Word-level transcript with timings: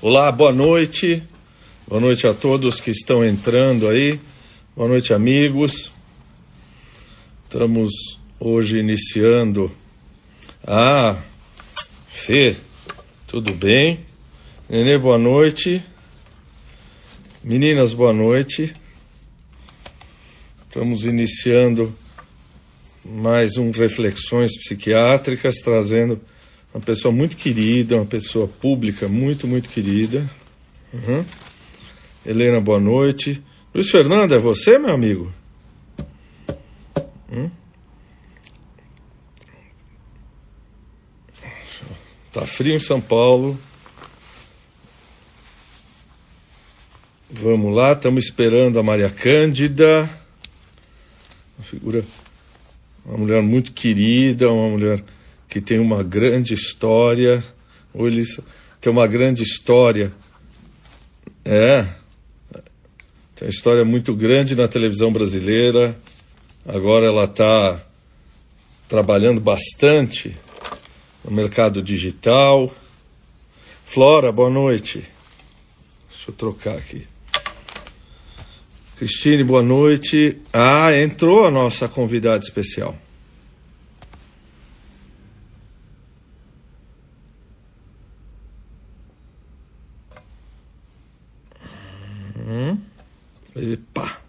Olá, 0.00 0.30
boa 0.30 0.52
noite. 0.52 1.24
Boa 1.88 2.00
noite 2.00 2.24
a 2.24 2.32
todos 2.32 2.80
que 2.80 2.92
estão 2.92 3.24
entrando 3.24 3.88
aí. 3.88 4.20
Boa 4.76 4.88
noite, 4.88 5.12
amigos. 5.12 5.90
Estamos 7.42 7.90
hoje 8.38 8.78
iniciando. 8.78 9.72
Ah, 10.64 11.16
Fê, 12.06 12.54
tudo 13.26 13.52
bem? 13.54 13.98
Nenê, 14.70 14.96
boa 14.96 15.18
noite. 15.18 15.82
Meninas, 17.42 17.92
boa 17.92 18.12
noite. 18.12 18.72
Estamos 20.62 21.02
iniciando 21.02 21.92
mais 23.04 23.56
um 23.56 23.72
Reflexões 23.72 24.56
Psiquiátricas, 24.58 25.56
trazendo 25.56 26.20
uma 26.72 26.80
pessoa 26.80 27.12
muito 27.12 27.36
querida, 27.36 27.96
uma 27.96 28.06
pessoa 28.06 28.46
pública 28.46 29.08
muito, 29.08 29.46
muito 29.46 29.68
querida. 29.68 30.28
Uhum. 30.92 31.24
Helena, 32.24 32.60
boa 32.60 32.80
noite. 32.80 33.42
Luiz 33.74 33.90
Fernando, 33.90 34.34
é 34.34 34.38
você, 34.38 34.78
meu 34.78 34.92
amigo? 34.92 35.32
Hum? 37.32 37.50
Tá 42.32 42.46
frio 42.46 42.74
em 42.74 42.80
São 42.80 43.00
Paulo. 43.00 43.58
Vamos 47.30 47.74
lá, 47.74 47.92
estamos 47.92 48.24
esperando 48.24 48.78
a 48.78 48.82
Maria 48.82 49.10
Cândida. 49.10 50.08
Uma 51.58 51.64
figura, 51.64 52.04
uma 53.04 53.18
mulher 53.18 53.42
muito 53.42 53.72
querida, 53.72 54.50
uma 54.50 54.68
mulher 54.70 55.04
que 55.48 55.60
tem 55.60 55.78
uma 55.78 56.02
grande 56.02 56.54
história. 56.54 57.42
Ou 57.94 58.06
eles 58.06 58.40
tem 58.80 58.92
uma 58.92 59.06
grande 59.06 59.42
história. 59.42 60.12
É. 61.44 61.86
Tem 63.34 63.46
uma 63.46 63.50
história 63.50 63.84
muito 63.84 64.14
grande 64.14 64.54
na 64.54 64.68
televisão 64.68 65.12
brasileira. 65.12 65.96
Agora 66.66 67.06
ela 67.06 67.24
está 67.24 67.80
trabalhando 68.88 69.40
bastante 69.40 70.36
no 71.24 71.30
mercado 71.30 71.82
digital. 71.82 72.72
Flora, 73.84 74.30
boa 74.30 74.50
noite. 74.50 75.02
Deixa 76.10 76.30
eu 76.30 76.34
trocar 76.34 76.76
aqui. 76.76 77.06
Cristine, 78.98 79.44
boa 79.44 79.62
noite. 79.62 80.36
Ah, 80.52 80.92
entrou 80.96 81.46
a 81.46 81.50
nossa 81.50 81.88
convidada 81.88 82.42
especial. 82.42 82.98
Hum. 92.50 92.80
Epa. 93.54 94.22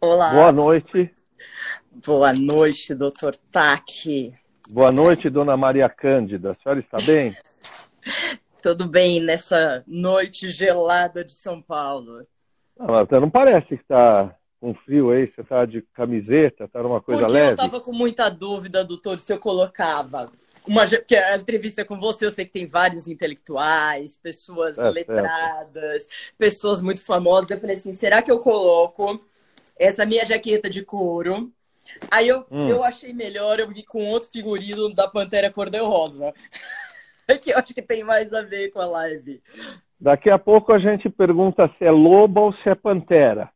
Olá. 0.00 0.32
Boa 0.32 0.50
noite. 0.50 1.14
Boa 2.04 2.32
noite, 2.32 2.96
doutor 2.96 3.36
Taki. 3.52 4.34
Boa 4.68 4.90
noite, 4.90 5.30
dona 5.30 5.56
Maria 5.56 5.88
Cândida. 5.88 6.50
A 6.50 6.56
senhora 6.56 6.80
está 6.80 6.98
bem? 6.98 7.36
Tudo 8.60 8.88
bem 8.88 9.20
nessa 9.20 9.84
noite 9.86 10.50
gelada 10.50 11.24
de 11.24 11.32
São 11.32 11.62
Paulo? 11.62 12.26
Não, 12.78 13.20
não 13.20 13.30
parece 13.30 13.68
que 13.68 13.74
está 13.74 14.34
com 14.60 14.74
frio 14.74 15.10
aí. 15.10 15.26
Você 15.32 15.40
está 15.40 15.64
de 15.64 15.82
camiseta, 15.94 16.64
está 16.64 16.82
numa 16.82 17.00
coisa 17.00 17.22
Porque 17.22 17.32
leve? 17.32 17.46
eu 17.46 17.50
estava 17.50 17.80
com 17.80 17.92
muita 17.92 18.28
dúvida, 18.28 18.84
doutor, 18.84 19.20
se 19.20 19.32
eu 19.32 19.38
colocava 19.38 20.30
uma 20.66 20.84
porque 20.88 21.14
a 21.14 21.36
entrevista 21.36 21.84
com 21.84 21.98
você 22.00 22.26
eu 22.26 22.30
sei 22.30 22.44
que 22.44 22.50
tem 22.52 22.66
vários 22.66 23.06
intelectuais, 23.06 24.16
pessoas 24.16 24.78
É, 24.78 24.90
letradas, 24.90 26.08
pessoas 26.36 26.80
muito 26.80 27.02
famosas. 27.04 27.48
Eu 27.50 27.60
falei 27.60 27.76
assim, 27.76 27.94
será 27.94 28.20
que 28.20 28.30
eu 28.30 28.40
coloco 28.40 29.24
essa 29.78 30.04
minha 30.04 30.26
jaqueta 30.26 30.68
de 30.68 30.82
couro? 30.84 31.52
Aí 32.10 32.28
eu, 32.28 32.44
Hum. 32.50 32.68
eu 32.68 32.82
achei 32.82 33.12
melhor 33.12 33.60
eu 33.60 33.70
ir 33.72 33.84
com 33.84 34.04
outro 34.06 34.28
figurino 34.30 34.88
da 34.90 35.08
Pantera 35.08 35.52
Cor-de-Rosa. 35.52 36.34
que 37.42 37.50
eu 37.50 37.58
acho 37.58 37.74
que 37.74 37.82
tem 37.82 38.04
mais 38.04 38.32
a 38.32 38.42
ver 38.42 38.70
com 38.70 38.80
a 38.80 38.86
live. 38.86 39.42
Daqui 39.98 40.28
a 40.30 40.38
pouco 40.38 40.72
a 40.72 40.78
gente 40.78 41.08
pergunta 41.08 41.70
se 41.78 41.84
é 41.84 41.90
loba 41.90 42.40
ou 42.40 42.52
se 42.52 42.68
é 42.68 42.74
pantera. 42.74 43.50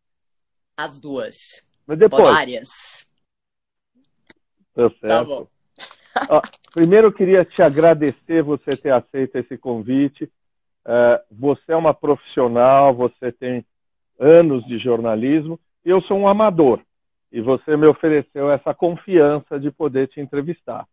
As 0.77 0.99
duas. 0.99 1.67
Mas 1.87 1.99
depois. 1.99 2.23
Polárias. 2.23 3.07
Tá 4.75 4.89
certo. 4.89 5.07
Tá 5.07 5.25
bom. 5.25 5.47
Ó, 6.29 6.41
primeiro 6.73 7.09
eu 7.09 7.13
queria 7.13 7.45
te 7.45 7.63
agradecer 7.63 8.43
você 8.43 8.77
ter 8.77 8.93
aceito 8.93 9.37
esse 9.37 9.57
convite. 9.59 10.31
É, 10.87 11.23
você 11.31 11.73
é 11.73 11.77
uma 11.77 11.93
profissional, 11.93 12.95
você 12.95 13.31
tem 13.31 13.65
anos 14.19 14.65
de 14.67 14.79
jornalismo 14.79 15.59
e 15.85 15.91
eu 15.91 16.01
sou 16.03 16.19
um 16.19 16.29
amador. 16.29 16.81
E 17.31 17.41
você 17.41 17.77
me 17.77 17.87
ofereceu 17.87 18.51
essa 18.51 18.75
confiança 18.75 19.61
de 19.61 19.71
poder 19.71 20.09
te 20.09 20.21
entrevistar. 20.21 20.87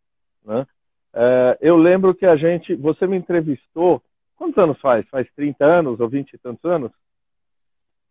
Né? 0.45 0.67
É, 1.13 1.57
eu 1.61 1.77
lembro 1.77 2.13
que 2.13 2.25
a 2.25 2.35
gente, 2.35 2.75
você 2.75 3.07
me 3.07 3.17
entrevistou, 3.17 4.01
quantos 4.37 4.63
anos 4.63 4.79
faz? 4.79 5.05
Faz 5.09 5.27
30 5.35 5.65
anos 5.65 5.99
ou 5.99 6.07
20 6.07 6.33
e 6.33 6.37
tantos 6.37 6.63
anos? 6.63 6.91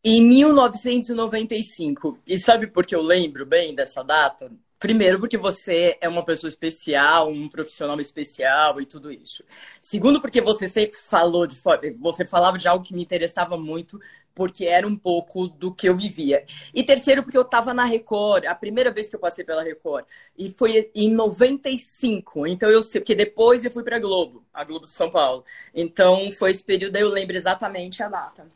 Em 0.05 0.23
1995. 0.23 2.19
E 2.27 2.39
sabe 2.39 2.67
por 2.67 2.85
que 2.85 2.95
eu 2.95 3.03
lembro 3.03 3.47
bem 3.47 3.75
dessa 3.75 4.03
data? 4.03 4.53
Primeiro, 4.79 5.19
porque 5.19 5.39
você 5.39 5.97
é 6.03 6.09
uma 6.09 6.23
pessoa 6.23 6.49
especial, 6.49 7.31
um 7.31 7.49
profissional 7.49 7.99
especial 7.99 8.79
e 8.81 8.85
tudo 8.85 9.11
isso. 9.11 9.43
Segundo, 9.81 10.21
porque 10.21 10.43
você 10.43 10.69
sempre 10.69 10.99
falou 10.99 11.47
de 11.47 11.57
você 11.99 12.27
falava 12.27 12.59
de 12.59 12.69
algo 12.69 12.85
que 12.85 12.95
me 12.95 13.03
interessava 13.03 13.57
muito, 13.57 13.99
porque 14.37 14.67
era 14.67 14.87
um 14.87 14.95
pouco 14.95 15.49
do 15.49 15.75
que 15.75 15.89
eu 15.89 15.97
vivia. 15.97 16.45
E 16.75 16.85
terceiro, 16.85 17.23
porque 17.23 17.39
eu 17.39 17.43
estava 17.43 17.73
na 17.73 17.85
Record, 17.85 18.45
a 18.45 18.55
primeira 18.55 18.93
vez 18.93 19.09
que 19.09 19.17
eu 19.17 19.21
passei 19.21 19.43
pela 19.43 19.65
Record, 19.65 20.05
e 20.39 20.51
foi 20.51 20.91
em 20.95 21.11
95. 21.11 22.47
Então 22.47 22.69
eu 22.69 22.83
sei, 22.83 23.01
porque 23.01 23.15
depois 23.15 23.65
eu 23.65 23.71
fui 23.71 23.83
para 23.83 23.97
a 23.97 23.99
Globo, 23.99 24.45
a 24.53 24.63
Globo 24.63 24.85
de 24.85 24.91
São 24.91 25.11
Paulo. 25.11 25.43
Então 25.75 26.31
foi 26.33 26.51
esse 26.51 26.63
período 26.63 26.97
eu 26.97 27.09
lembro 27.09 27.35
exatamente 27.35 28.03
a 28.03 28.09
data. 28.11 28.47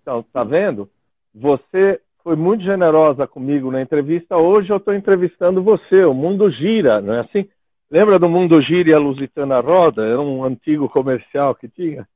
Então, 0.00 0.24
tá 0.32 0.42
vendo? 0.42 0.90
Você 1.34 2.00
foi 2.24 2.34
muito 2.34 2.64
generosa 2.64 3.26
comigo 3.26 3.70
na 3.70 3.82
entrevista. 3.82 4.38
Hoje 4.38 4.70
eu 4.70 4.78
estou 4.78 4.94
entrevistando 4.94 5.62
você. 5.62 6.02
O 6.02 6.14
mundo 6.14 6.50
gira, 6.50 7.02
não 7.02 7.12
é 7.12 7.20
assim? 7.20 7.46
Lembra 7.90 8.18
do 8.18 8.28
Mundo 8.28 8.60
Gira 8.60 8.90
e 8.90 8.94
a 8.94 8.98
Lusitana 8.98 9.60
Roda? 9.60 10.02
Era 10.02 10.20
um 10.20 10.44
antigo 10.44 10.88
comercial 10.88 11.54
que 11.54 11.68
tinha. 11.68 12.06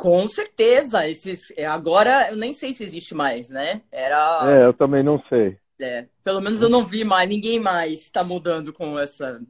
Com 0.00 0.26
certeza. 0.26 1.06
Esses, 1.06 1.52
é, 1.58 1.66
agora 1.66 2.30
eu 2.30 2.36
nem 2.36 2.54
sei 2.54 2.72
se 2.72 2.82
existe 2.82 3.14
mais, 3.14 3.50
né? 3.50 3.82
Era. 3.92 4.40
É, 4.50 4.64
eu 4.64 4.72
também 4.72 5.02
não 5.02 5.22
sei. 5.28 5.58
é, 5.78 6.06
pelo 6.24 6.40
menos 6.40 6.62
eu 6.62 6.70
não 6.70 6.86
vi 6.86 7.04
mais, 7.04 7.28
ninguém 7.28 7.60
mais 7.60 8.00
está 8.00 8.24
mudando 8.24 8.72
com 8.72 8.98
essa. 8.98 9.40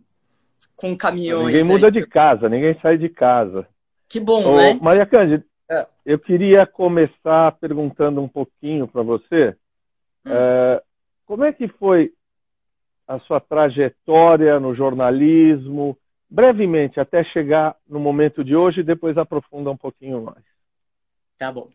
Com 0.75 0.97
caminhões. 0.97 1.47
Ninguém 1.47 1.63
aí. 1.63 1.69
muda 1.69 1.91
de 1.91 2.05
casa, 2.05 2.49
ninguém 2.49 2.77
sai 2.83 2.99
de 2.99 3.09
casa. 3.09 3.65
Que 4.09 4.19
bom, 4.19 4.45
Ô, 4.45 4.57
né? 4.57 4.75
Maria 4.83 5.07
Cândida, 5.07 5.45
É. 5.71 5.87
eu 6.05 6.19
queria 6.19 6.67
começar 6.67 7.53
perguntando 7.61 8.21
um 8.21 8.29
pouquinho 8.29 8.89
para 8.89 9.03
você. 9.03 9.55
Hum. 10.27 10.33
é, 10.33 10.83
como 11.27 11.45
é 11.45 11.53
que 11.53 11.69
foi 11.69 12.13
a 13.07 13.21
sua 13.21 13.39
trajetória 13.39 14.59
no 14.59 14.75
jornalismo? 14.75 15.97
Brevemente, 16.31 17.01
até 17.01 17.25
chegar 17.25 17.77
no 17.89 17.99
momento 17.99 18.45
de 18.45 18.55
hoje 18.55 18.81
e 18.81 18.85
depois 18.85 19.19
aprofunda 19.19 19.71
um 19.71 19.77
pouquinho 19.77 20.23
mais. 20.23 20.60
Tá 21.41 21.51
bom. 21.51 21.71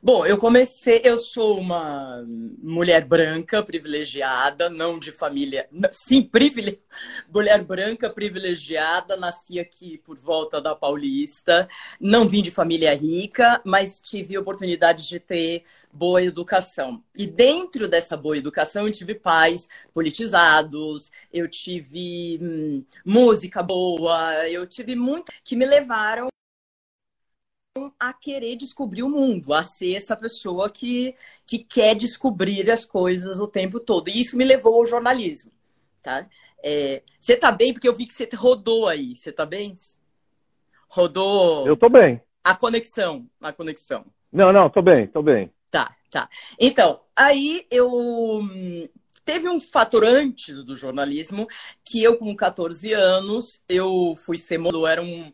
Bom, 0.00 0.24
eu 0.24 0.38
comecei. 0.38 1.00
Eu 1.02 1.18
sou 1.18 1.58
uma 1.58 2.24
mulher 2.62 3.04
branca 3.04 3.60
privilegiada, 3.60 4.70
não 4.70 5.00
de 5.00 5.10
família. 5.10 5.68
Sim, 5.90 6.22
privile... 6.22 6.80
mulher 7.28 7.60
branca 7.64 8.08
privilegiada. 8.08 9.16
Nasci 9.16 9.58
aqui 9.58 9.98
por 9.98 10.16
volta 10.16 10.60
da 10.60 10.76
Paulista. 10.76 11.66
Não 12.00 12.28
vim 12.28 12.40
de 12.40 12.52
família 12.52 12.94
rica, 12.94 13.60
mas 13.64 14.00
tive 14.00 14.38
oportunidade 14.38 15.08
de 15.08 15.18
ter 15.18 15.64
boa 15.92 16.22
educação. 16.22 17.02
E 17.16 17.26
dentro 17.26 17.88
dessa 17.88 18.16
boa 18.16 18.36
educação, 18.36 18.86
eu 18.86 18.92
tive 18.92 19.16
pais 19.16 19.68
politizados, 19.92 21.10
eu 21.32 21.48
tive 21.48 22.38
hum, 22.40 22.84
música 23.04 23.60
boa, 23.60 24.48
eu 24.48 24.64
tive 24.68 24.94
muito 24.94 25.32
que 25.42 25.56
me 25.56 25.66
levaram 25.66 26.29
a 27.98 28.12
querer 28.12 28.56
descobrir 28.56 29.02
o 29.02 29.08
mundo, 29.08 29.54
a 29.54 29.62
ser 29.62 29.94
essa 29.94 30.16
pessoa 30.16 30.68
que, 30.68 31.14
que 31.46 31.58
quer 31.58 31.94
descobrir 31.94 32.68
as 32.70 32.84
coisas 32.84 33.38
o 33.38 33.46
tempo 33.46 33.78
todo. 33.78 34.08
E 34.08 34.20
isso 34.20 34.36
me 34.36 34.44
levou 34.44 34.74
ao 34.74 34.86
jornalismo, 34.86 35.52
tá? 36.02 36.26
É, 36.62 37.02
você 37.20 37.36
tá 37.36 37.52
bem? 37.52 37.72
Porque 37.72 37.88
eu 37.88 37.94
vi 37.94 38.06
que 38.06 38.14
você 38.14 38.28
rodou 38.34 38.88
aí. 38.88 39.14
Você 39.14 39.30
tá 39.30 39.46
bem? 39.46 39.74
Rodou. 40.88 41.66
Eu 41.66 41.76
tô 41.76 41.88
bem. 41.88 42.20
A 42.42 42.56
conexão, 42.56 43.26
a 43.40 43.52
conexão. 43.52 44.04
Não, 44.32 44.52
não, 44.52 44.68
tô 44.68 44.82
bem, 44.82 45.06
tô 45.06 45.22
bem. 45.22 45.52
Tá, 45.70 45.94
tá. 46.10 46.28
Então, 46.58 47.00
aí 47.14 47.66
eu 47.70 47.90
teve 49.24 49.48
um 49.48 49.60
fator 49.60 50.02
antes 50.04 50.64
do 50.64 50.74
jornalismo 50.74 51.46
que 51.84 52.02
eu 52.02 52.16
com 52.16 52.34
14 52.34 52.92
anos 52.92 53.62
eu 53.68 54.14
fui 54.24 54.36
ser 54.36 54.58
modelo, 54.58 54.86
era 54.86 55.00
um 55.00 55.32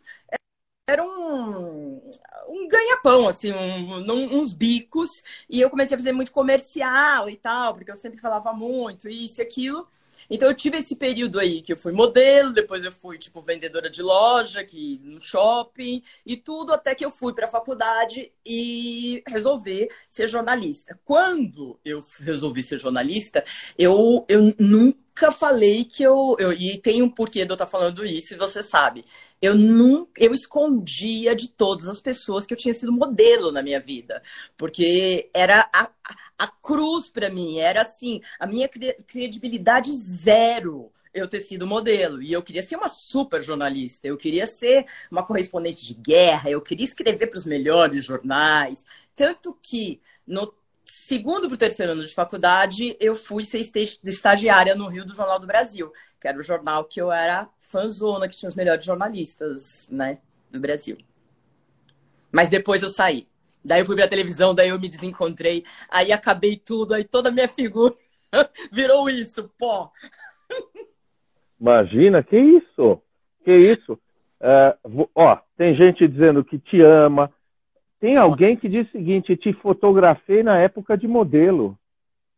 era 0.88 1.02
um, 1.02 2.00
um 2.48 2.68
ganha-pão, 2.68 3.28
assim, 3.28 3.52
um, 3.52 4.38
uns 4.38 4.52
bicos, 4.52 5.22
e 5.50 5.60
eu 5.60 5.68
comecei 5.68 5.96
a 5.96 5.98
fazer 5.98 6.12
muito 6.12 6.30
comercial 6.30 7.28
e 7.28 7.36
tal, 7.36 7.74
porque 7.74 7.90
eu 7.90 7.96
sempre 7.96 8.20
falava 8.20 8.52
muito, 8.52 9.08
isso 9.08 9.40
e 9.40 9.42
aquilo. 9.42 9.88
Então 10.30 10.48
eu 10.48 10.54
tive 10.54 10.78
esse 10.78 10.96
período 10.96 11.38
aí 11.38 11.62
que 11.62 11.72
eu 11.72 11.76
fui 11.76 11.92
modelo, 11.92 12.52
depois 12.52 12.84
eu 12.84 12.90
fui 12.92 13.18
tipo 13.18 13.42
vendedora 13.42 13.88
de 13.88 14.02
loja, 14.02 14.64
que 14.64 15.00
no 15.04 15.20
shopping 15.20 16.02
e 16.24 16.36
tudo 16.36 16.72
até 16.72 16.94
que 16.94 17.04
eu 17.04 17.10
fui 17.10 17.32
para 17.32 17.46
a 17.46 17.50
faculdade 17.50 18.32
e 18.44 19.22
resolvi 19.26 19.88
ser 20.10 20.28
jornalista. 20.28 20.98
Quando 21.04 21.78
eu 21.84 22.00
resolvi 22.20 22.62
ser 22.62 22.78
jornalista, 22.78 23.44
eu, 23.78 24.24
eu 24.28 24.52
nunca 24.58 25.05
falei 25.32 25.84
que 25.84 26.02
eu, 26.02 26.36
eu 26.38 26.52
e 26.52 26.78
tem 26.78 27.02
um 27.02 27.10
porquê 27.10 27.44
de 27.44 27.50
eu 27.50 27.54
estar 27.54 27.66
falando 27.66 28.04
isso, 28.04 28.34
e 28.34 28.36
você 28.36 28.62
sabe 28.62 29.04
eu 29.40 29.54
nunca 29.54 30.22
eu 30.22 30.32
escondia 30.32 31.34
de 31.34 31.48
todas 31.48 31.88
as 31.88 32.00
pessoas 32.00 32.46
que 32.46 32.54
eu 32.54 32.58
tinha 32.58 32.74
sido 32.74 32.92
modelo 32.92 33.52
na 33.52 33.62
minha 33.62 33.80
vida, 33.80 34.22
porque 34.56 35.30
era 35.34 35.68
a, 35.72 35.90
a 36.38 36.48
cruz 36.48 37.10
para 37.10 37.30
mim, 37.30 37.58
era 37.58 37.82
assim, 37.82 38.20
a 38.38 38.46
minha 38.46 38.68
credibilidade 38.68 39.92
zero 39.92 40.92
eu 41.12 41.26
ter 41.26 41.40
sido 41.40 41.66
modelo. 41.66 42.22
E 42.22 42.32
eu 42.32 42.42
queria 42.42 42.62
ser 42.62 42.76
uma 42.76 42.88
super 42.88 43.42
jornalista, 43.42 44.06
eu 44.06 44.16
queria 44.18 44.46
ser 44.46 44.86
uma 45.10 45.24
correspondente 45.24 45.86
de 45.86 45.94
guerra, 45.94 46.50
eu 46.50 46.60
queria 46.60 46.84
escrever 46.84 47.28
para 47.28 47.38
os 47.38 47.46
melhores 47.46 48.04
jornais. 48.04 48.84
Tanto 49.14 49.58
que 49.62 50.00
no 50.26 50.52
segundo 50.86 51.48
para 51.48 51.54
o 51.54 51.58
terceiro 51.58 51.92
ano 51.92 52.04
de 52.04 52.14
faculdade, 52.14 52.96
eu 53.00 53.14
fui 53.14 53.44
ser 53.44 53.60
estagiária 54.04 54.74
no 54.74 54.88
Rio 54.88 55.04
do 55.04 55.14
Jornal 55.14 55.38
do 55.38 55.46
Brasil, 55.46 55.92
que 56.20 56.28
era 56.28 56.38
o 56.38 56.42
jornal 56.42 56.84
que 56.84 57.00
eu 57.00 57.10
era 57.10 57.48
fãzona, 57.60 58.28
que 58.28 58.36
tinha 58.36 58.48
os 58.48 58.54
melhores 58.54 58.84
jornalistas, 58.84 59.88
né, 59.90 60.18
do 60.50 60.60
Brasil. 60.60 60.96
Mas 62.30 62.48
depois 62.48 62.82
eu 62.82 62.88
saí. 62.88 63.26
Daí 63.64 63.80
eu 63.80 63.86
fui 63.86 63.96
pra 63.96 64.06
televisão, 64.06 64.54
daí 64.54 64.68
eu 64.68 64.78
me 64.78 64.88
desencontrei, 64.88 65.64
aí 65.90 66.12
acabei 66.12 66.56
tudo, 66.56 66.94
aí 66.94 67.02
toda 67.02 67.30
a 67.30 67.32
minha 67.32 67.48
figura 67.48 67.94
virou 68.70 69.10
isso, 69.10 69.50
pó. 69.58 69.90
Imagina, 71.60 72.22
que 72.22 72.38
isso? 72.38 73.02
Que 73.44 73.52
isso? 73.52 73.98
É, 74.40 74.76
ó, 75.14 75.36
tem 75.56 75.74
gente 75.74 76.06
dizendo 76.06 76.44
que 76.44 76.58
te 76.58 76.80
ama. 76.80 77.32
Tem 77.98 78.16
alguém 78.16 78.56
que 78.56 78.68
diz 78.68 78.86
o 78.88 78.92
seguinte: 78.92 79.36
te 79.36 79.52
fotografei 79.54 80.42
na 80.42 80.58
época 80.58 80.96
de 80.96 81.08
modelo. 81.08 81.78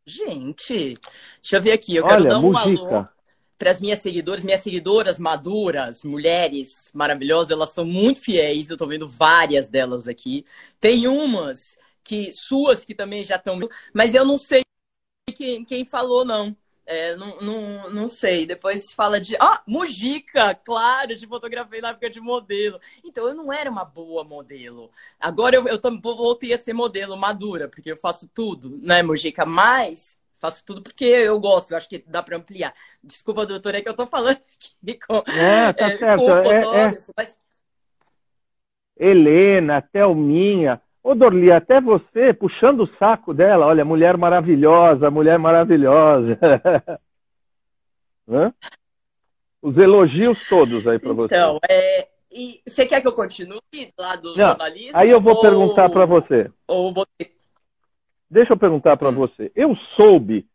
Gente, 0.07 0.95
deixa 1.41 1.57
eu 1.57 1.63
ver 1.63 1.73
aqui. 1.73 1.95
Eu 1.97 2.05
Olha, 2.05 2.17
quero 2.17 2.29
dar 2.29 2.39
um 2.41 2.57
alô 2.57 3.05
para 3.59 3.73
as 3.73 3.81
minhas 3.81 3.99
seguidoras, 3.99 4.45
minhas 4.45 4.61
seguidoras 4.61 5.19
maduras, 5.19 6.05
mulheres 6.05 6.93
maravilhosas, 6.95 7.51
elas 7.51 7.71
são 7.71 7.85
muito 7.85 8.21
fiéis, 8.21 8.71
eu 8.71 8.75
estou 8.75 8.87
vendo 8.87 9.09
várias 9.09 9.67
delas 9.67 10.07
aqui. 10.07 10.47
Tem 10.81 11.09
umas 11.09 11.77
que 12.05 12.33
suas 12.33 12.85
que 12.85 12.95
também 12.95 13.25
já 13.25 13.35
estão, 13.35 13.59
mas 13.93 14.15
eu 14.15 14.25
não 14.25 14.39
sei 14.39 14.63
quem, 15.37 15.65
quem 15.65 15.85
falou, 15.85 16.25
não. 16.25 16.57
É, 16.91 17.15
não, 17.17 17.39
não, 17.43 17.91
não 17.91 18.09
sei. 18.09 18.47
Depois 18.47 18.93
fala 18.93 19.21
de. 19.21 19.37
Ah, 19.39 19.63
Mujica, 19.67 20.55
claro, 20.55 21.15
de 21.15 21.27
fotografei 21.27 21.83
na 21.83 21.91
época 21.91 22.09
de 22.09 22.19
modelo. 22.19 22.81
Então 23.05 23.29
eu 23.29 23.35
não 23.35 23.53
era 23.53 23.71
uma 23.71 23.85
boa 23.85 24.25
modelo. 24.25 24.91
Agora 25.21 25.55
eu, 25.55 25.67
eu 25.69 25.79
voltei 26.01 26.55
a 26.55 26.59
ser 26.59 26.73
modelo 26.73 27.17
madura, 27.17 27.69
porque 27.69 27.93
eu 27.93 27.99
faço 27.99 28.27
tudo, 28.33 28.79
né, 28.83 29.03
Mujica? 29.03 29.45
Mas 29.45 30.19
Faço 30.39 30.65
tudo 30.65 30.83
porque 30.83 31.05
eu 31.05 31.39
gosto, 31.41 31.73
eu 31.73 31.77
acho 31.77 31.89
que 31.89 31.99
dá 32.07 32.23
para 32.23 32.37
ampliar. 32.37 32.73
Desculpa, 33.03 33.45
doutor, 33.45 33.75
é 33.75 33.81
que 33.81 33.89
eu 33.89 33.93
estou 33.93 34.07
falando 34.07 34.39
aqui 34.83 34.99
com, 35.05 35.17
é, 35.33 35.73
tá 35.73 35.91
é, 35.91 35.99
certo. 35.99 36.21
com 36.21 36.27
o 36.27 36.37
é, 36.37 36.41
é. 36.41 36.61
fotógrafo, 36.61 37.11
é, 37.11 37.15
mas... 37.17 37.39
Helena, 38.97 39.83
Thelminha, 39.83 40.81
ô 41.09 41.15
Dorli, 41.15 41.51
até 41.51 41.81
você 41.81 42.35
puxando 42.35 42.83
o 42.83 42.97
saco 42.99 43.33
dela, 43.33 43.65
olha, 43.65 43.83
mulher 43.83 44.19
maravilhosa, 44.19 45.11
mulher 45.11 45.39
maravilhosa. 45.39 46.39
Os 49.63 49.77
elogios 49.79 50.47
todos 50.49 50.87
aí 50.87 50.99
para 50.99 51.15
você. 51.15 51.35
Então, 51.35 51.59
é, 51.69 52.07
e 52.31 52.61
você 52.67 52.87
quer 52.87 53.01
que 53.01 53.09
eu 53.09 53.15
continue 53.15 53.59
lá 53.99 54.17
do 54.17 54.37
Não, 54.37 54.49
jornalismo? 54.49 54.93
Aí 54.97 55.09
eu 55.09 55.21
vou 55.21 55.35
ou, 55.35 55.41
perguntar 55.41 55.89
para 55.89 56.05
você. 56.05 56.51
Ou 56.69 56.93
vou 56.93 57.07
Deixa 58.31 58.53
eu 58.53 58.59
perguntar 58.59 58.99
para 58.99 59.11
você. 59.11 59.51
Eu 59.57 59.75
soube 59.97 60.47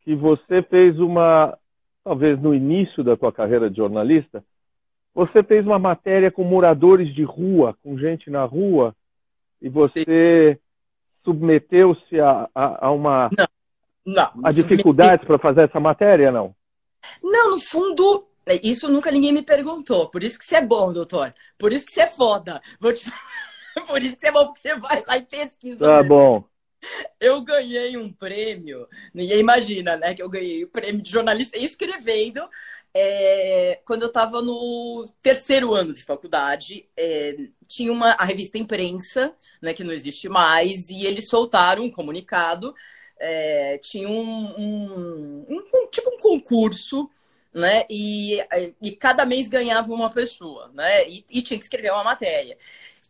que 0.00 0.14
você 0.14 0.62
fez 0.62 0.98
uma, 0.98 1.56
talvez 2.02 2.40
no 2.40 2.54
início 2.54 3.04
da 3.04 3.14
tua 3.14 3.30
carreira 3.30 3.68
de 3.68 3.76
jornalista, 3.76 4.42
você 5.14 5.42
fez 5.42 5.66
uma 5.66 5.78
matéria 5.78 6.30
com 6.30 6.42
moradores 6.42 7.14
de 7.14 7.22
rua, 7.22 7.76
com 7.82 7.98
gente 7.98 8.30
na 8.30 8.44
rua, 8.44 8.96
e 9.62 9.68
você 9.68 10.58
submeteu-se 11.24 12.20
a, 12.20 12.48
a, 12.52 12.86
a, 12.86 12.90
uma 12.90 13.30
não, 13.36 13.46
não, 14.04 14.32
a 14.44 14.50
dificuldades 14.50 15.24
para 15.24 15.38
fazer 15.38 15.62
essa 15.62 15.78
matéria, 15.78 16.32
não? 16.32 16.54
Não, 17.22 17.52
no 17.52 17.60
fundo, 17.60 18.26
isso 18.62 18.90
nunca 18.90 19.10
ninguém 19.10 19.32
me 19.32 19.42
perguntou. 19.42 20.08
Por 20.10 20.22
isso 20.24 20.38
que 20.38 20.44
você 20.44 20.56
é 20.56 20.66
bom, 20.66 20.92
doutor. 20.92 21.32
Por 21.56 21.72
isso 21.72 21.86
que 21.86 21.92
você 21.92 22.02
é 22.02 22.08
foda. 22.08 22.60
Vou 22.80 22.92
te... 22.92 23.04
Por 23.86 24.02
isso 24.02 24.16
que 24.16 24.20
você 24.20 24.28
é 24.28 24.32
bom, 24.32 24.44
porque 24.44 24.60
você 24.60 24.78
vai 24.78 25.02
lá 25.08 25.16
e 25.16 25.22
pesquisa. 25.22 25.78
Tá 25.78 26.02
bom. 26.02 26.44
Eu 27.18 27.40
ganhei 27.40 27.96
um 27.96 28.12
prêmio, 28.12 28.86
ninguém 29.14 29.38
imagina, 29.38 29.96
né? 29.96 30.14
Que 30.14 30.22
eu 30.22 30.28
ganhei 30.28 30.64
o 30.64 30.68
prêmio 30.68 31.00
de 31.00 31.10
jornalista 31.10 31.56
escrevendo 31.56 32.46
é, 32.94 33.80
quando 33.86 34.02
eu 34.02 34.08
estava 34.08 34.42
no 34.42 35.08
terceiro 35.22 35.74
ano 35.74 35.94
de 35.94 36.02
faculdade, 36.02 36.88
é, 36.96 37.36
tinha 37.66 37.92
uma, 37.92 38.12
a 38.12 38.24
revista 38.24 38.58
Imprensa, 38.58 39.34
né, 39.60 39.72
que 39.72 39.84
não 39.84 39.92
existe 39.92 40.28
mais, 40.28 40.90
e 40.90 41.06
eles 41.06 41.28
soltaram 41.28 41.84
um 41.84 41.90
comunicado. 41.90 42.74
É, 43.18 43.78
tinha 43.78 44.08
um, 44.08 44.54
um, 44.58 45.46
um, 45.48 45.86
tipo 45.90 46.10
um 46.10 46.18
concurso, 46.18 47.08
né? 47.54 47.84
E, 47.88 48.38
e 48.80 48.92
cada 48.92 49.24
mês 49.24 49.48
ganhava 49.48 49.92
uma 49.92 50.10
pessoa, 50.10 50.70
né? 50.74 51.08
E, 51.08 51.24
e 51.30 51.42
tinha 51.42 51.58
que 51.58 51.64
escrever 51.64 51.92
uma 51.92 52.02
matéria. 52.04 52.58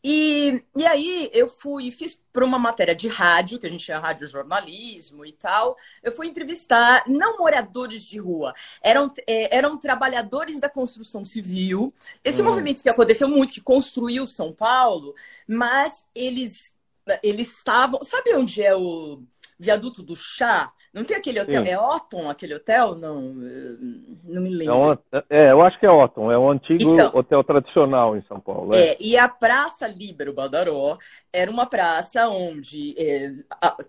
E, 0.04 0.62
e 0.76 0.84
aí 0.84 1.30
eu 1.32 1.46
fui, 1.46 1.90
fiz 1.90 2.20
para 2.32 2.44
uma 2.44 2.58
matéria 2.58 2.94
de 2.94 3.06
rádio, 3.06 3.58
que 3.58 3.66
a 3.66 3.70
gente 3.70 3.84
tinha 3.84 3.98
rádio 3.98 4.26
jornalismo 4.26 5.24
e 5.24 5.32
tal. 5.32 5.76
Eu 6.02 6.10
fui 6.10 6.26
entrevistar 6.26 7.04
não 7.06 7.38
moradores 7.38 8.02
de 8.02 8.18
rua, 8.18 8.54
eram, 8.82 9.12
é, 9.26 9.56
eram 9.56 9.78
trabalhadores 9.78 10.58
da 10.58 10.68
construção 10.68 11.24
civil. 11.24 11.94
Esse 12.24 12.42
hum. 12.42 12.46
movimento 12.46 12.82
que 12.82 12.88
aconteceu 12.88 13.28
muito, 13.28 13.52
que 13.52 13.60
construiu 13.60 14.26
São 14.26 14.52
Paulo, 14.52 15.14
mas 15.46 16.06
eles 16.14 16.74
eles 17.22 17.56
estavam. 17.56 18.02
Sabe 18.04 18.34
onde 18.34 18.62
é 18.62 18.74
o 18.76 19.22
viaduto 19.62 20.02
do 20.02 20.16
chá? 20.16 20.72
Não 20.92 21.04
tem 21.04 21.16
aquele 21.16 21.40
hotel? 21.40 21.64
Sim. 21.64 21.70
É 21.70 21.78
Otton 21.78 22.28
aquele 22.28 22.54
hotel? 22.54 22.94
Não, 22.96 23.20
não 23.22 24.42
me 24.42 24.50
lembro. 24.50 24.98
É, 25.10 25.24
é, 25.30 25.52
eu 25.52 25.62
acho 25.62 25.78
que 25.80 25.86
é 25.86 25.90
Otton, 25.90 26.30
é 26.30 26.36
o 26.36 26.50
antigo 26.50 26.92
então, 26.92 27.10
hotel 27.14 27.42
tradicional 27.44 28.14
em 28.16 28.22
São 28.26 28.38
Paulo. 28.38 28.74
É. 28.74 28.88
é, 28.88 28.96
e 29.00 29.16
a 29.16 29.26
Praça 29.28 29.86
Líbero 29.86 30.34
Badaró 30.34 30.98
era 31.32 31.50
uma 31.50 31.64
praça 31.64 32.28
onde 32.28 32.94
é, 32.98 33.32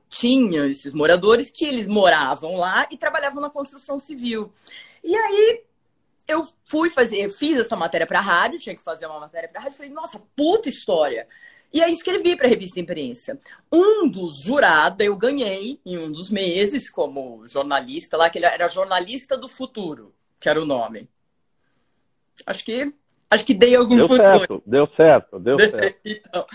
tinha 0.08 0.65
esses 0.68 0.94
moradores 0.94 1.50
que 1.50 1.65
eles 1.65 1.88
moravam 1.88 2.56
lá 2.56 2.88
e 2.89 2.96
trabalhavam 2.96 3.42
na 3.42 3.50
construção 3.50 4.00
civil. 4.00 4.50
E 5.03 5.13
aí 5.13 5.62
eu 6.25 6.44
fui 6.68 6.89
fazer, 6.89 7.30
fiz 7.32 7.58
essa 7.58 7.75
matéria 7.75 8.08
para 8.08 8.20
a 8.20 8.22
rádio, 8.22 8.60
tinha 8.60 8.75
que 8.75 8.84
fazer 8.84 9.08
uma 9.08 9.20
matéria 9.20 9.50
para 9.50 9.60
a 9.60 9.63
rádio, 9.63 9.77
falei, 9.77 9.92
nossa, 9.92 10.22
puta 10.36 10.70
história. 10.70 11.27
E 11.74 11.82
aí 11.82 11.92
escrevi 11.92 12.36
para 12.36 12.46
a 12.46 12.50
revista 12.50 12.80
Imprensa. 12.80 13.39
Um 13.72 14.08
dos 14.08 14.42
jurados 14.42 15.03
eu 15.03 15.18
ganhei 15.18 15.82
em 15.84 15.98
um 15.98 16.12
dos 16.12 16.30
meses 16.30 16.88
como 16.88 17.48
jornalista 17.48 18.15
lá, 18.15 18.30
que 18.30 18.38
ele 18.38 18.46
era 18.46 18.68
jornalista 18.68 19.36
do 19.36 19.48
futuro, 19.50 20.13
que 20.39 20.48
era 20.48 20.62
o 20.62 20.65
nome. 20.65 21.10
Acho 22.46 22.63
que 22.63 22.94
acho 23.27 23.44
que 23.44 23.56
dei 23.56 23.75
algum 23.75 23.96
deu 23.96 24.08
futuro. 24.08 24.38
Certo, 24.38 24.63
deu 24.68 24.88
certo, 24.96 25.39
deu 25.39 25.58
certo. 25.72 26.00
então, 26.06 26.46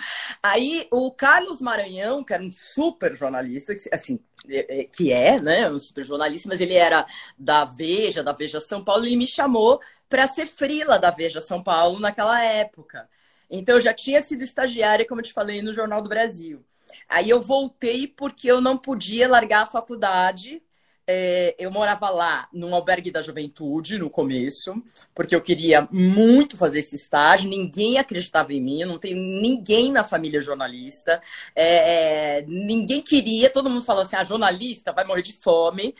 aí 0.40 0.87
o 0.92 1.10
Carlos 1.10 1.60
Maranhão, 1.60 2.22
que 2.22 2.32
era 2.32 2.42
um 2.42 2.52
super 2.52 3.16
jornalista, 3.16 3.76
assim, 3.92 4.20
é, 4.48 4.82
é, 4.82 4.84
que 4.84 5.12
é, 5.12 5.40
né, 5.40 5.68
um 5.68 5.80
super 5.80 6.04
jornalista, 6.04 6.48
mas 6.48 6.60
ele 6.60 6.75
era 6.75 7.04
da 7.37 7.64
Veja, 7.64 8.22
da 8.22 8.32
Veja 8.32 8.60
São 8.60 8.84
Paulo, 8.84 9.04
e 9.04 9.16
me 9.16 9.26
chamou 9.26 9.80
para 10.08 10.28
ser 10.28 10.46
frila 10.46 10.96
da 10.96 11.10
Veja 11.10 11.40
São 11.40 11.60
Paulo 11.60 11.98
naquela 11.98 12.40
época. 12.40 13.08
Então, 13.50 13.76
eu 13.76 13.80
já 13.80 13.94
tinha 13.94 14.20
sido 14.22 14.42
estagiária, 14.42 15.06
como 15.06 15.20
eu 15.20 15.24
te 15.24 15.32
falei, 15.32 15.62
no 15.62 15.72
Jornal 15.72 16.02
do 16.02 16.08
Brasil. 16.08 16.64
Aí 17.08 17.28
eu 17.30 17.40
voltei 17.40 18.06
porque 18.06 18.50
eu 18.50 18.60
não 18.60 18.76
podia 18.76 19.28
largar 19.28 19.62
a 19.62 19.66
faculdade 19.66 20.62
é, 21.10 21.54
eu 21.58 21.70
morava 21.70 22.10
lá 22.10 22.46
num 22.52 22.74
albergue 22.74 23.10
da 23.10 23.22
juventude 23.22 23.96
no 23.96 24.10
começo, 24.10 24.74
porque 25.14 25.34
eu 25.34 25.40
queria 25.40 25.88
muito 25.90 26.54
fazer 26.54 26.80
esse 26.80 26.96
estágio, 26.96 27.48
ninguém 27.48 27.98
acreditava 27.98 28.52
em 28.52 28.60
mim, 28.60 28.82
eu 28.82 28.88
não 28.88 28.98
tenho 28.98 29.16
ninguém 29.16 29.90
na 29.90 30.04
família 30.04 30.38
jornalista, 30.38 31.18
é, 31.56 32.40
é 32.40 32.44
ninguém 32.46 33.00
queria, 33.00 33.48
todo 33.48 33.70
mundo 33.70 33.86
falou 33.86 34.02
assim: 34.02 34.16
ah, 34.16 34.24
jornalista 34.24 34.92
vai 34.92 35.04
morrer 35.04 35.22
de 35.22 35.32
fome. 35.32 35.94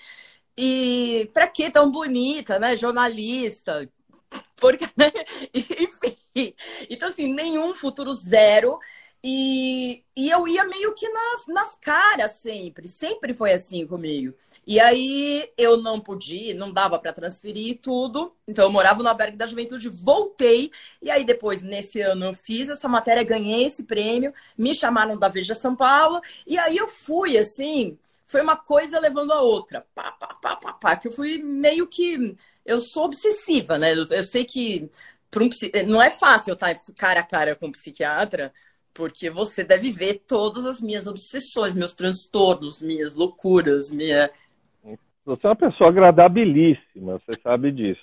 E 0.56 1.30
pra 1.32 1.48
que 1.48 1.70
tão 1.70 1.90
bonita, 1.90 2.58
né? 2.58 2.76
Jornalista. 2.76 3.88
Porque, 4.56 4.86
né? 4.96 5.10
Enfim. 5.54 6.16
Então, 6.90 7.09
assim, 7.09 7.33
nenhum 7.33 7.75
futuro 7.75 8.14
zero. 8.14 8.78
E, 9.23 10.04
e 10.16 10.30
eu 10.30 10.47
ia 10.47 10.64
meio 10.64 10.95
que 10.95 11.09
nas, 11.09 11.47
nas 11.49 11.75
caras 11.76 12.33
sempre. 12.33 12.88
Sempre 12.88 13.35
foi 13.35 13.52
assim 13.52 13.87
comigo. 13.87 14.35
E 14.66 14.78
aí 14.78 15.50
eu 15.57 15.78
não 15.78 15.99
podia, 15.99 16.54
não 16.54 16.71
dava 16.71 16.99
para 16.99 17.12
transferir 17.12 17.80
tudo. 17.80 18.35
Então 18.47 18.66
eu 18.66 18.71
morava 18.71 19.02
no 19.02 19.09
albergue 19.09 19.37
da 19.37 19.47
juventude, 19.47 19.88
voltei. 19.88 20.71
E 21.00 21.11
aí 21.11 21.25
depois, 21.25 21.62
nesse 21.62 22.00
ano, 22.02 22.26
eu 22.26 22.35
fiz 22.35 22.68
essa 22.68 22.87
matéria, 22.88 23.25
ganhei 23.25 23.64
esse 23.64 23.85
prêmio, 23.85 24.33
me 24.57 24.75
chamaram 24.75 25.16
da 25.18 25.28
Veja 25.28 25.54
São 25.54 25.75
Paulo. 25.75 26.21
E 26.47 26.59
aí 26.59 26.76
eu 26.76 26.87
fui, 26.88 27.38
assim, 27.38 27.99
foi 28.26 28.42
uma 28.42 28.57
coisa 28.57 29.00
levando 29.00 29.33
a 29.33 29.40
outra. 29.40 29.87
Pá, 29.95 30.12
pá, 30.12 30.35
pá, 30.35 30.57
pá, 30.57 30.73
pá, 30.75 30.97
que 30.97 31.09
eu 31.09 31.12
fui 31.12 31.38
meio 31.42 31.87
que. 31.87 32.37
Eu 32.64 32.80
sou 32.80 33.04
obsessiva, 33.07 33.78
né? 33.78 33.95
Eu, 33.95 34.07
eu 34.11 34.25
sei 34.25 34.45
que 34.45 34.90
um, 35.37 35.49
não 35.87 36.02
é 36.02 36.11
fácil 36.11 36.50
eu 36.50 36.54
estar 36.54 36.75
cara 36.97 37.20
a 37.20 37.26
cara 37.26 37.54
com 37.54 37.66
um 37.66 37.73
psiquiatra, 37.73 38.52
porque 38.94 39.30
você 39.30 39.62
deve 39.62 39.90
ver 39.90 40.25
todas 40.26 40.64
as 40.64 40.80
minhas 40.80 41.06
obsessões, 41.06 41.75
meus 41.75 41.94
transtornos, 41.94 42.80
minhas 42.80 43.14
loucuras, 43.14 43.90
minha 43.90 44.30
você 45.28 45.47
é 45.47 45.50
uma 45.50 45.56
pessoa 45.56 45.90
agradabilíssima, 45.90 47.20
você 47.20 47.38
sabe 47.42 47.70
disso. 47.70 48.00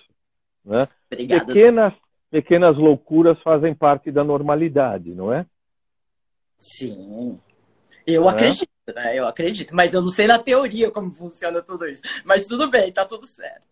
Né? 0.63 0.87
Obrigada. 1.11 1.45
Pequenas, 1.45 1.93
pequenas 2.29 2.77
loucuras 2.77 3.41
fazem 3.41 3.73
parte 3.73 4.11
da 4.11 4.23
normalidade, 4.23 5.09
não 5.15 5.33
é? 5.33 5.43
Sim. 6.59 7.39
Eu 8.05 8.25
é? 8.25 8.31
acredito, 8.31 8.69
né? 8.93 9.17
Eu 9.17 9.27
acredito. 9.27 9.75
Mas 9.75 9.95
eu 9.95 10.03
não 10.03 10.09
sei 10.09 10.27
na 10.27 10.37
teoria 10.37 10.91
como 10.91 11.11
funciona 11.11 11.63
tudo 11.63 11.87
isso. 11.87 12.03
Mas 12.23 12.45
tudo 12.45 12.69
bem, 12.69 12.91
tá 12.91 13.03
tudo 13.03 13.25
certo. 13.25 13.65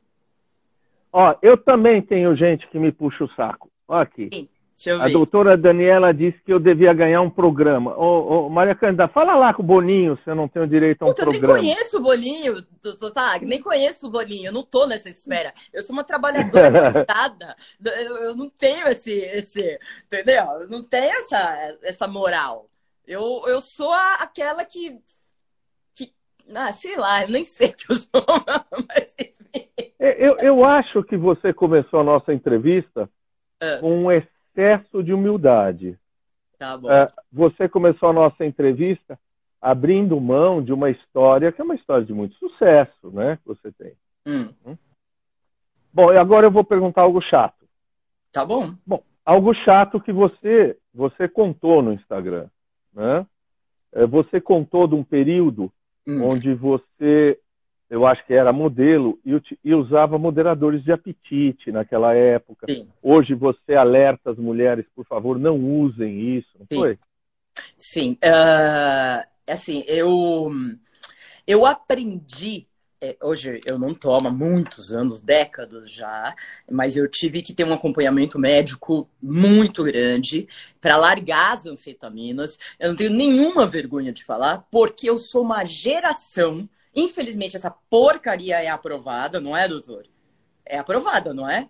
Ó, 1.14 1.36
eu 1.44 1.56
também 1.56 2.02
tenho 2.02 2.36
gente 2.36 2.68
que 2.70 2.80
me 2.80 2.92
puxa 2.92 3.24
o 3.24 3.30
saco. 3.36 3.70
Ó 3.88 3.96
aqui. 4.00 4.30
Sim. 4.34 4.48
A 5.00 5.08
doutora 5.08 5.56
Daniela 5.56 6.12
disse 6.12 6.42
que 6.44 6.52
eu 6.52 6.60
devia 6.60 6.92
ganhar 6.94 7.22
um 7.22 7.30
programa. 7.30 7.96
Ô, 7.96 8.48
ô, 8.48 8.50
Maria 8.50 8.74
Cândida, 8.74 9.08
fala 9.08 9.36
lá 9.36 9.54
com 9.54 9.62
o 9.62 9.66
Boninho 9.66 10.18
se 10.24 10.30
eu 10.30 10.36
não 10.36 10.48
tenho 10.48 10.68
direito 10.68 11.04
a 11.04 11.06
um 11.06 11.10
Puta, 11.10 11.22
programa. 11.24 11.60
Eu 11.60 11.62
nem 11.62 11.74
conheço 11.76 11.98
o 11.98 12.02
Boninho, 12.02 12.62
tá? 13.14 13.40
nem 13.42 13.62
conheço 13.62 14.08
o 14.08 14.10
Boninho, 14.10 14.48
eu 14.48 14.52
não 14.52 14.64
tô 14.64 14.88
nessa 14.88 15.10
esfera. 15.10 15.54
Eu 15.72 15.84
sou 15.84 15.94
uma 15.94 16.04
trabalhadora 16.04 16.68
limitada. 16.90 17.56
eu 17.86 18.36
não 18.36 18.50
tenho 18.50 18.88
esse, 18.88 19.14
esse, 19.14 19.80
entendeu? 20.08 20.44
Eu 20.62 20.68
não 20.68 20.84
tenho 20.84 21.12
essa, 21.18 21.78
essa 21.84 22.08
moral. 22.08 22.68
Eu, 23.06 23.44
eu 23.48 23.62
sou 23.62 23.94
a, 23.94 24.16
aquela 24.16 24.66
que, 24.66 25.00
que, 25.94 26.12
ah, 26.54 26.72
sei 26.72 26.98
lá, 26.98 27.22
eu 27.22 27.30
nem 27.30 27.46
sei 27.46 27.72
que 27.72 27.92
eu 27.92 27.96
sou, 27.96 28.26
mas 28.90 29.16
enfim. 29.20 29.93
Eu, 30.04 30.38
eu 30.40 30.66
acho 30.66 31.02
que 31.04 31.16
você 31.16 31.54
começou 31.54 32.02
a 32.02 32.04
nossa 32.04 32.34
entrevista 32.34 33.10
ah. 33.62 33.78
com 33.80 34.00
um 34.00 34.12
excesso 34.12 35.02
de 35.02 35.14
humildade. 35.14 35.98
Tá 36.60 36.78
bom. 36.78 36.92
É, 36.92 37.08
você 37.32 37.70
começou 37.70 38.10
a 38.10 38.14
nossa 38.14 38.46
entrevista 38.46 39.18
abrindo 39.62 40.20
mão 40.20 40.62
de 40.62 40.74
uma 40.74 40.90
história 40.90 41.54
que 41.54 41.62
é 41.62 41.64
uma 41.64 41.76
história 41.76 42.06
de 42.06 42.14
muito 42.14 42.36
sucesso, 42.36 43.12
né? 43.12 43.38
Que 43.38 43.48
você 43.48 43.72
tem. 43.72 43.94
Hum. 44.28 44.50
hum? 44.66 44.78
Bom, 45.94 46.12
e 46.12 46.18
agora 46.18 46.48
eu 46.48 46.52
vou 46.52 46.66
perguntar 46.66 47.04
algo 47.04 47.22
chato. 47.22 47.66
Tá 48.30 48.44
bom. 48.44 48.74
Bom, 48.86 49.02
algo 49.26 49.54
chato 49.54 50.02
que 50.02 50.12
você 50.12 50.78
você 50.94 51.30
contou 51.30 51.82
no 51.82 51.94
Instagram, 51.94 52.48
né? 52.94 53.26
É, 53.94 54.06
você 54.06 54.42
contou 54.42 54.86
de 54.86 54.96
um 54.96 55.04
período 55.04 55.72
hum. 56.06 56.28
onde 56.28 56.54
você 56.54 57.40
eu 57.94 58.08
acho 58.08 58.26
que 58.26 58.34
era 58.34 58.52
modelo, 58.52 59.20
e, 59.24 59.72
usava 59.72 60.18
moderadores 60.18 60.84
de 60.84 60.92
apetite 60.92 61.72
naquela 61.72 62.16
época. 62.16 62.66
Sim. 62.68 62.88
Hoje 63.04 63.36
você 63.36 63.76
alerta 63.76 64.32
as 64.32 64.38
mulheres, 64.40 64.84
por 64.96 65.06
favor, 65.06 65.38
não 65.38 65.60
usem 65.60 66.36
isso, 66.36 66.50
não 66.58 66.66
Sim. 66.72 66.80
foi? 66.80 67.00
Sim. 67.78 68.18
Uh, 68.24 69.24
assim, 69.48 69.84
eu, 69.86 70.52
eu 71.46 71.68
aprendi. 71.68 72.66
É, 73.00 73.16
hoje 73.22 73.62
eu 73.64 73.78
não 73.78 73.94
tomo 73.94 74.28
há 74.28 74.32
muitos 74.32 74.92
anos, 74.92 75.22
décadas 75.22 75.92
já, 75.92 76.34
mas 76.72 76.98
eu 76.98 77.08
tive 77.08 77.44
que 77.44 77.54
ter 77.54 77.64
um 77.64 77.74
acompanhamento 77.74 78.40
médico 78.40 79.08
muito 79.22 79.84
grande 79.84 80.48
para 80.82 80.98
largar 80.98 81.54
as 81.54 81.68
anfetaminas. 81.68 82.58
Eu 82.80 82.90
não 82.90 82.96
tenho 82.96 83.12
nenhuma 83.12 83.68
vergonha 83.68 84.12
de 84.12 84.24
falar, 84.24 84.66
porque 84.72 85.08
eu 85.08 85.20
sou 85.20 85.44
uma 85.44 85.64
geração 85.64 86.68
Infelizmente, 86.96 87.56
essa 87.56 87.72
porcaria 87.72 88.62
é 88.62 88.68
aprovada, 88.68 89.40
não 89.40 89.56
é, 89.56 89.68
doutor? 89.68 90.06
É 90.66 90.78
aprovada, 90.78 91.34
não 91.34 91.50
é? 91.50 91.70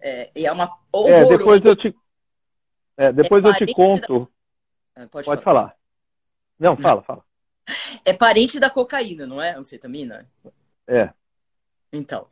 É, 0.00 0.30
é 0.34 0.52
uma 0.52 0.78
É, 1.06 1.24
depois 1.24 1.64
eu 1.64 1.76
te, 1.76 1.94
é, 2.96 3.12
depois 3.12 3.44
é 3.44 3.48
eu 3.48 3.54
te 3.54 3.74
conto. 3.74 4.30
Da... 4.94 5.04
Ah, 5.04 5.08
pode, 5.08 5.26
pode 5.26 5.42
falar. 5.42 5.60
falar. 5.60 5.76
Não, 6.58 6.76
fala, 6.76 7.02
fala. 7.04 7.24
É 8.04 8.12
parente 8.12 8.58
da 8.60 8.70
cocaína, 8.70 9.26
não 9.26 9.40
é? 9.40 9.56
Anfetamina? 9.56 10.28
É. 10.86 11.10
Então, 11.92 12.26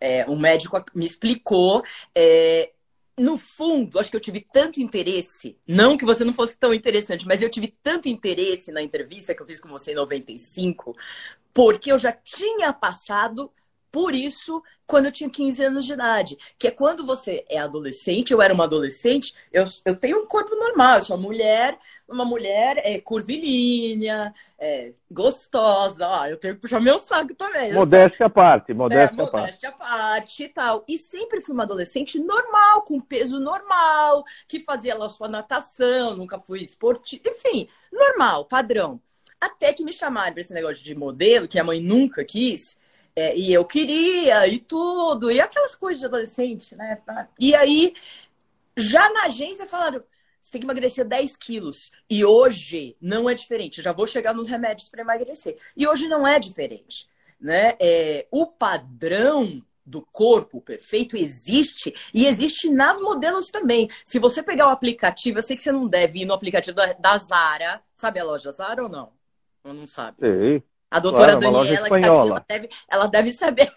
é, 0.00 0.28
um 0.28 0.38
médico 0.38 0.82
me 0.94 1.04
explicou. 1.04 1.82
É, 2.14 2.72
no 3.18 3.38
fundo, 3.38 3.98
acho 3.98 4.10
que 4.10 4.16
eu 4.16 4.20
tive 4.20 4.46
tanto 4.52 4.80
interesse, 4.80 5.58
não 5.66 5.96
que 5.96 6.04
você 6.04 6.24
não 6.24 6.34
fosse 6.34 6.56
tão 6.56 6.74
interessante, 6.74 7.26
mas 7.26 7.42
eu 7.42 7.50
tive 7.50 7.74
tanto 7.82 8.08
interesse 8.08 8.70
na 8.70 8.82
entrevista 8.82 9.34
que 9.34 9.40
eu 9.40 9.46
fiz 9.46 9.58
com 9.58 9.68
você 9.68 9.92
em 9.92 9.94
95, 9.94 10.94
porque 11.54 11.90
eu 11.90 11.98
já 11.98 12.12
tinha 12.12 12.72
passado 12.72 13.50
por 13.96 14.14
isso 14.14 14.62
quando 14.86 15.06
eu 15.06 15.10
tinha 15.10 15.30
15 15.30 15.64
anos 15.64 15.86
de 15.86 15.94
idade. 15.94 16.36
Que 16.58 16.68
é 16.68 16.70
quando 16.70 17.06
você 17.06 17.46
é 17.48 17.56
adolescente, 17.56 18.30
eu 18.30 18.42
era 18.42 18.52
uma 18.52 18.64
adolescente, 18.64 19.34
eu, 19.50 19.64
eu 19.86 19.96
tenho 19.96 20.20
um 20.20 20.26
corpo 20.26 20.54
normal, 20.54 20.98
eu 20.98 21.02
sou 21.02 21.16
uma 21.16 21.22
mulher, 21.22 21.78
uma 22.06 22.22
mulher 22.22 22.76
é, 22.84 23.00
curvilínea, 23.00 24.34
é, 24.58 24.92
gostosa, 25.10 26.06
ó, 26.06 26.26
eu 26.26 26.36
tenho 26.36 26.56
que 26.56 26.60
puxar 26.60 26.78
meu 26.78 26.98
saco 26.98 27.34
também. 27.34 27.72
Modéstia 27.72 28.26
à 28.26 28.28
parte, 28.28 28.74
modéstia, 28.74 29.14
é, 29.14 29.16
modéstia 29.16 29.68
à 29.70 29.72
parte 29.72 30.42
e 30.42 30.48
tal. 30.50 30.84
E 30.86 30.98
sempre 30.98 31.40
fui 31.40 31.54
uma 31.54 31.62
adolescente 31.62 32.18
normal, 32.18 32.82
com 32.82 33.00
peso 33.00 33.40
normal, 33.40 34.26
que 34.46 34.60
fazia 34.60 34.94
lá 34.94 35.08
sua 35.08 35.26
natação, 35.26 36.14
nunca 36.14 36.38
fui 36.38 36.60
esportiva, 36.62 37.22
enfim, 37.30 37.66
normal, 37.90 38.44
padrão. 38.44 39.00
Até 39.40 39.72
que 39.72 39.82
me 39.82 39.92
chamaram 39.94 40.32
para 40.32 40.42
esse 40.42 40.52
negócio 40.52 40.84
de 40.84 40.94
modelo, 40.94 41.48
que 41.48 41.58
a 41.58 41.64
mãe 41.64 41.80
nunca 41.80 42.22
quis, 42.22 42.76
é, 43.16 43.34
e 43.34 43.50
eu 43.50 43.64
queria, 43.64 44.46
e 44.46 44.58
tudo, 44.58 45.30
e 45.30 45.40
aquelas 45.40 45.74
coisas 45.74 46.00
de 46.00 46.06
adolescente, 46.06 46.76
né? 46.76 47.00
E 47.40 47.54
aí, 47.54 47.94
já 48.76 49.10
na 49.10 49.24
agência 49.24 49.66
falaram, 49.66 50.04
você 50.38 50.52
tem 50.52 50.60
que 50.60 50.66
emagrecer 50.66 51.04
10 51.04 51.34
quilos. 51.36 51.92
E 52.10 52.24
hoje 52.24 52.94
não 53.00 53.28
é 53.28 53.34
diferente. 53.34 53.82
Já 53.82 53.90
vou 53.90 54.06
chegar 54.06 54.34
nos 54.34 54.46
remédios 54.46 54.88
para 54.88 55.00
emagrecer. 55.00 55.56
E 55.74 55.88
hoje 55.88 56.06
não 56.06 56.28
é 56.28 56.38
diferente. 56.38 57.08
Né? 57.40 57.74
É, 57.80 58.26
o 58.30 58.46
padrão 58.46 59.62
do 59.84 60.02
corpo 60.02 60.60
perfeito 60.60 61.16
existe 61.16 61.94
e 62.12 62.26
existe 62.26 62.70
nas 62.70 63.00
modelos 63.00 63.46
também. 63.46 63.88
Se 64.04 64.18
você 64.18 64.42
pegar 64.42 64.68
o 64.68 64.72
aplicativo, 64.72 65.38
eu 65.38 65.42
sei 65.42 65.56
que 65.56 65.62
você 65.62 65.72
não 65.72 65.88
deve 65.88 66.20
ir 66.20 66.24
no 66.24 66.34
aplicativo 66.34 66.76
da, 66.76 66.92
da 66.92 67.18
Zara. 67.18 67.82
Sabe 67.94 68.20
a 68.20 68.24
loja 68.24 68.52
Zara 68.52 68.82
ou 68.82 68.88
não? 68.88 69.12
Ou 69.64 69.72
não 69.72 69.86
sabe? 69.86 70.18
Sei. 70.20 70.62
A 70.90 71.00
doutora 71.00 71.36
claro, 71.36 71.40
Daniela, 71.40 71.84
que 71.84 71.90
tá 71.90 71.96
aqui, 71.96 72.06
ela 72.06 72.44
deve, 72.48 72.68
ela 72.90 73.06
deve 73.06 73.32
saber. 73.32 73.72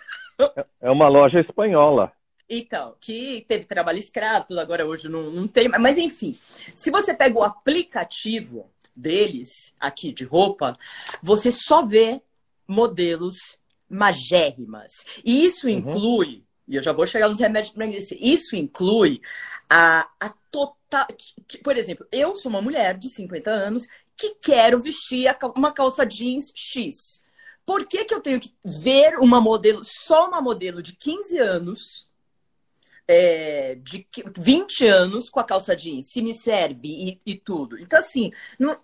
É, 0.55 0.65
é 0.81 0.91
uma 0.91 1.07
loja 1.07 1.39
espanhola. 1.39 2.11
Então, 2.49 2.95
que 2.99 3.45
teve 3.47 3.65
trabalho 3.65 3.99
escravo, 3.99 4.45
tudo 4.47 4.59
agora 4.59 4.85
hoje 4.85 5.07
não, 5.07 5.29
não 5.29 5.47
tem. 5.47 5.67
Mas 5.67 5.97
enfim, 5.97 6.33
se 6.33 6.89
você 6.89 7.13
pega 7.13 7.37
o 7.37 7.43
aplicativo 7.43 8.71
deles 8.95 9.73
aqui 9.79 10.11
de 10.11 10.23
roupa, 10.23 10.75
você 11.21 11.51
só 11.51 11.85
vê 11.85 12.21
modelos 12.67 13.59
magérrimas. 13.89 15.05
E 15.23 15.45
isso 15.45 15.67
uhum. 15.67 15.73
inclui, 15.73 16.43
e 16.67 16.75
eu 16.75 16.81
já 16.81 16.91
vou 16.91 17.05
chegar 17.05 17.29
nos 17.29 17.39
remédios 17.39 17.73
para 17.73 17.83
emagrecer, 17.83 18.17
isso 18.21 18.55
inclui 18.55 19.21
a, 19.69 20.07
a 20.19 20.33
total. 20.51 21.07
Por 21.63 21.77
exemplo, 21.77 22.05
eu 22.11 22.35
sou 22.35 22.49
uma 22.49 22.61
mulher 22.61 22.97
de 22.97 23.09
50 23.09 23.49
anos 23.49 23.87
que 24.19 24.35
quero 24.41 24.79
vestir 24.79 25.33
uma 25.55 25.71
calça 25.71 26.05
jeans 26.05 26.51
X. 26.53 27.23
Por 27.65 27.87
que, 27.87 28.03
que 28.03 28.13
eu 28.13 28.19
tenho 28.19 28.39
que 28.39 28.53
ver 28.65 29.17
uma 29.19 29.39
modelo, 29.39 29.81
só 29.83 30.27
uma 30.27 30.41
modelo 30.41 30.81
de 30.81 30.93
15 30.93 31.37
anos, 31.37 32.09
é, 33.07 33.75
de 33.75 34.05
20 34.37 34.87
anos 34.87 35.29
com 35.29 35.39
a 35.39 35.43
calça 35.43 35.75
jeans, 35.75 36.11
se 36.11 36.21
me 36.21 36.33
serve 36.33 36.87
e, 36.87 37.19
e 37.25 37.35
tudo? 37.35 37.79
Então, 37.79 37.99
assim, 37.99 38.31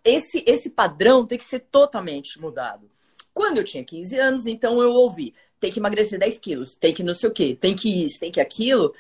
esse, 0.04 0.44
esse 0.48 0.70
padrão 0.70 1.26
tem 1.26 1.38
que 1.38 1.44
ser 1.44 1.60
totalmente 1.60 2.40
mudado. 2.40 2.90
Quando 3.34 3.58
eu 3.58 3.66
tinha 3.66 3.84
15 3.84 4.18
anos, 4.18 4.48
então 4.48 4.82
eu 4.82 4.92
ouvi: 4.92 5.34
tem 5.60 5.72
que 5.72 5.80
emagrecer 5.80 6.18
10 6.18 6.38
quilos, 6.38 6.76
tem 6.76 6.94
que 6.94 7.04
não 7.04 7.14
sei 7.14 7.30
o 7.30 7.34
quê, 7.34 7.58
tem 7.60 7.76
que 7.76 8.06
isso, 8.06 8.20
tem 8.20 8.32
que 8.32 8.40
aquilo. 8.40 8.94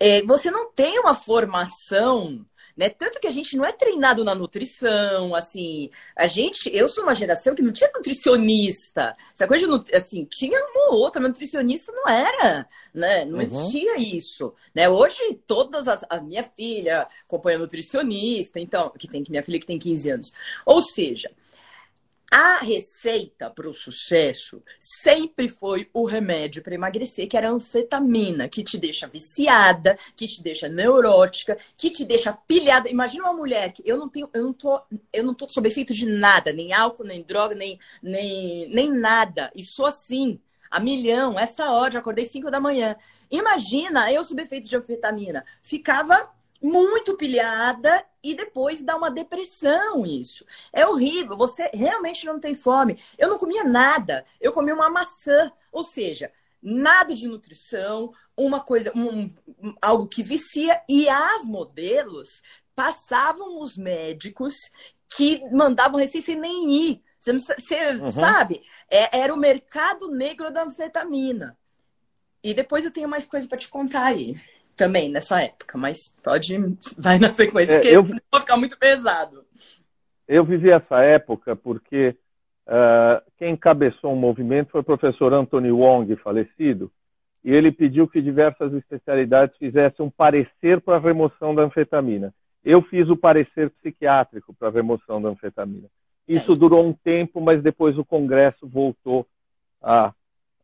É, 0.00 0.22
você 0.22 0.50
não 0.50 0.72
tem 0.72 0.98
uma 0.98 1.14
formação 1.14 2.44
né? 2.76 2.88
Tanto 2.88 3.20
que 3.20 3.26
a 3.26 3.30
gente 3.30 3.56
não 3.56 3.64
é 3.64 3.72
treinado 3.72 4.24
na 4.24 4.34
nutrição, 4.34 5.34
assim, 5.34 5.90
a 6.16 6.26
gente, 6.26 6.70
eu 6.74 6.88
sou 6.88 7.04
uma 7.04 7.14
geração 7.14 7.54
que 7.54 7.62
não 7.62 7.72
tinha 7.72 7.90
nutricionista, 7.94 9.16
essa 9.32 9.46
coisa 9.46 9.66
de, 9.66 9.94
assim, 9.94 10.24
tinha 10.24 10.58
uma 10.58 10.92
ou 10.92 11.00
outra, 11.00 11.22
nutricionista 11.22 11.92
não 11.92 12.08
era, 12.08 12.68
né? 12.92 13.24
Não 13.24 13.38
uhum. 13.38 13.42
existia 13.42 13.98
isso, 13.98 14.54
né? 14.74 14.88
Hoje 14.88 15.38
todas 15.46 15.88
as, 15.88 16.04
a 16.08 16.20
minha 16.20 16.42
filha 16.42 17.08
acompanha 17.26 17.58
nutricionista, 17.58 18.58
então, 18.58 18.90
que 18.98 19.08
tem 19.08 19.22
que 19.22 19.30
minha 19.30 19.42
filha 19.42 19.60
que 19.60 19.66
tem 19.66 19.78
15 19.78 20.10
anos. 20.10 20.32
Ou 20.66 20.80
seja, 20.80 21.30
a 22.30 22.58
receita 22.58 23.48
para 23.48 23.68
o 23.68 23.74
sucesso 23.74 24.62
sempre 24.80 25.48
foi 25.48 25.88
o 25.92 26.04
remédio 26.04 26.62
para 26.62 26.74
emagrecer, 26.74 27.28
que 27.28 27.36
era 27.36 27.48
a 27.48 27.52
anfetamina, 27.52 28.48
que 28.48 28.64
te 28.64 28.76
deixa 28.76 29.06
viciada, 29.06 29.96
que 30.16 30.26
te 30.26 30.42
deixa 30.42 30.68
neurótica, 30.68 31.56
que 31.76 31.90
te 31.90 32.04
deixa 32.04 32.32
pilhada. 32.32 32.88
Imagina 32.88 33.24
uma 33.24 33.32
mulher 33.32 33.72
que 33.72 33.82
eu 33.86 33.96
não 33.96 34.08
tenho, 34.08 34.28
eu 34.32 34.42
não 34.42 34.52
tô, 34.52 34.80
eu 35.12 35.22
não 35.22 35.34
tô 35.34 35.48
sob 35.48 35.68
efeito 35.68 35.94
de 35.94 36.06
nada, 36.06 36.52
nem 36.52 36.72
álcool, 36.72 37.04
nem 37.04 37.22
droga, 37.22 37.54
nem, 37.54 37.78
nem, 38.02 38.68
nem 38.68 38.92
nada. 38.92 39.52
E 39.54 39.62
sou 39.62 39.86
assim, 39.86 40.40
a 40.70 40.80
milhão, 40.80 41.38
essa 41.38 41.70
hora, 41.70 41.92
já 41.92 41.98
acordei 42.00 42.24
5 42.24 42.50
da 42.50 42.60
manhã. 42.60 42.96
Imagina 43.30 44.12
eu 44.12 44.24
sob 44.24 44.42
efeito 44.42 44.68
de 44.68 44.76
anfetamina. 44.76 45.44
Ficava 45.62 46.33
muito 46.64 47.14
pilhada 47.14 48.06
e 48.22 48.34
depois 48.34 48.82
dá 48.82 48.96
uma 48.96 49.10
depressão 49.10 50.06
isso. 50.06 50.46
É 50.72 50.86
horrível, 50.86 51.36
você 51.36 51.68
realmente 51.74 52.24
não 52.24 52.40
tem 52.40 52.54
fome. 52.54 52.98
Eu 53.18 53.28
não 53.28 53.38
comia 53.38 53.62
nada, 53.62 54.24
eu 54.40 54.50
comi 54.50 54.72
uma 54.72 54.88
maçã, 54.88 55.52
ou 55.70 55.84
seja, 55.84 56.32
nada 56.62 57.14
de 57.14 57.28
nutrição, 57.28 58.10
uma 58.34 58.60
coisa, 58.60 58.90
um, 58.96 59.28
algo 59.82 60.08
que 60.08 60.22
vicia 60.22 60.82
e 60.88 61.06
as 61.06 61.44
modelos 61.44 62.42
passavam 62.74 63.60
os 63.60 63.76
médicos 63.76 64.54
que 65.14 65.44
mandavam 65.52 66.00
receita 66.00 66.28
sem 66.28 66.36
nem 66.36 66.74
ir. 66.88 67.02
Você, 67.20 67.38
você 67.38 67.96
uhum. 67.96 68.10
sabe? 68.10 68.62
É, 68.90 69.18
era 69.18 69.34
o 69.34 69.38
mercado 69.38 70.10
negro 70.10 70.50
da 70.50 70.64
anfetamina. 70.64 71.58
E 72.42 72.54
depois 72.54 72.86
eu 72.86 72.90
tenho 72.90 73.08
mais 73.08 73.26
coisa 73.26 73.46
para 73.46 73.58
te 73.58 73.68
contar 73.68 74.06
aí 74.06 74.34
também 74.76 75.10
nessa 75.10 75.40
época, 75.42 75.78
mas 75.78 76.14
pode 76.22 76.58
vai 76.98 77.18
na 77.18 77.32
sequência, 77.32 77.74
é, 77.74 77.78
porque 77.78 77.96
eu, 77.96 78.02
vou 78.02 78.40
ficar 78.40 78.56
muito 78.56 78.78
pesado. 78.78 79.44
Eu 80.26 80.44
vivi 80.44 80.70
essa 80.70 81.02
época 81.02 81.54
porque 81.54 82.16
uh, 82.66 83.30
quem 83.36 83.52
encabeçou 83.52 84.10
o 84.10 84.14
um 84.14 84.18
movimento 84.18 84.70
foi 84.70 84.80
o 84.80 84.84
professor 84.84 85.32
Anthony 85.32 85.70
Wong, 85.70 86.14
falecido, 86.16 86.90
e 87.44 87.52
ele 87.52 87.70
pediu 87.70 88.08
que 88.08 88.22
diversas 88.22 88.72
especialidades 88.72 89.56
fizessem 89.58 90.04
um 90.04 90.10
parecer 90.10 90.80
para 90.80 90.96
a 90.96 91.00
remoção 91.00 91.54
da 91.54 91.62
anfetamina. 91.62 92.32
Eu 92.64 92.80
fiz 92.82 93.08
o 93.10 93.16
parecer 93.16 93.70
psiquiátrico 93.70 94.54
para 94.54 94.68
a 94.68 94.72
remoção 94.72 95.20
da 95.20 95.28
anfetamina. 95.28 95.88
Isso 96.26 96.52
é. 96.52 96.56
durou 96.56 96.86
um 96.86 96.94
tempo, 96.94 97.40
mas 97.40 97.62
depois 97.62 97.98
o 97.98 98.04
Congresso 98.04 98.66
voltou 98.66 99.26
a, 99.82 100.14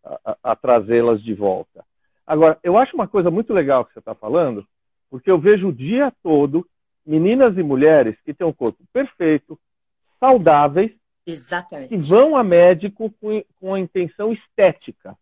a, 0.02 0.37
a 0.43 0.57
trazê-las 0.57 1.23
de 1.23 1.35
volta. 1.35 1.85
Agora, 2.31 2.57
eu 2.63 2.79
acho 2.79 2.95
uma 2.95 3.09
coisa 3.09 3.29
muito 3.29 3.53
legal 3.53 3.85
que 3.85 3.93
você 3.93 3.99
está 3.99 4.15
falando, 4.15 4.65
porque 5.11 5.29
eu 5.29 5.37
vejo 5.37 5.67
o 5.67 5.73
dia 5.73 6.13
todo 6.23 6.65
meninas 7.05 7.59
e 7.59 7.63
mulheres 7.65 8.17
que 8.25 8.33
têm 8.33 8.47
um 8.47 8.53
corpo 8.53 8.85
perfeito, 8.93 9.59
saudáveis, 10.21 10.93
Exatamente. 11.27 11.89
que 11.89 11.97
vão 11.97 12.37
a 12.37 12.45
médico 12.45 13.13
com, 13.21 13.43
com 13.59 13.75
a 13.75 13.81
intenção 13.81 14.33
estética. 14.33 15.19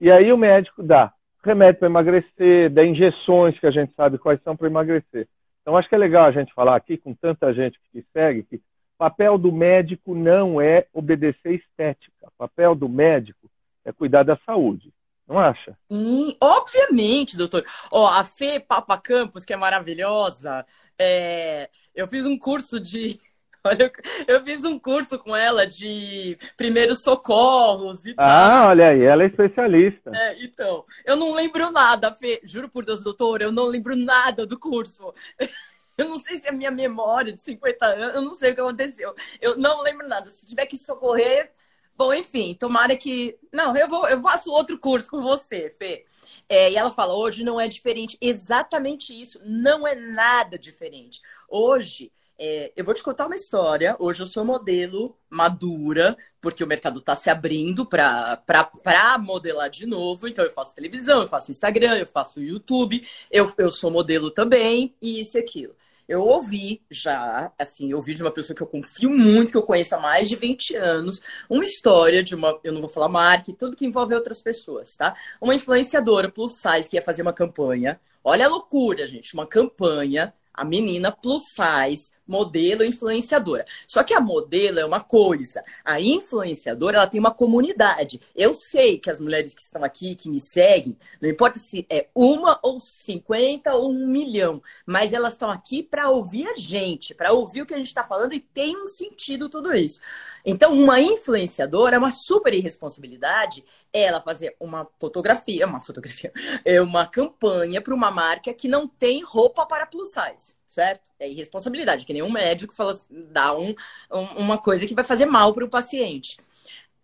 E 0.00 0.12
aí 0.12 0.32
o 0.32 0.38
médico 0.38 0.80
dá 0.80 1.12
remédio 1.42 1.80
para 1.80 1.88
emagrecer, 1.88 2.70
dá 2.70 2.84
injeções 2.84 3.58
que 3.58 3.66
a 3.66 3.72
gente 3.72 3.92
sabe 3.96 4.16
quais 4.16 4.40
são 4.44 4.56
para 4.56 4.68
emagrecer. 4.68 5.26
Então 5.62 5.76
acho 5.76 5.88
que 5.88 5.96
é 5.96 5.98
legal 5.98 6.26
a 6.26 6.30
gente 6.30 6.54
falar 6.54 6.76
aqui 6.76 6.96
com 6.96 7.14
tanta 7.14 7.52
gente 7.52 7.80
que 7.90 8.06
segue 8.12 8.44
que 8.44 8.56
o 8.58 8.60
papel 8.96 9.38
do 9.38 9.50
médico 9.50 10.14
não 10.14 10.60
é 10.60 10.86
obedecer 10.94 11.54
estética. 11.54 12.28
O 12.28 12.38
papel 12.38 12.76
do 12.76 12.88
médico 12.88 13.50
é 13.84 13.90
cuidar 13.90 14.22
da 14.22 14.36
saúde. 14.46 14.92
Não 15.28 15.38
acha? 15.38 15.76
Sim, 15.92 16.34
obviamente, 16.40 17.36
doutor. 17.36 17.64
Ó, 17.90 18.08
a 18.08 18.24
Fê 18.24 18.58
Papa 18.58 18.96
Campos, 18.96 19.44
que 19.44 19.52
é 19.52 19.56
maravilhosa, 19.56 20.64
é... 20.98 21.68
eu 21.94 22.08
fiz 22.08 22.24
um 22.24 22.38
curso 22.38 22.80
de. 22.80 23.18
Olha, 23.62 23.92
eu 24.26 24.42
fiz 24.42 24.64
um 24.64 24.78
curso 24.78 25.18
com 25.18 25.36
ela 25.36 25.66
de 25.66 26.38
primeiros 26.56 27.02
socorros 27.02 28.04
e 28.06 28.14
ah, 28.16 28.24
tal. 28.24 28.26
Ah, 28.26 28.68
olha 28.68 28.88
aí, 28.90 29.02
ela 29.02 29.24
é 29.24 29.26
especialista. 29.26 30.12
É, 30.14 30.44
então, 30.44 30.84
eu 31.04 31.16
não 31.16 31.34
lembro 31.34 31.68
nada, 31.72 32.14
Fê. 32.14 32.40
Juro 32.44 32.68
por 32.68 32.84
Deus, 32.84 33.02
doutor, 33.02 33.42
eu 33.42 33.50
não 33.50 33.66
lembro 33.66 33.96
nada 33.96 34.46
do 34.46 34.58
curso. 34.58 35.12
Eu 35.98 36.08
não 36.08 36.16
sei 36.16 36.38
se 36.38 36.46
é 36.46 36.50
a 36.50 36.54
minha 36.54 36.70
memória 36.70 37.32
de 37.32 37.42
50 37.42 37.84
anos, 37.84 38.14
eu 38.14 38.22
não 38.22 38.32
sei 38.32 38.52
o 38.52 38.54
que 38.54 38.60
aconteceu. 38.60 39.12
Eu 39.40 39.56
não 39.56 39.82
lembro 39.82 40.06
nada. 40.06 40.30
Se 40.30 40.46
tiver 40.46 40.64
que 40.66 40.78
socorrer, 40.78 41.50
Bom, 41.98 42.14
enfim, 42.14 42.54
tomara 42.54 42.96
que. 42.96 43.36
Não, 43.52 43.76
eu 43.76 43.88
vou, 43.88 44.08
eu 44.08 44.22
faço 44.22 44.52
outro 44.52 44.78
curso 44.78 45.10
com 45.10 45.20
você, 45.20 45.74
Fê. 45.76 46.04
É, 46.48 46.70
e 46.70 46.76
ela 46.76 46.92
fala: 46.92 47.12
hoje 47.12 47.42
não 47.42 47.60
é 47.60 47.66
diferente. 47.66 48.16
Exatamente 48.20 49.12
isso. 49.20 49.40
Não 49.44 49.84
é 49.84 49.96
nada 49.96 50.56
diferente. 50.56 51.20
Hoje, 51.48 52.12
é, 52.38 52.72
eu 52.76 52.84
vou 52.84 52.94
te 52.94 53.02
contar 53.02 53.26
uma 53.26 53.34
história. 53.34 53.96
Hoje 53.98 54.22
eu 54.22 54.26
sou 54.26 54.44
modelo 54.44 55.18
madura, 55.28 56.16
porque 56.40 56.62
o 56.62 56.68
mercado 56.68 57.00
está 57.00 57.16
se 57.16 57.28
abrindo 57.30 57.84
para 57.84 59.18
modelar 59.18 59.68
de 59.68 59.84
novo. 59.84 60.28
Então 60.28 60.44
eu 60.44 60.52
faço 60.52 60.76
televisão, 60.76 61.22
eu 61.22 61.28
faço 61.28 61.50
Instagram, 61.50 61.98
eu 61.98 62.06
faço 62.06 62.40
YouTube, 62.40 63.04
eu, 63.28 63.52
eu 63.58 63.72
sou 63.72 63.90
modelo 63.90 64.30
também, 64.30 64.94
e 65.02 65.20
isso 65.20 65.36
e 65.36 65.40
aquilo. 65.40 65.74
Eu 66.08 66.24
ouvi 66.24 66.82
já, 66.90 67.52
assim, 67.58 67.90
eu 67.90 67.98
ouvi 67.98 68.14
de 68.14 68.22
uma 68.22 68.30
pessoa 68.30 68.56
que 68.56 68.62
eu 68.62 68.66
confio 68.66 69.10
muito, 69.10 69.50
que 69.50 69.56
eu 69.56 69.62
conheço 69.62 69.94
há 69.94 70.00
mais 70.00 70.28
de 70.28 70.36
20 70.36 70.74
anos, 70.74 71.20
uma 71.50 71.62
história 71.62 72.22
de 72.22 72.34
uma, 72.34 72.58
eu 72.64 72.72
não 72.72 72.80
vou 72.80 72.88
falar 72.88 73.10
marca, 73.10 73.52
tudo 73.52 73.76
que 73.76 73.84
envolve 73.84 74.14
outras 74.14 74.40
pessoas, 74.40 74.96
tá? 74.96 75.14
Uma 75.40 75.54
influenciadora 75.54 76.30
plus 76.30 76.54
size 76.54 76.88
que 76.88 76.96
ia 76.96 77.02
fazer 77.02 77.20
uma 77.20 77.32
campanha. 77.32 78.00
Olha 78.24 78.46
a 78.46 78.48
loucura, 78.48 79.06
gente, 79.06 79.34
uma 79.34 79.46
campanha 79.46 80.32
a 80.58 80.64
menina 80.64 81.12
plus 81.12 81.44
size, 81.54 82.10
modelo 82.28 82.84
influenciadora. 82.84 83.64
Só 83.86 84.04
que 84.04 84.14
a 84.14 84.20
modelo 84.20 84.78
é 84.78 84.84
uma 84.84 85.00
coisa, 85.00 85.64
a 85.84 86.00
influenciadora 86.00 86.98
ela 86.98 87.06
tem 87.06 87.18
uma 87.18 87.32
comunidade. 87.32 88.20
Eu 88.36 88.54
sei 88.54 88.98
que 88.98 89.10
as 89.10 89.18
mulheres 89.18 89.54
que 89.54 89.62
estão 89.62 89.82
aqui, 89.82 90.14
que 90.14 90.28
me 90.28 90.38
seguem, 90.38 90.96
não 91.20 91.28
importa 91.28 91.58
se 91.58 91.86
é 91.90 92.08
uma 92.14 92.60
ou 92.62 92.78
cinquenta 92.78 93.74
ou 93.74 93.90
um 93.90 94.06
milhão, 94.06 94.62
mas 94.86 95.12
elas 95.12 95.32
estão 95.32 95.50
aqui 95.50 95.82
para 95.82 96.10
ouvir 96.10 96.46
a 96.46 96.56
gente, 96.56 97.14
para 97.14 97.32
ouvir 97.32 97.62
o 97.62 97.66
que 97.66 97.74
a 97.74 97.78
gente 97.78 97.86
está 97.86 98.04
falando 98.04 98.34
e 98.34 98.40
tem 98.40 98.76
um 98.76 98.86
sentido 98.86 99.48
tudo 99.48 99.74
isso. 99.74 100.00
Então, 100.44 100.72
uma 100.72 101.00
influenciadora 101.00 101.96
é 101.96 101.98
uma 101.98 102.12
super 102.12 102.52
irresponsabilidade 102.52 103.64
ela 103.92 104.20
fazer 104.20 104.54
uma 104.60 104.86
fotografia, 105.00 105.66
uma 105.66 105.80
fotografia, 105.80 106.32
é 106.64 106.80
uma 106.80 107.06
campanha 107.06 107.80
para 107.80 107.94
uma 107.94 108.10
marca 108.10 108.52
que 108.52 108.68
não 108.68 108.86
tem 108.86 109.22
roupa 109.22 109.64
para 109.66 109.86
plus 109.86 110.08
size, 110.08 110.56
certo? 110.68 111.10
É 111.18 111.28
irresponsabilidade, 111.28 112.04
que 112.04 112.12
nenhum 112.12 112.30
médico 112.30 112.74
fala, 112.74 112.92
dá 113.30 113.56
um, 113.56 113.74
um 114.12 114.22
uma 114.38 114.58
coisa 114.58 114.86
que 114.86 114.94
vai 114.94 115.04
fazer 115.04 115.26
mal 115.26 115.52
para 115.52 115.64
o 115.64 115.70
paciente. 115.70 116.36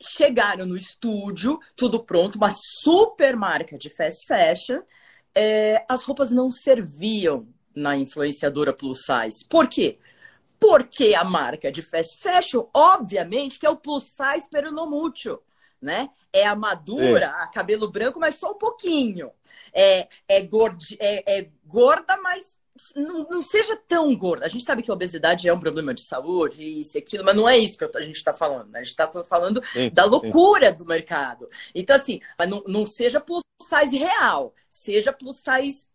Chegaram 0.01 0.67
no 0.67 0.77
estúdio, 0.77 1.59
tudo 1.75 2.03
pronto, 2.03 2.37
uma 2.37 2.53
super 2.55 3.37
marca 3.37 3.79
de 3.79 3.89
fast 3.89 4.27
fashion. 4.27 4.81
É, 5.35 5.85
as 5.89 6.03
roupas 6.03 6.31
não 6.31 6.51
serviam 6.51 7.49
na 7.75 7.97
influenciadora 7.97 8.73
plus 8.73 9.05
size. 9.05 9.45
Por 9.49 9.67
quê? 9.67 9.99
Porque 10.61 11.15
a 11.15 11.25
marca 11.25 11.73
de 11.73 11.83
fast 11.83 12.19
fashion, 12.21 12.67
obviamente, 12.73 13.59
que 13.59 13.67
é 13.67 13.71
o 13.71 13.77
plus 13.77 14.05
size 14.11 14.49
peronomútil 14.51 15.41
né? 15.85 16.09
É 16.33 16.47
a 16.47 16.57
madura, 16.57 17.27
é. 17.27 17.53
cabelo 17.53 17.91
branco, 17.91 18.19
mas 18.19 18.37
só 18.37 18.53
um 18.53 18.59
pouquinho. 18.59 19.31
É, 19.73 20.09
é, 20.27 20.41
gordi, 20.41 20.97
é, 20.99 21.41
é 21.41 21.51
gorda, 21.67 22.17
mas 22.17 22.59
não, 22.97 23.27
não, 23.29 23.43
seja 23.43 23.77
tão 23.89 24.15
gorda. 24.17 24.45
A 24.45 24.49
gente 24.49 24.65
sabe 24.65 24.83
que 24.83 24.91
a 24.91 24.95
obesidade 24.95 25.49
é 25.49 25.55
um 25.55 25.61
problema 25.61 25.95
de 25.95 26.03
saúde, 26.03 26.81
isso 26.81 26.97
e 26.97 27.01
aquilo, 27.01 27.25
mas 27.25 27.37
não 27.37 27.49
é 27.49 27.57
isso 27.57 27.79
que 27.79 27.85
a 27.85 28.03
gente 28.03 28.17
está 28.17 28.35
falando. 28.35 28.71
Né? 28.71 28.81
A 28.81 28.83
gente 28.83 28.91
está 28.91 29.25
falando 29.25 29.63
sim, 29.65 29.91
da 29.91 30.05
loucura 30.05 30.73
sim. 30.73 30.79
do 30.79 30.85
mercado. 30.85 31.49
Então, 31.75 31.95
assim, 31.95 32.21
não, 32.49 32.65
não 32.67 32.85
seja 32.85 33.21
plus 33.21 33.45
size 33.63 33.97
real, 33.97 34.53
seja 34.69 35.13
plus 35.13 35.39
size 35.39 35.87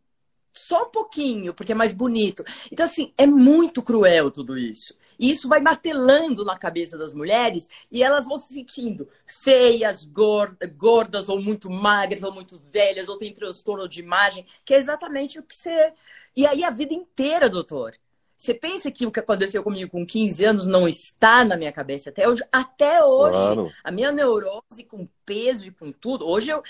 só 0.53 0.83
um 0.83 0.89
pouquinho, 0.89 1.53
porque 1.53 1.71
é 1.71 1.75
mais 1.75 1.93
bonito. 1.93 2.43
Então, 2.71 2.85
assim, 2.85 3.13
é 3.17 3.27
muito 3.27 3.81
cruel 3.81 4.31
tudo 4.31 4.57
isso. 4.57 4.95
E 5.19 5.29
isso 5.29 5.49
vai 5.49 5.59
martelando 5.59 6.45
na 6.45 6.57
cabeça 6.57 6.97
das 6.97 7.13
mulheres 7.13 7.67
e 7.91 8.01
elas 8.01 8.25
vão 8.25 8.37
se 8.37 8.53
sentindo 8.53 9.09
feias, 9.27 10.05
gordas, 10.05 11.27
ou 11.27 11.41
muito 11.41 11.69
magras, 11.69 12.23
ou 12.23 12.33
muito 12.33 12.57
velhas, 12.57 13.09
ou 13.09 13.17
tem 13.17 13.33
transtorno 13.33 13.87
de 13.87 13.99
imagem, 13.99 14.45
que 14.63 14.73
é 14.73 14.77
exatamente 14.77 15.37
o 15.37 15.43
que 15.43 15.55
você. 15.55 15.93
E 16.35 16.47
aí 16.47 16.63
a 16.63 16.69
vida 16.69 16.93
inteira, 16.93 17.49
doutor. 17.49 17.93
Você 18.37 18.53
pensa 18.53 18.89
que 18.89 19.05
o 19.05 19.11
que 19.11 19.19
aconteceu 19.19 19.61
comigo 19.61 19.91
com 19.91 20.05
15 20.05 20.45
anos 20.45 20.65
não 20.65 20.87
está 20.87 21.43
na 21.43 21.57
minha 21.57 21.73
cabeça 21.73 22.09
até 22.09 22.25
hoje? 22.25 22.41
Até 22.49 23.03
hoje. 23.03 23.33
Claro. 23.33 23.71
A 23.83 23.91
minha 23.91 24.13
neurose 24.13 24.85
com 24.87 25.05
peso 25.25 25.67
e 25.67 25.71
com 25.71 25.91
tudo. 25.91 26.25
Hoje 26.25 26.49
eu, 26.49 26.63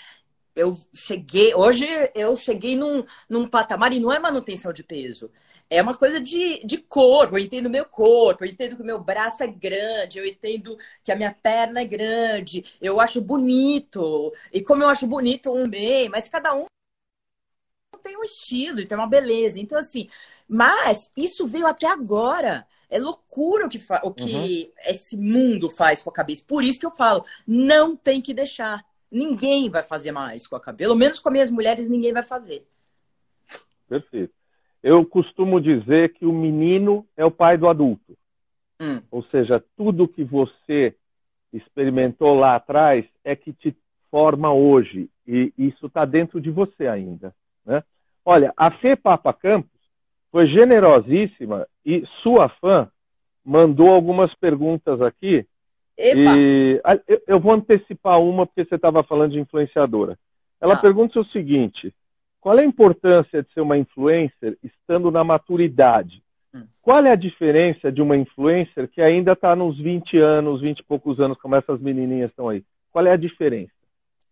eu 0.56 0.76
cheguei, 0.96 1.54
hoje 1.54 1.86
eu 2.16 2.36
cheguei 2.36 2.76
num, 2.76 3.04
num 3.30 3.48
patamar 3.48 3.94
e 3.94 4.00
não 4.00 4.12
é 4.12 4.18
manutenção 4.18 4.74
de 4.74 4.84
peso. 4.84 5.30
É 5.70 5.82
uma 5.82 5.96
coisa 5.96 6.20
de, 6.20 6.66
de 6.66 6.78
corpo, 6.80 7.38
eu 7.38 7.44
entendo 7.44 7.70
meu 7.70 7.86
corpo, 7.86 8.44
eu 8.44 8.50
entendo 8.50 8.76
que 8.76 8.82
o 8.82 8.86
meu 8.86 9.00
braço 9.00 9.44
é 9.44 9.48
grande, 9.48 10.18
eu 10.18 10.26
entendo 10.26 10.78
que 11.04 11.12
a 11.12 11.16
minha 11.16 11.32
perna 11.32 11.82
é 11.82 11.86
grande, 11.86 12.64
eu 12.82 13.00
acho 13.00 13.22
bonito. 13.22 14.34
E 14.52 14.62
como 14.62 14.82
eu 14.82 14.90
acho 14.90 15.06
bonito 15.06 15.54
um 15.54 15.70
bem, 15.70 16.10
mas 16.10 16.28
cada 16.28 16.56
um 16.56 16.66
tem 18.02 18.18
um 18.18 18.24
estilo 18.24 18.80
e 18.80 18.86
tem 18.86 18.98
uma 18.98 19.08
beleza. 19.08 19.60
Então, 19.60 19.78
assim, 19.78 20.10
mas 20.48 21.12
isso 21.16 21.48
veio 21.48 21.68
até 21.68 21.88
agora. 21.88 22.66
É 22.90 22.98
loucura 22.98 23.68
o 23.68 23.70
que, 23.70 23.80
o 24.04 24.12
que 24.12 24.34
uhum. 24.34 24.92
esse 24.92 25.16
mundo 25.16 25.70
faz 25.70 26.02
com 26.02 26.10
a 26.10 26.14
cabeça. 26.14 26.44
Por 26.48 26.64
isso 26.64 26.80
que 26.80 26.86
eu 26.86 26.92
falo, 26.92 27.24
não 27.46 27.96
tem 27.96 28.20
que 28.20 28.34
deixar. 28.34 28.84
Ninguém 29.12 29.70
vai 29.70 29.84
fazer 29.84 30.12
mais 30.12 30.48
com 30.48 30.56
a 30.56 30.60
cabeça. 30.60 30.88
Pelo 30.88 30.96
menos 30.96 31.20
com 31.20 31.30
as 31.30 31.34
minhas 31.34 31.52
mulheres, 31.52 31.88
ninguém 31.88 32.12
vai 32.12 32.24
fazer. 32.24 32.68
Perfeito. 33.88 34.39
Eu 34.82 35.06
costumo 35.06 35.60
dizer 35.60 36.14
que 36.14 36.26
o 36.26 36.32
menino 36.32 37.06
é 37.18 37.26
o 37.26 37.32
pai 37.32 37.58
do 37.58 37.68
adulto. 37.68 38.18
Hum. 38.82 39.02
Ou 39.12 39.24
seja, 39.24 39.64
tudo 39.76 40.08
que 40.08 40.24
você 40.24 40.96
experimentou 41.52 42.34
lá 42.34 42.56
atrás 42.56 43.06
é 43.24 43.36
que 43.36 43.52
te 43.52 43.76
forma 44.10 44.54
hoje. 44.54 45.10
E 45.28 45.54
isso 45.58 45.88
está 45.88 46.06
dentro 46.06 46.40
de 46.40 46.50
você 46.50 46.88
ainda. 46.88 47.34
Né? 47.66 47.84
Olha, 48.24 48.54
a 48.56 48.72
Fê 48.72 48.96
Papa 48.96 49.34
Campos 49.34 49.80
foi 50.32 50.48
generosíssima 50.48 51.68
e 51.86 52.06
sua 52.22 52.48
fã 52.50 52.90
mandou 53.44 53.90
algumas 53.90 54.34
perguntas 54.36 55.02
aqui 55.02 55.46
Epa. 56.00 56.38
E 56.38 56.82
eu 57.28 57.42
vou 57.42 57.52
antecipar 57.52 58.22
uma 58.22 58.46
porque 58.46 58.64
você 58.64 58.76
estava 58.76 59.04
falando 59.04 59.34
de 59.34 59.40
influenciadora. 59.40 60.18
Ela 60.62 60.76
ah. 60.76 60.78
pergunta 60.78 61.20
o 61.20 61.26
seguinte: 61.26 61.94
qual 62.42 62.58
é 62.58 62.62
a 62.62 62.66
importância 62.66 63.44
de 63.44 63.54
ser 63.54 63.62
uma 63.62 63.78
influencer 63.78 64.58
estando 64.64 65.12
na 65.12 65.24
maturidade? 65.24 66.24
Hum. 66.54 66.64
Qual 66.82 67.06
é 67.06 67.12
a 67.12 67.16
diferença 67.16 67.92
de 67.92 68.02
uma 68.02 68.18
influencer 68.18 68.88
que 68.88 69.02
ainda 69.02 69.34
está 69.34 69.56
nos 69.56 69.78
20 69.78 70.18
anos, 70.18 70.62
20 70.62 70.80
e 70.80 70.84
poucos 70.84 71.20
anos, 71.20 71.38
como 71.40 71.56
essas 71.56 71.80
menininhas 71.80 72.30
estão 72.30 72.50
aí? 72.50 72.64
Qual 72.92 73.06
é 73.06 73.12
a 73.12 73.18
diferença? 73.18 73.72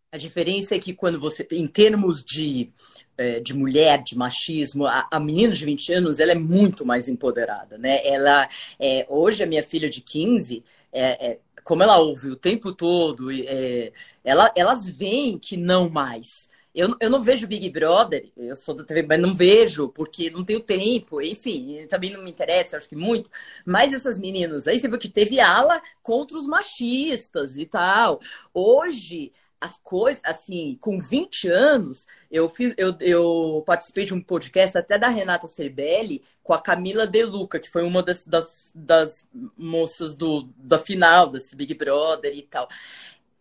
A 0.09 0.17
diferença 0.17 0.73
é 0.73 0.79
que 0.79 0.93
quando 0.93 1.19
você, 1.19 1.45
em 1.51 1.67
termos 1.67 2.23
de, 2.23 2.71
é, 3.17 3.41
de 3.41 3.53
mulher, 3.53 4.01
de 4.01 4.17
machismo, 4.17 4.85
a, 4.85 5.05
a, 5.11 5.19
menina 5.19 5.53
de 5.53 5.65
20 5.65 5.93
anos, 5.93 6.19
ela 6.19 6.31
é 6.31 6.35
muito 6.35 6.85
mais 6.85 7.09
empoderada, 7.09 7.77
né? 7.77 7.99
Ela, 8.05 8.47
é, 8.79 9.05
hoje 9.09 9.43
a 9.43 9.45
minha 9.45 9.61
filha 9.61 9.89
de 9.89 9.99
15, 9.99 10.63
é, 10.93 11.31
é 11.31 11.39
como 11.61 11.83
ela 11.83 11.97
ouve 11.97 12.29
o 12.29 12.37
tempo 12.37 12.71
todo, 12.71 13.29
é, 13.29 13.91
ela, 14.23 14.49
elas 14.55 14.87
veem 14.87 15.37
que 15.37 15.57
não 15.57 15.89
mais. 15.89 16.49
Eu, 16.77 16.95
eu 16.99 17.09
não 17.09 17.23
vejo 17.23 17.47
Big 17.47 17.67
Brother, 17.71 18.31
eu 18.37 18.55
sou 18.55 18.75
da 18.75 18.83
TV, 18.83 19.01
mas 19.01 19.19
não 19.19 19.33
vejo, 19.33 19.89
porque 19.89 20.29
não 20.29 20.45
tenho 20.45 20.59
tempo, 20.59 21.19
enfim, 21.19 21.87
também 21.87 22.11
não 22.11 22.23
me 22.23 22.29
interessa, 22.29 22.77
acho 22.77 22.87
que 22.87 22.95
muito. 22.95 23.31
Mas 23.65 23.95
essas 23.95 24.19
meninas 24.19 24.67
aí, 24.67 24.79
você 24.79 24.87
viu 24.87 24.99
que 24.99 25.09
teve 25.09 25.39
ala 25.39 25.81
contra 26.03 26.37
os 26.37 26.45
machistas 26.45 27.57
e 27.57 27.65
tal. 27.65 28.19
Hoje, 28.53 29.33
as 29.59 29.79
coisas, 29.79 30.21
assim, 30.23 30.77
com 30.79 30.99
20 30.99 31.47
anos, 31.47 32.05
eu 32.29 32.47
fiz, 32.47 32.75
eu, 32.77 32.95
eu 32.99 33.63
participei 33.65 34.05
de 34.05 34.13
um 34.13 34.21
podcast 34.21 34.77
até 34.77 34.99
da 34.99 35.09
Renata 35.09 35.47
Cerbelli 35.47 36.21
com 36.43 36.53
a 36.53 36.61
Camila 36.61 37.07
De 37.07 37.23
Luca, 37.23 37.59
que 37.59 37.71
foi 37.71 37.81
uma 37.81 38.03
das, 38.03 38.23
das, 38.23 38.71
das 38.75 39.27
moças 39.57 40.13
do, 40.13 40.47
da 40.57 40.77
final 40.77 41.27
desse 41.31 41.55
Big 41.55 41.73
Brother 41.73 42.37
e 42.37 42.43
tal 42.43 42.69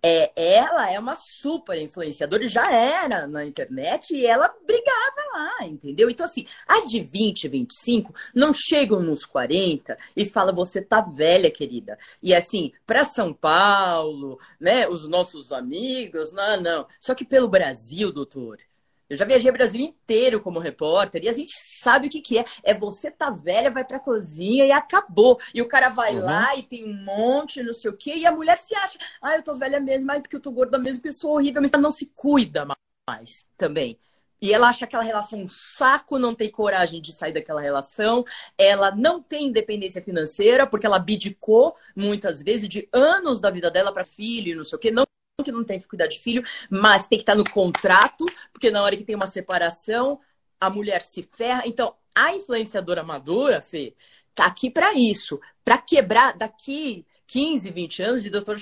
é, 0.09 0.31
ela 0.37 0.89
é 0.89 0.97
uma 1.01 1.17
super 1.17 1.77
influenciadora 1.77 2.45
e 2.45 2.49
já 2.49 2.73
era 2.73 3.27
na 3.27 3.45
internet 3.45 4.15
e 4.15 4.25
ela 4.25 4.55
brigava 4.65 5.17
lá, 5.35 5.67
entendeu? 5.67 6.09
Então, 6.09 6.25
assim, 6.25 6.47
as 6.65 6.89
de 6.89 7.01
20, 7.01 7.49
25 7.49 8.15
não 8.33 8.53
chegam 8.53 9.01
nos 9.01 9.27
40 9.27 9.99
e 10.15 10.25
fala 10.25 10.53
você 10.53 10.81
tá 10.81 11.01
velha, 11.01 11.51
querida. 11.51 11.99
E 12.23 12.33
assim, 12.33 12.71
para 12.87 13.03
São 13.03 13.33
Paulo, 13.35 14.39
né, 14.61 14.87
os 14.87 15.09
nossos 15.09 15.51
amigos, 15.51 16.31
não, 16.33 16.61
não. 16.61 16.87
Só 17.01 17.13
que 17.13 17.25
pelo 17.25 17.49
Brasil, 17.49 18.13
doutor, 18.13 18.61
eu 19.09 19.17
já 19.17 19.25
viajei 19.25 19.51
o 19.51 19.55
Brasil 19.55 19.81
inteiro 19.81 20.41
como 20.41 20.59
repórter 20.59 21.23
e 21.23 21.29
a 21.29 21.33
gente 21.33 21.55
sabe 21.57 22.09
o 22.09 22.11
que, 22.11 22.21
que 22.21 22.39
é. 22.39 22.45
É 22.63 22.75
você 22.75 23.11
tá 23.11 23.31
velha, 23.31 23.71
vai 23.71 23.85
pra 23.85 24.01
cozinha 24.01 24.67
e 24.67 24.73
acabou. 24.73 25.39
E 25.55 25.63
o 25.63 25.69
cara 25.69 25.89
vai 25.89 26.17
uhum. 26.17 26.25
lá 26.25 26.57
e 26.57 26.63
tem 26.63 26.85
um 26.85 27.05
monte, 27.05 27.63
não 27.63 27.73
sei 27.73 27.91
o 27.91 27.97
quê, 27.97 28.15
e 28.17 28.27
a 28.27 28.33
mulher 28.33 28.59
se 28.59 28.75
acha, 28.75 28.99
ah, 29.23 29.37
eu 29.37 29.43
tô 29.43 29.55
velha 29.55 29.79
mesmo, 29.79 30.11
ah, 30.11 30.21
porque 30.21 30.37
eu 30.37 30.41
tô 30.41 30.51
gorda 30.51 30.79
mesmo, 30.79 31.03
pessoa 31.03 31.35
horrível, 31.35 31.63
mas 31.63 31.71
ela 31.73 31.83
não 31.83 31.93
se 31.93 32.07
cuida 32.15 32.67
mais 33.09 33.47
também. 33.57 33.99
E 34.41 34.53
ela 34.53 34.69
acha 34.69 34.85
aquela 34.85 35.03
relação 35.03 35.39
um 35.39 35.49
saco, 35.49 36.19
não 36.19 36.35
tem 36.35 36.51
coragem 36.51 37.01
de 37.01 37.13
sair 37.13 37.33
daquela 37.33 37.61
relação. 37.61 38.25
Ela 38.59 38.95
não 38.95 39.23
tem 39.23 39.47
independência 39.47 40.03
financeira, 40.03 40.67
porque 40.67 40.85
ela 40.85 40.97
abdicou 40.97 41.75
muitas 41.95 42.43
vezes 42.43 42.69
de 42.69 42.87
anos 42.93 43.41
da 43.41 43.51
vida 43.51 43.71
dela 43.71 43.93
para 43.93 44.05
filho, 44.05 44.57
não 44.57 44.65
sei 44.65 44.77
o 44.77 44.81
quê. 44.81 44.91
Não 44.91 45.07
que 45.45 45.53
não 45.53 45.65
tem 45.65 45.79
que 45.79 45.87
cuidar 45.87 46.07
de 46.07 46.19
filho, 46.19 46.43
mas 46.71 47.07
tem 47.07 47.19
que 47.19 47.23
estar 47.23 47.35
no 47.35 47.49
contrato, 47.49 48.25
porque 48.51 48.71
na 48.71 48.83
hora 48.83 48.97
que 48.97 49.05
tem 49.05 49.15
uma 49.15 49.27
separação, 49.27 50.19
a 50.59 50.71
mulher 50.71 51.03
se 51.03 51.29
ferra. 51.31 51.63
Então, 51.67 51.95
a 52.15 52.35
influenciadora 52.35 53.03
madura, 53.03 53.61
Fê, 53.61 53.95
tá 54.35 54.47
aqui 54.47 54.71
para 54.71 54.95
isso, 54.95 55.39
para 55.63 55.77
quebrar 55.77 56.33
daqui 56.33 57.05
15, 57.27 57.71
20 57.71 58.03
anos 58.03 58.23
de 58.23 58.31
doutor, 58.31 58.57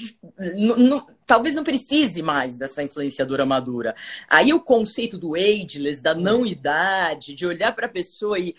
talvez 1.24 1.54
não 1.54 1.62
precise 1.62 2.22
mais 2.22 2.56
dessa 2.56 2.82
influenciadora 2.82 3.46
madura. 3.46 3.94
Aí 4.28 4.52
o 4.52 4.60
conceito 4.60 5.16
do 5.16 5.36
ageless, 5.36 6.02
da 6.02 6.14
não 6.14 6.44
idade, 6.44 7.34
de 7.34 7.46
olhar 7.46 7.72
para 7.72 7.86
a 7.86 7.90
pessoa 7.90 8.36
e 8.36 8.52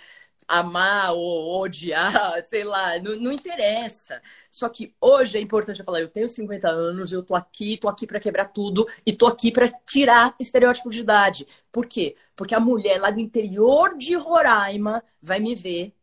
amar 0.48 1.14
ou 1.14 1.62
odiar, 1.62 2.44
sei 2.46 2.64
lá, 2.64 3.00
não, 3.00 3.16
não, 3.18 3.32
interessa. 3.32 4.22
Só 4.52 4.70
que 4.70 4.94
hoje 5.00 5.38
é 5.38 5.42
importante 5.42 5.80
eu 5.80 5.86
falar, 5.86 6.02
eu 6.02 6.08
tenho 6.08 6.28
50 6.28 6.68
anos, 6.70 7.12
eu 7.12 7.24
tô 7.24 7.36
aqui, 7.36 7.78
tô 7.78 7.88
aqui 7.88 8.06
para 8.06 8.20
quebrar 8.20 8.46
tudo 8.46 8.88
e 9.06 9.14
tô 9.14 9.28
aqui 9.28 9.52
para 9.52 9.70
tirar 9.86 10.36
estereótipo 10.40 10.90
de 10.90 11.02
idade. 11.02 11.48
Por 11.72 11.86
quê? 11.86 12.16
Porque 12.36 12.56
a 12.56 12.60
mulher 12.60 13.00
lá 13.00 13.10
do 13.10 13.20
interior 13.20 13.98
de 13.98 14.16
Roraima 14.16 15.04
vai 15.22 15.40
me 15.40 15.56
ver. 15.56 15.94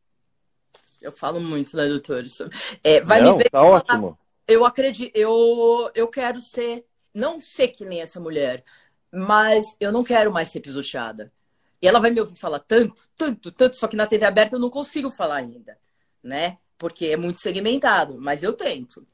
Eu 1.00 1.12
falo 1.12 1.40
muito, 1.40 1.76
né, 1.76 1.88
doutor? 1.88 2.24
É, 2.82 3.00
vai 3.00 3.20
não, 3.20 3.32
me 3.32 3.38
ver. 3.38 3.50
Tá 3.50 3.62
ótimo. 3.62 4.18
Eu 4.46 4.64
acredito, 4.64 5.16
eu, 5.16 5.90
eu 5.94 6.08
quero 6.08 6.40
ser, 6.40 6.84
não 7.14 7.38
ser 7.38 7.68
que 7.68 7.84
nem 7.84 8.00
essa 8.00 8.20
mulher, 8.20 8.64
mas 9.10 9.76
eu 9.78 9.92
não 9.92 10.02
quero 10.02 10.32
mais 10.32 10.48
ser 10.48 10.60
pisoteada. 10.60 11.30
E 11.82 11.88
ela 11.88 11.98
vai 11.98 12.12
me 12.12 12.20
ouvir 12.20 12.38
falar 12.38 12.60
tanto, 12.60 12.94
tanto, 13.18 13.50
tanto, 13.50 13.74
só 13.74 13.88
que 13.88 13.96
na 13.96 14.06
TV 14.06 14.24
aberta 14.24 14.54
eu 14.54 14.60
não 14.60 14.70
consigo 14.70 15.10
falar 15.10 15.36
ainda, 15.36 15.76
né? 16.22 16.58
Porque 16.78 17.06
é 17.06 17.16
muito 17.16 17.40
segmentado, 17.40 18.16
mas 18.20 18.44
eu 18.44 18.52
tento. 18.52 19.04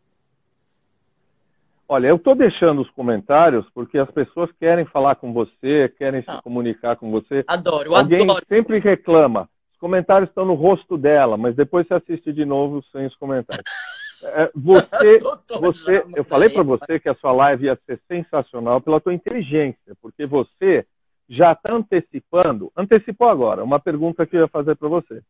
Olha, 1.89 2.09
eu 2.09 2.17
estou 2.17 2.35
deixando 2.35 2.83
os 2.83 2.91
comentários 2.91 3.65
porque 3.73 3.97
as 3.97 4.11
pessoas 4.11 4.51
querem 4.61 4.85
falar 4.85 5.15
com 5.17 5.33
você, 5.33 5.91
querem 5.97 6.21
se 6.21 6.31
ah. 6.31 6.43
comunicar 6.43 6.97
com 6.97 7.11
você. 7.11 7.43
Adoro, 7.47 7.95
Alguém 7.95 8.25
adoro. 8.25 8.45
sempre 8.47 8.79
reclama. 8.79 9.49
Os 9.73 9.79
comentários 9.79 10.29
estão 10.29 10.45
no 10.45 10.53
rosto 10.53 10.99
dela, 10.99 11.39
mas 11.39 11.57
depois 11.57 11.89
você 11.89 11.95
assiste 11.95 12.31
de 12.35 12.45
novo 12.45 12.85
sem 12.93 13.07
os 13.07 13.17
comentários. 13.17 13.65
É, 14.21 14.51
você, 14.53 15.19
você, 15.61 16.05
eu 16.17 16.25
falei 16.25 16.49
para 16.49 16.65
você 16.65 16.99
que 16.99 17.09
a 17.09 17.15
sua 17.15 17.31
live 17.31 17.67
ia 17.67 17.79
ser 17.87 18.01
sensacional 18.09 18.81
pela 18.81 19.01
tua 19.01 19.15
inteligência, 19.15 19.95
porque 20.03 20.27
você 20.27 20.85
já 21.29 21.53
está 21.53 21.75
antecipando, 21.75 22.73
antecipou 22.77 23.29
agora, 23.29 23.63
uma 23.63 23.79
pergunta 23.79 24.27
que 24.27 24.37
eu 24.37 24.43
ia 24.43 24.49
fazer 24.49 24.75
para 24.77 24.89
você. 24.89 25.23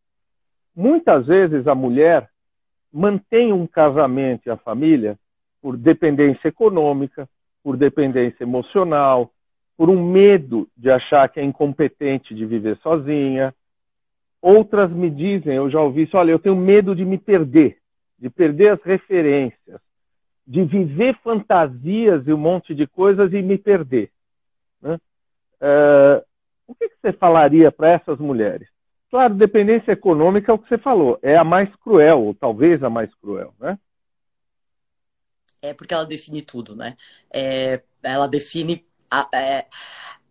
Muitas 0.75 1.27
vezes 1.27 1.67
a 1.67 1.75
mulher 1.75 2.31
mantém 2.93 3.53
um 3.53 3.67
casamento 3.67 4.47
e 4.47 4.51
a 4.51 4.57
família 4.57 5.19
por 5.61 5.77
dependência 5.77 6.49
econômica, 6.49 7.29
por 7.63 7.77
dependência 7.77 8.45
emocional, 8.45 9.33
por 9.77 9.91
um 9.91 10.03
medo 10.11 10.69
de 10.77 10.91
achar 10.91 11.29
que 11.29 11.41
é 11.41 11.45
incompetente 11.45 12.35
de 12.35 12.47
viver 12.47 12.77
sozinha. 12.79 13.53
Outras 14.41 14.91
me 14.91 15.11
dizem, 15.11 15.55
eu 15.55 15.69
já 15.69 15.81
ouvi 15.81 16.03
isso, 16.03 16.17
olha, 16.17 16.31
eu 16.31 16.39
tenho 16.39 16.57
medo 16.57 16.95
de 16.95 17.05
me 17.05 17.19
perder, 17.19 17.79
de 18.19 18.31
perder 18.31 18.73
as 18.73 18.83
referências, 18.83 19.81
de 20.47 20.63
viver 20.65 21.17
fantasias 21.23 22.27
e 22.27 22.33
um 22.33 22.39
monte 22.39 22.75
de 22.75 22.87
coisas 22.87 23.33
e 23.33 23.43
me 23.43 23.59
perder. 23.59 24.11
Uh, 25.61 26.25
o 26.66 26.75
que, 26.75 26.88
que 26.88 26.97
você 27.01 27.12
falaria 27.12 27.73
para 27.73 27.90
essas 27.90 28.18
mulheres? 28.18 28.68
Claro, 29.11 29.35
dependência 29.35 29.92
econômica 29.92 30.53
é 30.53 30.55
o 30.55 30.59
que 30.59 30.68
você 30.68 30.79
falou, 30.79 31.18
é 31.23 31.37
a 31.37 31.44
mais 31.44 31.75
cruel, 31.77 32.23
ou 32.23 32.35
talvez 32.35 32.83
a 32.83 32.90
mais 32.90 33.12
cruel, 33.14 33.55
né? 33.59 33.79
É 35.62 35.75
porque 35.75 35.94
ela 35.94 36.05
define 36.05 36.42
tudo, 36.42 36.77
né? 36.77 36.97
É, 37.33 37.83
ela 38.03 38.29
define. 38.29 38.87
A, 39.11 39.29
é, 39.35 39.66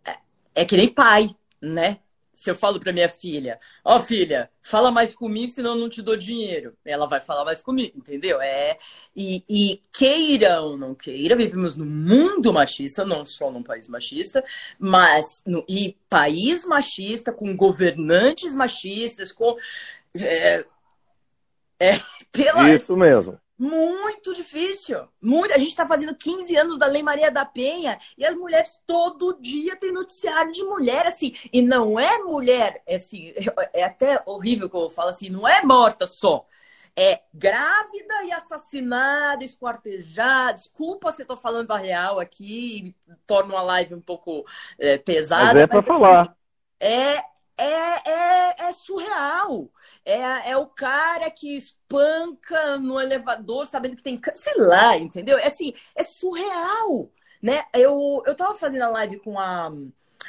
é, 0.06 0.18
é 0.54 0.64
que 0.64 0.76
nem 0.76 0.88
pai, 0.88 1.28
né? 1.60 1.98
Se 2.38 2.48
eu 2.48 2.54
falo 2.54 2.78
para 2.78 2.92
minha 2.92 3.08
filha, 3.08 3.58
ó 3.84 3.96
oh, 3.96 4.00
filha, 4.00 4.48
fala 4.62 4.92
mais 4.92 5.12
comigo, 5.12 5.50
senão 5.50 5.72
eu 5.72 5.76
não 5.76 5.88
te 5.88 6.00
dou 6.00 6.16
dinheiro. 6.16 6.72
Ela 6.84 7.04
vai 7.04 7.20
falar 7.20 7.44
mais 7.44 7.60
comigo, 7.60 7.98
entendeu? 7.98 8.40
É 8.40 8.78
e, 9.14 9.42
e 9.48 9.82
queira 9.92 10.60
ou 10.60 10.78
não 10.78 10.94
queira, 10.94 11.34
vivemos 11.34 11.74
num 11.74 11.84
mundo 11.84 12.52
machista, 12.52 13.04
não 13.04 13.26
só 13.26 13.50
num 13.50 13.64
país 13.64 13.88
machista, 13.88 14.44
mas 14.78 15.42
no, 15.44 15.64
e 15.68 15.96
país 16.08 16.64
machista 16.64 17.32
com 17.32 17.56
governantes 17.56 18.54
machistas, 18.54 19.32
com 19.32 19.56
é, 20.14 20.64
é, 21.80 21.94
Isso 22.72 22.96
mesmo. 22.96 23.36
Muito 23.58 24.32
difícil. 24.34 25.08
Muito. 25.20 25.52
A 25.52 25.58
gente 25.58 25.70
está 25.70 25.84
fazendo 25.84 26.14
15 26.14 26.56
anos 26.56 26.78
da 26.78 26.86
Lei 26.86 27.02
Maria 27.02 27.28
da 27.28 27.44
Penha 27.44 27.98
e 28.16 28.24
as 28.24 28.36
mulheres 28.36 28.80
todo 28.86 29.36
dia 29.40 29.74
têm 29.74 29.90
noticiário 29.90 30.52
de 30.52 30.62
mulher, 30.62 31.06
assim. 31.06 31.34
E 31.52 31.60
não 31.60 31.98
é 31.98 32.18
mulher, 32.18 32.80
é, 32.86 32.96
assim, 32.96 33.34
é 33.72 33.82
até 33.82 34.22
horrível 34.24 34.70
que 34.70 34.76
eu 34.76 34.88
falo 34.88 35.08
assim, 35.08 35.28
não 35.28 35.46
é 35.46 35.60
morta 35.64 36.06
só. 36.06 36.46
É 36.94 37.20
grávida 37.34 38.24
e 38.24 38.32
assassinada, 38.32 39.44
esquartejada. 39.44 40.54
Desculpa 40.54 41.10
se 41.10 41.22
eu 41.22 41.26
tô 41.26 41.36
falando 41.36 41.70
a 41.72 41.76
real 41.76 42.20
aqui, 42.20 42.94
torna 43.26 43.54
uma 43.54 43.62
live 43.62 43.94
um 43.94 44.00
pouco 44.00 44.44
é, 44.78 44.98
pesada. 44.98 45.54
Mas 45.54 45.62
é 45.62 45.66
para 45.66 45.82
falar. 45.82 46.20
Assim, 46.22 46.30
é, 46.80 47.24
é, 47.56 48.10
é, 48.10 48.54
é 48.68 48.72
surreal. 48.72 49.68
É, 50.04 50.50
é 50.50 50.56
o 50.56 50.66
cara 50.66 51.30
que 51.30 51.56
espanca 51.56 52.78
no 52.78 53.00
elevador 53.00 53.66
sabendo 53.66 53.96
que 53.96 54.02
tem 54.02 54.20
sei 54.34 54.54
lá, 54.56 54.96
entendeu? 54.96 55.38
É 55.38 55.46
assim, 55.46 55.72
é 55.94 56.02
surreal, 56.02 57.10
né? 57.42 57.64
Eu, 57.74 58.22
eu 58.26 58.34
tava 58.34 58.54
fazendo 58.54 58.82
a 58.82 58.88
live 58.90 59.18
com 59.20 59.38
a, 59.38 59.70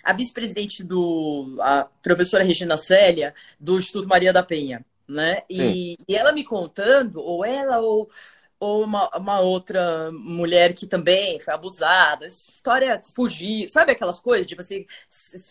a 0.04 0.14
vice-presidente 0.14 0.84
do 0.84 1.58
a 1.62 1.88
professora 2.02 2.44
Regina 2.44 2.78
Célia 2.78 3.34
do 3.60 3.80
Instituto 3.80 4.08
Maria 4.08 4.34
da 4.34 4.44
Penha, 4.44 4.86
né? 5.08 5.44
E, 5.50 5.98
e 6.08 6.16
ela 6.16 6.32
me 6.32 6.44
contando, 6.44 7.20
ou 7.20 7.44
ela 7.44 7.80
ou 7.80 8.10
ou 8.60 8.84
uma, 8.84 9.10
uma, 9.18 9.40
outra 9.40 10.12
mulher 10.12 10.74
que 10.74 10.86
também 10.86 11.40
foi 11.40 11.54
abusada. 11.54 12.28
História 12.28 13.02
fugir, 13.16 13.70
sabe 13.70 13.94
aquelas 13.94 14.20
coisas 14.20 14.46
de 14.46 14.56
você 14.56 14.86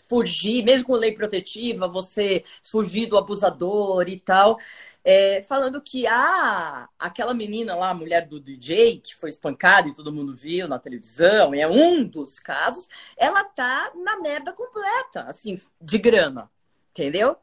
fugir, 0.09 0.63
mesmo 0.65 0.87
com 0.87 0.93
lei 0.93 1.13
protetiva, 1.13 1.89
você 1.89 2.45
fugir 2.63 3.07
do 3.07 3.17
abusador 3.17 4.09
e 4.09 4.21
tal. 4.21 4.59
É, 5.03 5.43
falando 5.43 5.81
que 5.81 6.07
ah, 6.07 6.87
aquela 6.99 7.33
menina 7.33 7.75
lá, 7.75 7.91
a 7.91 7.95
mulher 7.95 8.27
do 8.27 8.39
DJ, 8.39 9.01
que 9.01 9.15
foi 9.15 9.31
espancada 9.31 9.89
e 9.89 9.95
todo 9.95 10.13
mundo 10.13 10.37
viu 10.37 10.69
na 10.69 10.79
televisão, 10.79 11.55
é 11.55 11.67
um 11.67 12.05
dos 12.05 12.39
casos, 12.39 12.89
ela 13.17 13.43
tá 13.45 13.91
na 13.95 14.21
merda 14.21 14.53
completa, 14.53 15.23
assim, 15.23 15.59
de 15.81 15.99
grana, 15.99 16.51
entendeu? 16.91 17.37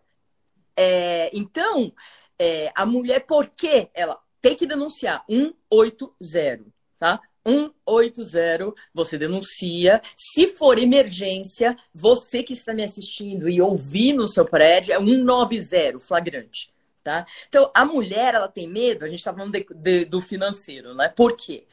É, 0.76 1.32
então, 1.36 1.92
é, 2.38 2.72
a 2.76 2.86
mulher, 2.86 3.22
por 3.26 3.48
que 3.48 3.90
ela 3.94 4.20
tem 4.46 4.56
que 4.56 4.68
denunciar 4.68 5.26
180, 5.28 6.66
tá? 7.00 7.20
180, 7.44 8.76
você 8.94 9.18
denuncia. 9.18 10.00
Se 10.16 10.56
for 10.56 10.78
emergência, 10.78 11.76
você 11.92 12.44
que 12.44 12.54
está 12.54 12.72
me 12.72 12.84
assistindo 12.84 13.50
e 13.50 13.60
ouvir 13.60 14.14
no 14.14 14.28
seu 14.28 14.46
prédio, 14.46 14.94
é 14.94 15.00
190, 15.00 16.00
flagrante. 16.00 16.72
Tá? 17.04 17.26
Então, 17.48 17.72
a 17.74 17.84
mulher, 17.86 18.36
ela 18.36 18.48
tem 18.48 18.68
medo, 18.68 19.04
a 19.04 19.08
gente 19.08 19.18
está 19.18 19.34
falando 19.34 19.52
de, 19.52 19.66
de, 19.74 20.06
do 20.06 20.22
financeiro, 20.22 20.94
né? 20.94 21.10
Por 21.10 21.36
quê? 21.36 21.66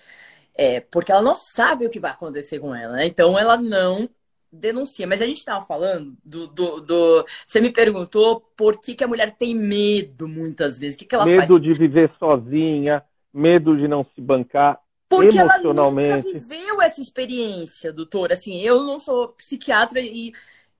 É, 0.54 0.80
porque 0.80 1.12
ela 1.12 1.22
não 1.22 1.34
sabe 1.34 1.84
o 1.84 1.90
que 1.90 2.00
vai 2.00 2.10
acontecer 2.10 2.58
com 2.58 2.74
ela, 2.74 2.94
né? 2.94 3.06
Então, 3.06 3.38
ela 3.38 3.58
não 3.58 4.08
denuncia. 4.52 5.06
Mas 5.06 5.22
a 5.22 5.26
gente 5.26 5.38
estava 5.38 5.64
falando 5.64 6.16
do, 6.24 6.46
do, 6.46 6.80
do, 6.80 7.26
Você 7.46 7.60
me 7.60 7.70
perguntou 7.70 8.40
por 8.56 8.80
que, 8.80 8.94
que 8.94 9.02
a 9.02 9.08
mulher 9.08 9.34
tem 9.36 9.54
medo 9.54 10.28
muitas 10.28 10.78
vezes. 10.78 10.96
O 10.96 10.98
que, 10.98 11.06
que 11.06 11.14
ela 11.14 11.24
medo 11.24 11.46
faz? 11.46 11.60
de 11.60 11.72
viver 11.72 12.12
sozinha, 12.18 13.02
medo 13.32 13.76
de 13.76 13.88
não 13.88 14.04
se 14.14 14.20
bancar. 14.20 14.78
Porque 15.08 15.38
emocionalmente. 15.38 16.08
ela 16.08 16.22
nunca 16.22 16.32
viveu 16.32 16.80
essa 16.82 17.00
experiência, 17.00 17.92
doutor. 17.92 18.32
Assim, 18.32 18.60
eu 18.60 18.82
não 18.82 18.98
sou 18.98 19.28
psiquiatra 19.28 20.00
e 20.00 20.32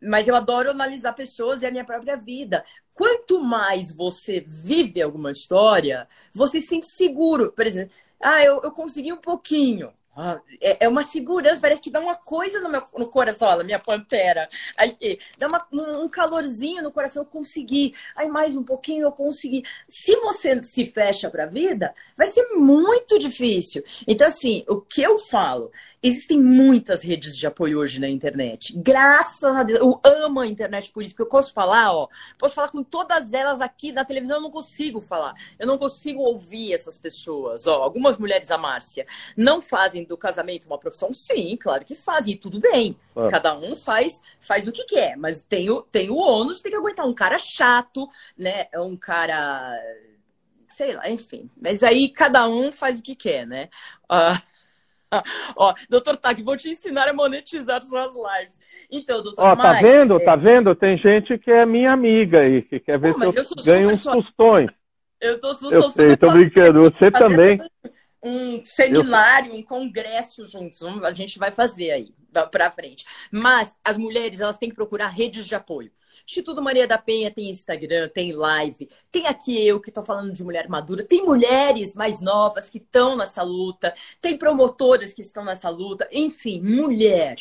mas 0.04 0.26
eu 0.26 0.34
adoro 0.34 0.68
analisar 0.68 1.12
pessoas 1.12 1.62
e 1.62 1.66
a 1.66 1.70
minha 1.70 1.84
própria 1.84 2.16
vida. 2.16 2.64
Quanto 2.92 3.40
mais 3.40 3.92
você 3.92 4.40
vive 4.40 5.00
alguma 5.00 5.30
história, 5.30 6.08
você 6.34 6.60
se 6.60 6.66
sente 6.66 6.86
seguro. 6.88 7.52
Por 7.52 7.64
exemplo, 7.64 7.94
ah, 8.20 8.42
eu, 8.42 8.60
eu 8.62 8.72
consegui 8.72 9.12
um 9.12 9.20
pouquinho. 9.20 9.92
É, 10.60 10.84
é 10.84 10.88
uma 10.88 11.02
segurança, 11.02 11.60
parece 11.60 11.80
que 11.80 11.90
dá 11.90 11.98
uma 11.98 12.14
coisa 12.14 12.60
no 12.60 12.68
meu 12.68 12.82
no 12.98 13.08
coração, 13.08 13.48
olha, 13.48 13.64
minha 13.64 13.78
pantera. 13.78 14.48
Aí 14.76 15.18
dá 15.38 15.48
uma, 15.48 15.66
um 15.72 16.08
calorzinho 16.08 16.82
no 16.82 16.92
coração, 16.92 17.22
eu 17.22 17.26
consegui. 17.26 17.94
Aí 18.14 18.28
mais 18.28 18.54
um 18.54 18.62
pouquinho 18.62 19.04
eu 19.06 19.12
consegui. 19.12 19.64
Se 19.88 20.14
você 20.16 20.62
se 20.62 20.86
fecha 20.86 21.30
para 21.30 21.44
a 21.44 21.46
vida, 21.46 21.94
vai 22.16 22.26
ser 22.26 22.46
muito 22.54 23.18
difícil. 23.18 23.82
Então, 24.06 24.26
assim, 24.26 24.64
o 24.68 24.80
que 24.80 25.02
eu 25.02 25.18
falo? 25.18 25.70
Existem 26.02 26.38
muitas 26.38 27.02
redes 27.02 27.36
de 27.36 27.46
apoio 27.46 27.78
hoje 27.78 27.98
na 27.98 28.08
internet. 28.08 28.76
Graças 28.76 29.56
a 29.56 29.62
Deus, 29.62 29.80
eu 29.80 30.00
amo 30.04 30.40
a 30.40 30.46
internet 30.46 30.90
por 30.92 31.02
isso, 31.02 31.12
porque 31.12 31.22
eu 31.22 31.30
posso 31.30 31.54
falar, 31.54 31.94
ó, 31.94 32.08
posso 32.38 32.54
falar 32.54 32.68
com 32.68 32.82
todas 32.82 33.32
elas 33.32 33.60
aqui 33.62 33.92
na 33.92 34.04
televisão, 34.04 34.36
eu 34.36 34.42
não 34.42 34.50
consigo 34.50 35.00
falar. 35.00 35.34
Eu 35.58 35.66
não 35.66 35.78
consigo 35.78 36.20
ouvir 36.20 36.74
essas 36.74 36.98
pessoas. 36.98 37.66
Ó, 37.66 37.82
algumas 37.82 38.18
mulheres, 38.18 38.50
a 38.50 38.58
Márcia, 38.58 39.06
não 39.36 39.62
fazem 39.62 40.01
fazem 40.02 40.04
do 40.04 40.16
casamento 40.16 40.66
uma 40.66 40.78
profissão? 40.78 41.12
Sim, 41.14 41.56
claro 41.56 41.84
que 41.84 41.94
fazem, 41.94 42.34
e 42.34 42.36
tudo 42.36 42.60
bem. 42.60 42.96
Ah. 43.16 43.26
Cada 43.30 43.56
um 43.56 43.74
faz 43.74 44.20
faz 44.40 44.66
o 44.66 44.72
que 44.72 44.84
quer, 44.84 45.16
mas 45.16 45.42
tem 45.42 45.70
o, 45.70 45.82
tem 45.82 46.10
o 46.10 46.16
ônus 46.16 46.58
de 46.58 46.64
ter 46.64 46.70
que 46.70 46.76
aguentar 46.76 47.06
um 47.06 47.14
cara 47.14 47.38
chato, 47.38 48.08
né? 48.36 48.66
Um 48.76 48.96
cara. 48.96 49.78
Sei 50.68 50.94
lá, 50.94 51.08
enfim. 51.10 51.50
Mas 51.60 51.82
aí 51.82 52.08
cada 52.08 52.48
um 52.48 52.72
faz 52.72 53.00
o 53.00 53.02
que 53.02 53.14
quer, 53.14 53.46
né? 53.46 53.68
Uh, 54.10 54.40
ó, 55.56 55.74
doutor 55.88 56.16
Tag, 56.16 56.42
vou 56.42 56.56
te 56.56 56.70
ensinar 56.70 57.08
a 57.08 57.12
monetizar 57.12 57.82
suas 57.82 58.12
lives. 58.14 58.58
Então, 58.90 59.22
doutor 59.22 59.42
Ó, 59.42 59.56
tá 59.56 59.72
vendo? 59.80 60.16
É... 60.16 60.24
Tá 60.24 60.36
vendo? 60.36 60.74
Tem 60.74 60.98
gente 60.98 61.38
que 61.38 61.50
é 61.50 61.64
minha 61.64 61.92
amiga 61.92 62.40
aí, 62.40 62.62
que 62.62 62.78
quer 62.78 62.98
ver 62.98 63.14
Pô, 63.14 63.32
se 63.32 63.38
eu, 63.38 63.44
eu 63.44 63.64
ganho 63.64 63.90
uns 63.90 64.00
sua... 64.00 64.12
tostões. 64.14 64.70
Eu 65.18 65.38
tô, 65.38 65.48
eu 65.48 65.54
sou 65.54 65.82
sei, 65.92 66.16
tô 66.16 66.32
brincando. 66.32 66.80
Você 66.80 67.08
também 67.10 67.56
um 68.22 68.64
seminário, 68.64 69.54
um 69.54 69.62
congresso 69.62 70.44
juntos. 70.44 70.82
A 70.82 71.12
gente 71.12 71.38
vai 71.38 71.50
fazer 71.50 71.90
aí 71.90 72.14
para 72.50 72.70
frente. 72.70 73.04
Mas 73.30 73.74
as 73.84 73.98
mulheres 73.98 74.40
elas 74.40 74.56
têm 74.56 74.70
que 74.70 74.74
procurar 74.74 75.08
redes 75.08 75.46
de 75.46 75.54
apoio. 75.54 75.90
Instituto 76.26 76.62
Maria 76.62 76.86
da 76.86 76.96
Penha 76.98 77.30
tem 77.30 77.50
Instagram, 77.50 78.08
tem 78.08 78.32
live, 78.32 78.88
tem 79.10 79.26
aqui 79.26 79.66
eu 79.66 79.80
que 79.80 79.90
estou 79.90 80.04
falando 80.04 80.32
de 80.32 80.44
mulher 80.44 80.68
madura, 80.68 81.04
tem 81.04 81.24
mulheres 81.24 81.94
mais 81.94 82.20
novas 82.20 82.70
que 82.70 82.78
estão 82.78 83.16
nessa 83.16 83.42
luta, 83.42 83.92
tem 84.20 84.38
promotoras 84.38 85.12
que 85.12 85.20
estão 85.20 85.44
nessa 85.44 85.68
luta, 85.68 86.08
enfim, 86.12 86.62
mulher. 86.62 87.36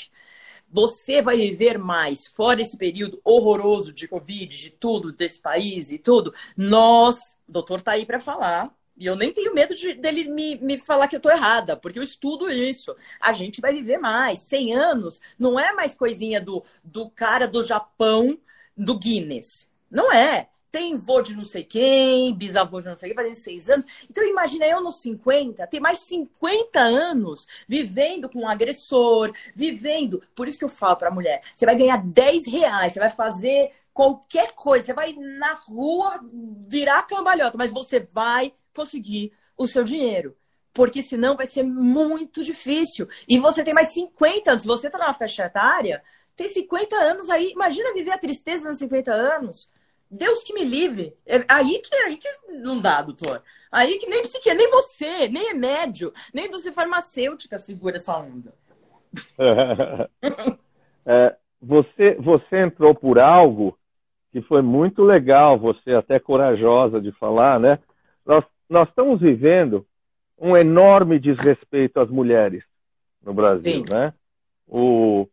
Você 0.67 1.21
vai 1.21 1.37
viver 1.37 1.77
mais 1.77 2.27
fora 2.27 2.61
esse 2.61 2.77
período 2.77 3.19
horroroso 3.23 3.93
de 3.93 4.07
Covid, 4.07 4.57
de 4.57 4.69
tudo, 4.71 5.11
desse 5.11 5.39
país 5.39 5.91
e 5.91 5.99
tudo. 5.99 6.33
Nós, 6.55 7.37
o 7.47 7.51
doutor 7.51 7.81
tá 7.81 7.91
aí 7.91 8.05
para 8.05 8.19
falar, 8.19 8.73
e 9.01 9.07
eu 9.07 9.15
nem 9.15 9.33
tenho 9.33 9.51
medo 9.51 9.73
de, 9.73 9.95
dele 9.95 10.25
me, 10.25 10.57
me 10.57 10.77
falar 10.77 11.07
que 11.07 11.15
eu 11.15 11.19
tô 11.19 11.31
errada, 11.31 11.75
porque 11.75 11.97
eu 11.97 12.03
estudo 12.03 12.51
isso. 12.51 12.95
A 13.19 13.33
gente 13.33 13.59
vai 13.59 13.73
viver 13.73 13.97
mais. 13.97 14.37
100 14.41 14.75
anos 14.75 15.19
não 15.39 15.59
é 15.59 15.73
mais 15.73 15.95
coisinha 15.95 16.39
do, 16.39 16.63
do 16.83 17.09
cara 17.09 17.47
do 17.47 17.63
Japão, 17.63 18.37
do 18.77 18.99
Guinness. 18.99 19.71
Não 19.89 20.13
é. 20.13 20.49
Tem 20.71 20.95
vô 20.95 21.19
de 21.23 21.35
não 21.35 21.43
sei 21.43 21.63
quem, 21.63 22.31
bisavô 22.35 22.79
de 22.79 22.89
não 22.89 22.95
sei 22.95 23.09
quem, 23.09 23.15
fazendo 23.15 23.33
seis 23.33 23.69
anos. 23.71 23.87
Então, 24.07 24.23
imagina 24.23 24.67
eu 24.67 24.79
nos 24.79 24.97
50, 24.97 25.65
ter 25.65 25.79
mais 25.79 25.97
50 25.97 26.79
anos 26.79 27.47
vivendo 27.67 28.29
com 28.29 28.41
um 28.41 28.47
agressor, 28.47 29.33
vivendo. 29.55 30.21
Por 30.35 30.47
isso 30.47 30.59
que 30.59 30.63
eu 30.63 30.69
falo 30.69 30.95
pra 30.95 31.09
mulher: 31.09 31.41
você 31.55 31.65
vai 31.65 31.75
ganhar 31.75 31.97
10 31.97 32.45
reais, 32.45 32.93
você 32.93 32.99
vai 32.99 33.09
fazer 33.09 33.71
qualquer 33.93 34.53
coisa, 34.53 34.85
você 34.85 34.93
vai 34.93 35.13
na 35.13 35.53
rua 35.53 36.19
virar 36.67 37.03
cambalhota, 37.03 37.57
mas 37.57 37.71
você 37.71 37.99
vai 37.99 38.53
conseguir 38.73 39.33
o 39.57 39.67
seu 39.67 39.83
dinheiro. 39.83 40.35
Porque 40.73 41.01
senão 41.01 41.35
vai 41.35 41.45
ser 41.45 41.63
muito 41.63 42.43
difícil. 42.43 43.07
E 43.27 43.37
você 43.37 43.63
tem 43.63 43.73
mais 43.73 43.93
50 43.93 44.51
anos, 44.51 44.65
você 44.65 44.89
tá 44.89 44.97
na 44.97 45.13
faixa 45.13 45.45
etária, 45.45 46.01
tem 46.35 46.47
50 46.47 46.95
anos 46.95 47.29
aí, 47.29 47.51
imagina 47.51 47.93
viver 47.93 48.11
a 48.11 48.17
tristeza 48.17 48.67
nos 48.67 48.77
50 48.77 49.11
anos. 49.11 49.71
Deus 50.09 50.43
que 50.43 50.53
me 50.53 50.63
livre. 50.63 51.15
É 51.25 51.43
aí 51.47 51.79
que, 51.79 51.95
aí 51.95 52.17
que 52.17 52.27
não 52.57 52.79
dá, 52.79 53.01
doutor. 53.01 53.41
Aí 53.71 53.97
que 53.97 54.07
nem 54.07 54.21
psiquiatra, 54.21 54.61
nem 54.61 54.71
você, 54.71 55.29
nem 55.29 55.47
remédio, 55.47 56.13
nem 56.33 56.47
indústria 56.47 56.73
farmacêutica 56.73 57.57
segura 57.57 57.97
essa 57.97 58.17
onda. 58.17 58.53
é, 61.05 61.35
você, 61.61 62.15
você 62.15 62.57
entrou 62.63 62.95
por 62.95 63.19
algo 63.19 63.77
que 64.31 64.41
foi 64.41 64.61
muito 64.61 65.03
legal, 65.03 65.57
você 65.57 65.93
até 65.93 66.19
corajosa 66.19 67.01
de 67.01 67.11
falar, 67.13 67.59
né? 67.59 67.79
Nós, 68.25 68.45
nós 68.69 68.87
estamos 68.87 69.19
vivendo 69.19 69.85
um 70.39 70.55
enorme 70.55 71.19
desrespeito 71.19 71.99
às 71.99 72.09
mulheres 72.09 72.63
no 73.23 73.33
Brasil, 73.33 73.83
Sim. 73.85 73.93
né? 73.93 74.13
O, 74.67 75.27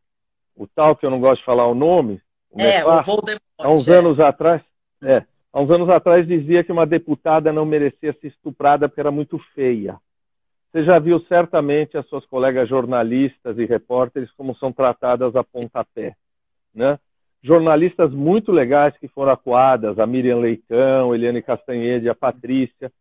o 0.56 0.66
tal 0.66 0.96
que 0.96 1.06
eu 1.06 1.10
não 1.10 1.20
gosto 1.20 1.40
de 1.40 1.46
falar 1.46 1.66
o 1.66 1.74
nome, 1.74 2.20
O 2.50 2.60
é, 2.60 2.84
o 2.84 3.02
Voldemort. 3.02 3.40
Há 3.58 3.70
uns 3.70 3.86
é. 3.86 3.96
anos 3.96 4.18
atrás, 4.20 4.62
é, 5.02 5.24
há 5.52 5.60
uns 5.60 5.70
anos 5.70 5.88
atrás 5.88 6.26
dizia 6.26 6.64
que 6.64 6.72
uma 6.72 6.86
deputada 6.86 7.52
não 7.52 7.64
merecia 7.64 8.12
ser 8.14 8.28
estuprada 8.28 8.88
porque 8.88 9.00
era 9.00 9.10
muito 9.10 9.38
feia. 9.54 9.98
Você 10.70 10.84
já 10.84 10.98
viu 10.98 11.20
certamente 11.20 11.96
as 11.96 12.06
suas 12.08 12.26
colegas 12.26 12.68
jornalistas 12.68 13.58
e 13.58 13.64
repórteres 13.64 14.30
como 14.32 14.54
são 14.56 14.72
tratadas 14.72 15.34
a 15.34 15.42
pontapé, 15.42 16.14
né? 16.74 16.98
Jornalistas 17.42 18.12
muito 18.12 18.50
legais 18.50 18.96
que 18.98 19.08
foram 19.08 19.32
acuadas, 19.32 19.98
a 19.98 20.06
Miriam 20.06 20.38
Leitão, 20.38 21.14
Eliane 21.14 21.42
Castanhede, 21.42 22.08
a 22.08 22.14
Patrícia. 22.14 22.92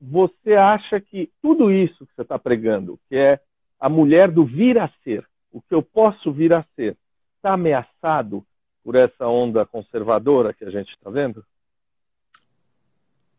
Você 0.00 0.54
acha 0.54 1.00
que 1.00 1.30
tudo 1.42 1.70
isso 1.70 2.06
que 2.06 2.14
você 2.14 2.22
está 2.22 2.38
pregando, 2.38 2.98
que 3.08 3.16
é 3.16 3.40
a 3.78 3.88
mulher 3.88 4.30
do 4.30 4.44
vir 4.44 4.78
a 4.78 4.90
ser, 5.04 5.26
o 5.52 5.60
que 5.60 5.74
eu 5.74 5.82
posso 5.82 6.32
vir 6.32 6.52
a 6.52 6.64
ser, 6.74 6.96
está 7.36 7.52
ameaçado 7.54 8.44
por 8.82 8.94
essa 8.94 9.26
onda 9.26 9.66
conservadora 9.66 10.54
que 10.54 10.64
a 10.64 10.70
gente 10.70 10.90
está 10.90 11.10
vendo? 11.10 11.44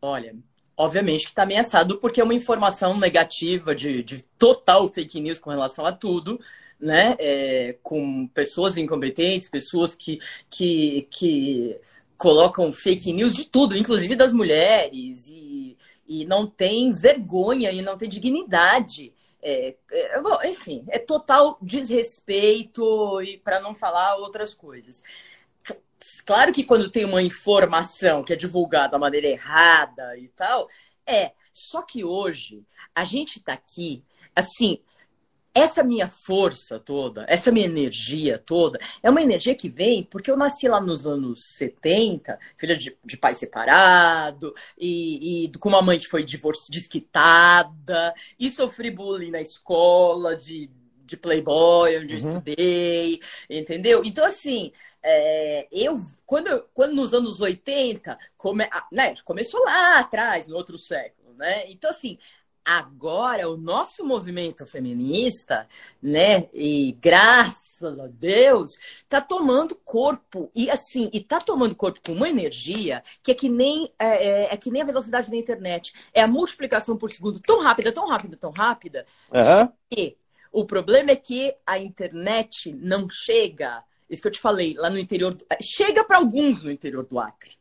Olha, 0.00 0.36
obviamente 0.76 1.24
que 1.24 1.30
está 1.30 1.42
ameaçado 1.42 1.98
porque 1.98 2.20
é 2.20 2.24
uma 2.24 2.34
informação 2.34 2.98
negativa 2.98 3.74
de, 3.74 4.02
de, 4.02 4.22
total 4.38 4.88
fake 4.88 5.20
news 5.20 5.38
com 5.38 5.50
relação 5.50 5.84
a 5.84 5.92
tudo, 5.92 6.38
né? 6.80 7.16
É, 7.18 7.76
com 7.82 8.26
pessoas 8.28 8.76
incompetentes, 8.76 9.48
pessoas 9.48 9.94
que, 9.94 10.20
que, 10.48 11.08
que 11.10 11.80
colocam 12.16 12.72
fake 12.72 13.12
news 13.12 13.34
de 13.34 13.46
tudo, 13.46 13.76
inclusive 13.76 14.14
das 14.14 14.32
mulheres, 14.32 15.28
e, 15.28 15.76
e 16.06 16.24
não 16.24 16.46
tem 16.46 16.92
vergonha 16.92 17.70
e 17.70 17.82
não 17.82 17.96
tem 17.96 18.08
dignidade. 18.08 19.12
É, 19.40 19.76
é, 19.90 20.20
bom, 20.20 20.36
enfim, 20.44 20.84
é 20.88 20.98
total 20.98 21.58
desrespeito 21.62 23.22
e 23.22 23.38
para 23.38 23.60
não 23.60 23.74
falar 23.74 24.16
outras 24.16 24.54
coisas. 24.54 25.02
Claro 26.24 26.52
que 26.52 26.64
quando 26.64 26.90
tem 26.90 27.04
uma 27.04 27.22
informação 27.22 28.22
que 28.22 28.32
é 28.32 28.36
divulgada 28.36 28.92
da 28.92 28.98
maneira 28.98 29.26
errada 29.26 30.16
e 30.16 30.28
tal, 30.28 30.68
é. 31.06 31.32
Só 31.52 31.82
que 31.82 32.04
hoje 32.04 32.64
a 32.94 33.04
gente 33.04 33.38
está 33.38 33.52
aqui, 33.52 34.04
assim, 34.34 34.80
essa 35.58 35.82
minha 35.82 36.08
força 36.08 36.78
toda, 36.78 37.24
essa 37.28 37.50
minha 37.50 37.66
energia 37.66 38.38
toda, 38.38 38.78
é 39.02 39.10
uma 39.10 39.22
energia 39.22 39.54
que 39.54 39.68
vem 39.68 40.02
porque 40.02 40.30
eu 40.30 40.36
nasci 40.36 40.68
lá 40.68 40.80
nos 40.80 41.06
anos 41.06 41.44
70, 41.56 42.38
filha 42.56 42.76
de, 42.76 42.96
de 43.04 43.16
pai 43.16 43.34
separado, 43.34 44.54
e, 44.76 45.44
e, 45.44 45.58
com 45.58 45.68
uma 45.68 45.82
mãe 45.82 45.98
que 45.98 46.06
foi 46.06 46.24
divorci, 46.24 46.70
desquitada, 46.70 48.14
e 48.38 48.50
sofri 48.50 48.90
bullying 48.90 49.30
na 49.30 49.40
escola 49.40 50.36
de, 50.36 50.70
de 51.04 51.16
playboy, 51.16 51.98
onde 51.98 52.14
uhum. 52.14 52.20
eu 52.20 52.28
estudei, 52.28 53.20
entendeu? 53.48 54.02
Então, 54.04 54.24
assim, 54.24 54.72
é, 55.02 55.66
eu, 55.72 56.00
quando, 56.26 56.66
quando 56.74 56.94
nos 56.94 57.14
anos 57.14 57.40
80, 57.40 58.18
come, 58.36 58.68
né, 58.92 59.14
começou 59.24 59.62
lá 59.64 60.00
atrás, 60.00 60.46
no 60.46 60.56
outro 60.56 60.78
século, 60.78 61.34
né? 61.34 61.70
Então, 61.70 61.90
assim, 61.90 62.18
agora 62.68 63.48
o 63.48 63.56
nosso 63.56 64.04
movimento 64.04 64.66
feminista, 64.66 65.66
né, 66.02 66.50
e 66.52 66.92
graças 67.00 67.98
a 67.98 68.06
Deus, 68.06 68.72
tá 69.08 69.22
tomando 69.22 69.74
corpo 69.74 70.50
e 70.54 70.70
assim, 70.70 71.08
e 71.10 71.18
tá 71.18 71.40
tomando 71.40 71.74
corpo 71.74 71.98
com 72.04 72.12
uma 72.12 72.28
energia 72.28 73.02
que 73.22 73.30
é 73.30 73.34
que 73.34 73.48
nem 73.48 73.90
é, 73.98 74.26
é, 74.26 74.52
é 74.52 74.56
que 74.58 74.70
nem 74.70 74.82
a 74.82 74.84
velocidade 74.84 75.30
da 75.30 75.36
internet, 75.36 75.94
é 76.12 76.20
a 76.20 76.28
multiplicação 76.28 76.94
por 76.94 77.10
segundo 77.10 77.40
tão 77.40 77.62
rápida, 77.62 77.90
tão 77.90 78.06
rápida, 78.06 78.36
tão 78.36 78.50
rápida. 78.50 79.06
Uhum. 79.32 79.72
E 79.90 80.14
o 80.52 80.66
problema 80.66 81.12
é 81.12 81.16
que 81.16 81.54
a 81.66 81.78
internet 81.78 82.70
não 82.72 83.08
chega 83.08 83.82
isso 84.10 84.20
que 84.20 84.28
eu 84.28 84.32
te 84.32 84.40
falei, 84.40 84.74
lá 84.74 84.90
no 84.90 84.98
interior. 84.98 85.34
Do... 85.34 85.44
Chega 85.62 86.04
para 86.04 86.18
alguns 86.18 86.62
no 86.62 86.70
interior 86.70 87.06
do 87.06 87.18
Acre. 87.18 87.52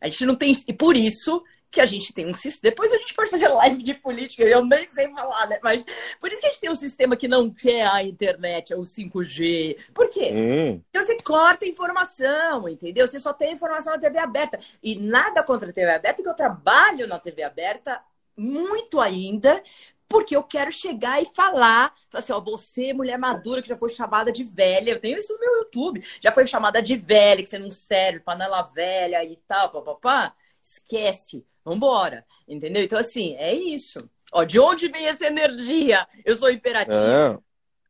A 0.00 0.06
gente 0.06 0.26
não 0.26 0.34
tem. 0.34 0.52
E 0.66 0.72
por 0.72 0.96
isso 0.96 1.42
que 1.72 1.80
a 1.80 1.86
gente 1.86 2.12
tem 2.12 2.26
um 2.26 2.34
sistema. 2.34 2.70
Depois 2.70 2.92
a 2.92 2.98
gente 2.98 3.14
pode 3.14 3.30
fazer 3.30 3.48
live 3.48 3.82
de 3.82 3.94
política, 3.94 4.44
eu 4.44 4.62
nem 4.62 4.88
sei 4.90 5.08
falar, 5.08 5.46
né? 5.46 5.58
Mas 5.62 5.82
por 6.20 6.30
isso 6.30 6.42
que 6.42 6.46
a 6.46 6.50
gente 6.50 6.60
tem 6.60 6.70
um 6.70 6.74
sistema 6.74 7.16
que 7.16 7.26
não 7.26 7.48
quer 7.48 7.86
a 7.86 8.02
internet, 8.02 8.74
o 8.74 8.82
5G. 8.82 9.78
Por 9.94 10.10
quê? 10.10 10.30
Hum. 10.34 10.82
Porque 10.92 11.06
você 11.06 11.16
corta 11.22 11.64
informação, 11.64 12.68
entendeu? 12.68 13.08
Você 13.08 13.18
só 13.18 13.32
tem 13.32 13.54
informação 13.54 13.94
na 13.94 13.98
TV 13.98 14.18
aberta. 14.18 14.60
E 14.82 14.96
nada 14.96 15.42
contra 15.42 15.70
a 15.70 15.72
TV 15.72 15.90
aberta, 15.90 16.14
porque 16.14 16.28
eu 16.28 16.36
trabalho 16.36 17.06
na 17.06 17.18
TV 17.18 17.42
aberta 17.42 18.02
muito 18.36 19.00
ainda, 19.00 19.62
porque 20.08 20.36
eu 20.36 20.42
quero 20.42 20.70
chegar 20.70 21.22
e 21.22 21.30
falar, 21.34 21.94
assim, 22.12 22.34
ó, 22.34 22.40
você, 22.40 22.92
mulher 22.92 23.16
madura, 23.16 23.62
que 23.62 23.68
já 23.68 23.78
foi 23.78 23.88
chamada 23.88 24.30
de 24.30 24.44
velha, 24.44 24.90
eu 24.90 25.00
tenho 25.00 25.16
isso 25.16 25.32
no 25.32 25.40
meu 25.40 25.58
YouTube, 25.60 26.04
já 26.20 26.30
foi 26.30 26.46
chamada 26.46 26.82
de 26.82 26.96
velha, 26.96 27.42
que 27.42 27.48
você 27.48 27.58
não 27.58 27.70
serve, 27.70 28.20
panela 28.20 28.60
velha 28.60 29.24
e 29.24 29.36
tal, 29.48 29.70
papapá, 29.70 30.34
esquece, 30.62 31.44
vambora, 31.64 32.24
entendeu? 32.46 32.82
Então, 32.82 32.98
assim, 32.98 33.34
é 33.36 33.54
isso. 33.54 34.08
Ó, 34.32 34.44
de 34.44 34.58
onde 34.58 34.88
vem 34.88 35.06
essa 35.06 35.26
energia? 35.26 36.06
Eu 36.24 36.36
sou 36.36 36.50
imperativa. 36.50 37.38
É. 37.38 37.38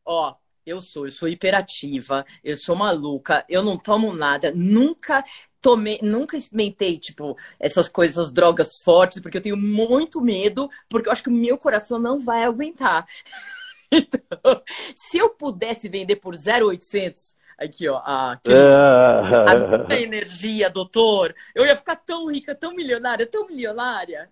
Ó, 0.04 0.34
eu 0.64 0.80
sou, 0.80 1.06
eu 1.06 1.12
sou 1.12 1.28
hiperativa, 1.28 2.24
eu 2.42 2.56
sou 2.56 2.74
maluca, 2.74 3.44
eu 3.48 3.62
não 3.62 3.76
tomo 3.76 4.12
nada, 4.12 4.52
nunca 4.54 5.24
tomei, 5.60 5.98
nunca 6.02 6.36
experimentei, 6.36 6.98
tipo, 6.98 7.36
essas 7.58 7.88
coisas, 7.88 8.30
drogas 8.30 8.78
fortes, 8.78 9.20
porque 9.20 9.38
eu 9.38 9.42
tenho 9.42 9.56
muito 9.56 10.20
medo, 10.20 10.68
porque 10.88 11.08
eu 11.08 11.12
acho 11.12 11.22
que 11.22 11.28
o 11.28 11.32
meu 11.32 11.56
coração 11.56 11.98
não 11.98 12.18
vai 12.18 12.42
aguentar. 12.42 13.06
então, 13.90 14.62
se 14.94 15.18
eu 15.18 15.30
pudesse 15.30 15.88
vender 15.88 16.16
por 16.16 16.34
0,800, 16.34 17.36
aqui, 17.58 17.88
ó, 17.88 17.96
a, 17.98 18.32
a, 18.32 19.92
a 19.92 20.00
energia, 20.00 20.70
doutor, 20.70 21.34
eu 21.54 21.64
ia 21.64 21.76
ficar 21.76 21.96
tão 21.96 22.30
rica, 22.30 22.54
tão 22.54 22.74
milionária, 22.74 23.26
tão 23.26 23.46
milionária. 23.46 24.28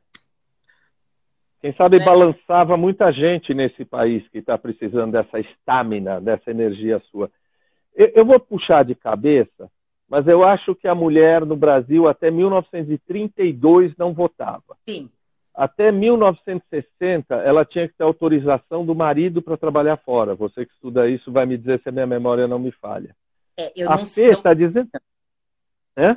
Quem 1.61 1.75
sabe 1.75 1.99
né? 1.99 2.05
balançava 2.05 2.77
muita 2.77 3.13
gente 3.13 3.53
nesse 3.53 3.85
país 3.85 4.27
que 4.29 4.39
está 4.39 4.57
precisando 4.57 5.13
dessa 5.13 5.39
estamina, 5.39 6.21
dessa 6.21 6.51
energia 6.51 7.01
sua. 7.11 7.31
Eu, 7.95 8.11
eu, 8.15 8.25
vou 8.25 8.41
puxar 8.41 8.85
de 8.85 8.95
cabeça, 8.95 9.71
mas 10.09 10.27
eu 10.27 10.43
acho 10.43 10.75
que 10.75 10.89
a 10.89 10.95
mulher 10.95 11.45
no 11.45 11.57
Brasil 11.57 12.09
até 12.09 12.31
1932 12.31 13.95
não 13.99 14.15
votava. 14.15 14.77
Sim. 14.89 15.11
Até 15.61 15.93
1960 15.93 17.35
ela 17.35 17.67
tinha 17.67 17.87
que 17.87 17.95
ter 17.95 18.03
autorização 18.03 18.87
do 18.87 18.95
marido 18.95 19.43
para 19.43 19.59
trabalhar 19.59 19.99
fora. 19.99 20.35
Você 20.35 20.65
que 20.65 20.73
estuda 20.73 21.07
isso 21.07 21.31
vai 21.31 21.45
me 21.45 21.59
dizer 21.59 21.83
se 21.83 21.91
a 21.91 21.93
minha 21.93 22.07
memória 22.07 22.49
não 22.49 22.59
me 22.59 22.73
falha. 22.73 23.15
É, 23.59 23.71
a 23.87 23.99
Fê 23.99 24.29
está 24.29 24.55
dizendo. 24.55 24.89
É? 25.97 26.17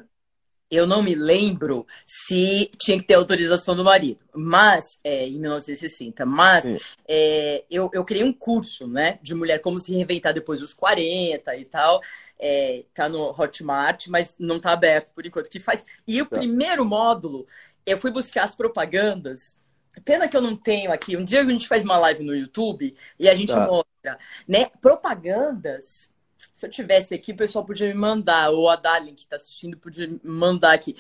eu 0.76 0.88
não 0.88 1.04
me 1.04 1.14
lembro 1.14 1.86
se 2.06 2.70
tinha 2.80 2.98
que 2.98 3.06
ter 3.06 3.14
autorização 3.14 3.76
do 3.76 3.84
marido, 3.84 4.20
mas 4.34 5.00
é, 5.04 5.28
em 5.28 5.40
1960. 5.40 6.26
Mas 6.26 6.82
é, 7.08 7.64
eu, 7.70 7.92
eu 7.94 8.04
criei 8.04 8.24
um 8.24 8.34
curso, 8.34 8.88
né, 8.88 9.20
de 9.22 9.36
mulher 9.36 9.60
como 9.60 9.80
se 9.80 9.94
reinventar 9.94 10.34
depois 10.34 10.62
dos 10.62 10.74
40 10.74 11.56
e 11.58 11.66
tal. 11.66 12.02
É, 12.40 12.86
tá 12.94 13.08
no 13.08 13.30
Hotmart, 13.40 14.08
mas 14.08 14.36
não 14.40 14.60
tá 14.60 14.72
aberto 14.72 15.14
por 15.14 15.26
enquanto. 15.26 15.50
Que 15.50 15.60
faz. 15.60 15.86
E 16.08 16.20
o 16.22 16.26
tá. 16.26 16.38
primeiro 16.38 16.84
módulo, 16.84 17.46
eu 17.86 17.98
fui 17.98 18.12
buscar 18.12 18.44
as 18.44 18.56
propagandas. 18.56 19.58
Pena 20.04 20.28
que 20.28 20.36
eu 20.36 20.42
não 20.42 20.56
tenho 20.56 20.92
aqui. 20.92 21.16
Um 21.16 21.24
dia 21.24 21.42
a 21.42 21.44
gente 21.44 21.68
faz 21.68 21.84
uma 21.84 21.98
live 21.98 22.24
no 22.24 22.36
YouTube 22.36 22.96
e 23.20 23.30
a 23.30 23.36
gente 23.36 23.52
tá. 23.52 23.66
mostra, 23.66 24.18
né, 24.48 24.70
propagandas 24.82 26.13
se 26.64 26.68
eu 26.68 26.72
tivesse 26.72 27.14
aqui, 27.14 27.34
o 27.34 27.38
pessoal 27.38 27.66
podia 27.66 27.88
me 27.88 27.94
mandar, 27.94 28.50
ou 28.50 28.70
a 28.70 28.78
Darlene 28.78 29.14
que 29.14 29.24
está 29.24 29.36
assistindo 29.36 29.78
podia 29.78 30.08
me 30.08 30.20
mandar 30.24 30.74
aqui, 30.74 30.96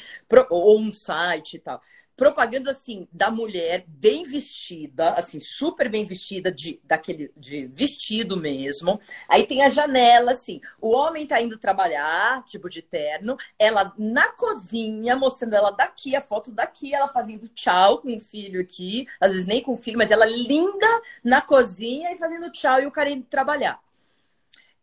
ou 0.49 0.78
um 0.78 0.91
site 0.91 1.56
e 1.56 1.60
tal. 1.60 1.82
Propagandas 2.17 2.78
assim 2.78 3.08
da 3.12 3.32
mulher 3.32 3.86
bem 3.88 4.23
vestida, 4.23 5.13
assim, 5.13 5.39
super 5.39 5.89
bem 5.89 6.06
vestida, 6.06 6.52
de, 6.52 6.80
daquele 6.84 7.32
de 7.36 7.65
vestido 7.67 8.38
mesmo. 8.38 8.99
Aí 9.28 9.47
tem 9.47 9.63
a 9.63 9.69
janela, 9.69 10.32
assim, 10.32 10.62
o 10.82 10.91
homem 10.91 11.26
tá 11.26 11.41
indo 11.41 11.58
trabalhar, 11.58 12.43
tipo 12.45 12.69
de 12.69 12.82
terno, 12.82 13.38
ela 13.58 13.93
na 13.97 14.30
cozinha, 14.34 15.15
mostrando 15.15 15.56
ela 15.56 15.71
daqui, 15.71 16.15
a 16.15 16.21
foto 16.21 16.52
daqui, 16.52 16.93
ela 16.93 17.08
fazendo 17.08 17.47
tchau 17.47 17.99
com 17.99 18.15
o 18.15 18.19
filho 18.19 18.62
aqui, 18.62 19.08
às 19.19 19.32
vezes 19.32 19.47
nem 19.47 19.63
com 19.63 19.73
o 19.73 19.78
filho, 19.78 19.97
mas 19.97 20.12
ela 20.12 20.26
linda 20.26 21.02
na 21.23 21.41
cozinha 21.41 22.12
e 22.12 22.17
fazendo 22.17 22.52
tchau 22.52 22.82
e 22.82 22.86
o 22.86 22.91
cara 22.91 23.10
indo 23.10 23.26
trabalhar. 23.26 23.82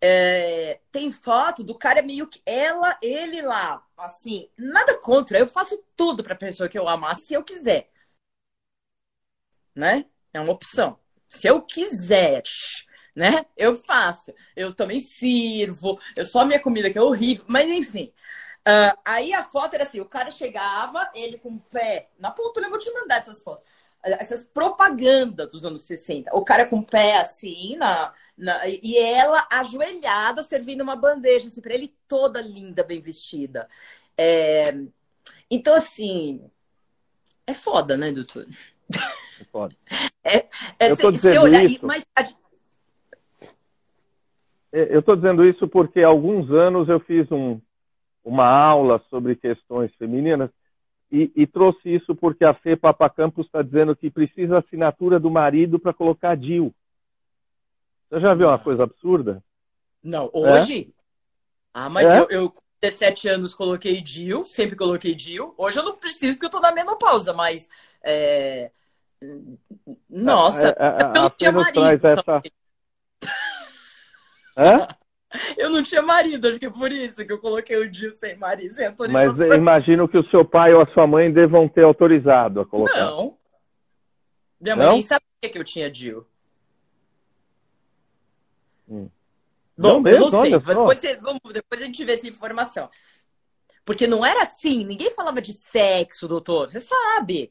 É, 0.02 0.80
tem 0.90 1.12
foto 1.12 1.62
do 1.62 1.76
cara 1.76 2.02
meio 2.02 2.26
que 2.26 2.42
ela, 2.46 2.98
ele 3.02 3.42
lá, 3.42 3.84
assim, 3.96 4.48
nada 4.56 4.98
contra. 4.98 5.38
Eu 5.38 5.46
faço 5.46 5.82
tudo 5.94 6.22
para 6.22 6.34
a 6.34 6.36
pessoa 6.38 6.68
que 6.68 6.78
eu 6.78 6.88
amar 6.88 7.16
se 7.18 7.34
eu 7.34 7.44
quiser, 7.44 7.90
né? 9.74 10.06
É 10.32 10.40
uma 10.40 10.52
opção. 10.52 10.98
Se 11.28 11.46
eu 11.48 11.62
quiser, 11.62 12.42
né? 13.14 13.44
Eu 13.56 13.74
faço. 13.74 14.32
Eu 14.56 14.74
também 14.74 15.00
sirvo. 15.00 16.00
Eu 16.16 16.24
só 16.24 16.44
minha 16.44 16.60
comida 16.60 16.90
que 16.90 16.98
é 16.98 17.02
horrível, 17.02 17.44
mas 17.48 17.68
enfim. 17.68 18.12
Uh, 18.60 18.98
aí 19.04 19.32
a 19.32 19.44
foto 19.44 19.74
era 19.74 19.84
assim: 19.84 20.00
o 20.00 20.06
cara 20.06 20.30
chegava, 20.30 21.10
ele 21.14 21.38
com 21.38 21.50
o 21.50 21.60
pé 21.60 22.10
na 22.18 22.30
pontura. 22.30 22.66
Eu 22.66 22.70
vou 22.70 22.78
te 22.78 22.90
mandar 22.92 23.16
essas 23.18 23.42
fotos 23.42 23.64
essas 24.02 24.44
propagandas 24.44 25.50
dos 25.50 25.64
anos 25.64 25.82
60. 25.82 26.34
O 26.34 26.44
cara 26.44 26.66
com 26.66 26.76
o 26.78 26.86
pé 26.86 27.18
assim 27.18 27.76
na, 27.76 28.12
Na, 28.40 28.66
e 28.66 28.96
ela 28.96 29.46
ajoelhada, 29.52 30.42
servindo 30.42 30.80
uma 30.80 30.96
bandeja, 30.96 31.48
assim, 31.48 31.60
para 31.60 31.74
ele, 31.74 31.94
toda 32.08 32.40
linda, 32.40 32.82
bem 32.82 32.98
vestida. 32.98 33.68
É, 34.16 34.74
então, 35.50 35.74
assim, 35.74 36.50
é 37.46 37.52
foda, 37.52 37.98
né, 37.98 38.10
doutor? 38.10 38.46
É 39.40 39.44
foda. 39.44 39.76
É, 40.24 40.38
é, 40.78 40.90
eu 40.90 40.96
tô 40.96 41.10
dizendo 41.10 41.42
olhar, 41.42 41.64
isso... 41.64 41.86
Mas... 41.86 42.04
É, 44.72 44.94
eu 44.94 45.00
estou 45.00 45.16
dizendo 45.16 45.44
isso 45.44 45.68
porque 45.68 46.00
há 46.00 46.08
alguns 46.08 46.50
anos 46.50 46.88
eu 46.88 47.00
fiz 47.00 47.30
um, 47.30 47.60
uma 48.24 48.46
aula 48.46 49.02
sobre 49.10 49.36
questões 49.36 49.94
femininas 49.96 50.50
e, 51.10 51.30
e, 51.34 51.46
trouxe 51.46 51.92
isso 51.92 52.14
porque 52.14 52.44
a 52.44 52.54
Fê 52.54 52.76
Papacampos 52.76 53.46
está 53.46 53.62
dizendo 53.62 53.96
que 53.96 54.08
precisa 54.08 54.58
assinatura 54.58 55.18
do 55.18 55.28
marido 55.28 55.78
para 55.78 55.92
colocar 55.92 56.36
DIL. 56.36 56.72
Você 58.10 58.20
já 58.20 58.34
viu 58.34 58.48
uma 58.48 58.58
coisa 58.58 58.82
absurda? 58.82 59.42
Não, 60.02 60.28
hoje? 60.32 60.92
É? 60.96 61.00
Ah, 61.72 61.88
mas 61.88 62.06
é? 62.06 62.18
eu, 62.18 62.26
eu, 62.28 62.50
com 62.50 62.60
17 62.82 63.28
anos, 63.28 63.54
coloquei 63.54 64.00
DIL, 64.00 64.44
sempre 64.44 64.74
coloquei 64.74 65.14
DIL. 65.14 65.54
Hoje 65.56 65.78
eu 65.78 65.84
não 65.84 65.94
preciso 65.94 66.34
porque 66.34 66.46
eu 66.46 66.48
estou 66.48 66.60
na 66.60 66.72
menopausa, 66.72 67.32
mas. 67.32 67.68
É... 68.02 68.72
Nossa, 70.08 70.70
é, 70.70 70.74
é, 70.78 70.86
é 70.86 71.18
eu 71.18 71.22
não 71.22 71.30
tinha 71.30 71.52
marido. 71.52 72.06
Essa... 72.06 72.42
Eu 75.56 75.70
não 75.70 75.80
tinha 75.80 76.02
marido, 76.02 76.48
acho 76.48 76.58
que 76.58 76.66
é 76.66 76.70
por 76.70 76.90
isso 76.90 77.24
que 77.24 77.32
eu 77.32 77.38
coloquei 77.38 77.76
o 77.76 77.88
Dil 77.88 78.12
sem 78.12 78.36
marido, 78.36 78.74
sem. 78.74 78.92
Mas 79.08 79.38
imagino 79.54 80.08
que 80.08 80.18
o 80.18 80.28
seu 80.28 80.44
pai 80.44 80.74
ou 80.74 80.82
a 80.82 80.92
sua 80.92 81.06
mãe 81.06 81.32
devam 81.32 81.68
ter 81.68 81.84
autorizado 81.84 82.60
a 82.60 82.66
colocar. 82.66 82.98
Não. 82.98 83.38
Minha 84.60 84.74
mãe 84.74 84.86
não? 84.86 84.92
nem 84.94 85.02
sabia 85.02 85.22
que 85.40 85.56
eu 85.56 85.62
tinha 85.62 85.88
Dil. 85.88 86.26
Hum. 88.90 89.08
Bom, 89.76 90.02
eu 90.06 90.20
não 90.20 90.30
sei. 90.30 90.50
Depois, 90.50 91.02
vamos, 91.22 91.40
depois 91.52 91.80
a 91.80 91.86
gente 91.86 92.04
vê 92.04 92.12
essa 92.12 92.28
informação. 92.28 92.90
Porque 93.84 94.06
não 94.06 94.24
era 94.24 94.42
assim, 94.42 94.84
ninguém 94.84 95.14
falava 95.14 95.40
de 95.40 95.52
sexo, 95.52 96.28
doutor. 96.28 96.70
Você 96.70 96.80
sabe. 96.80 97.50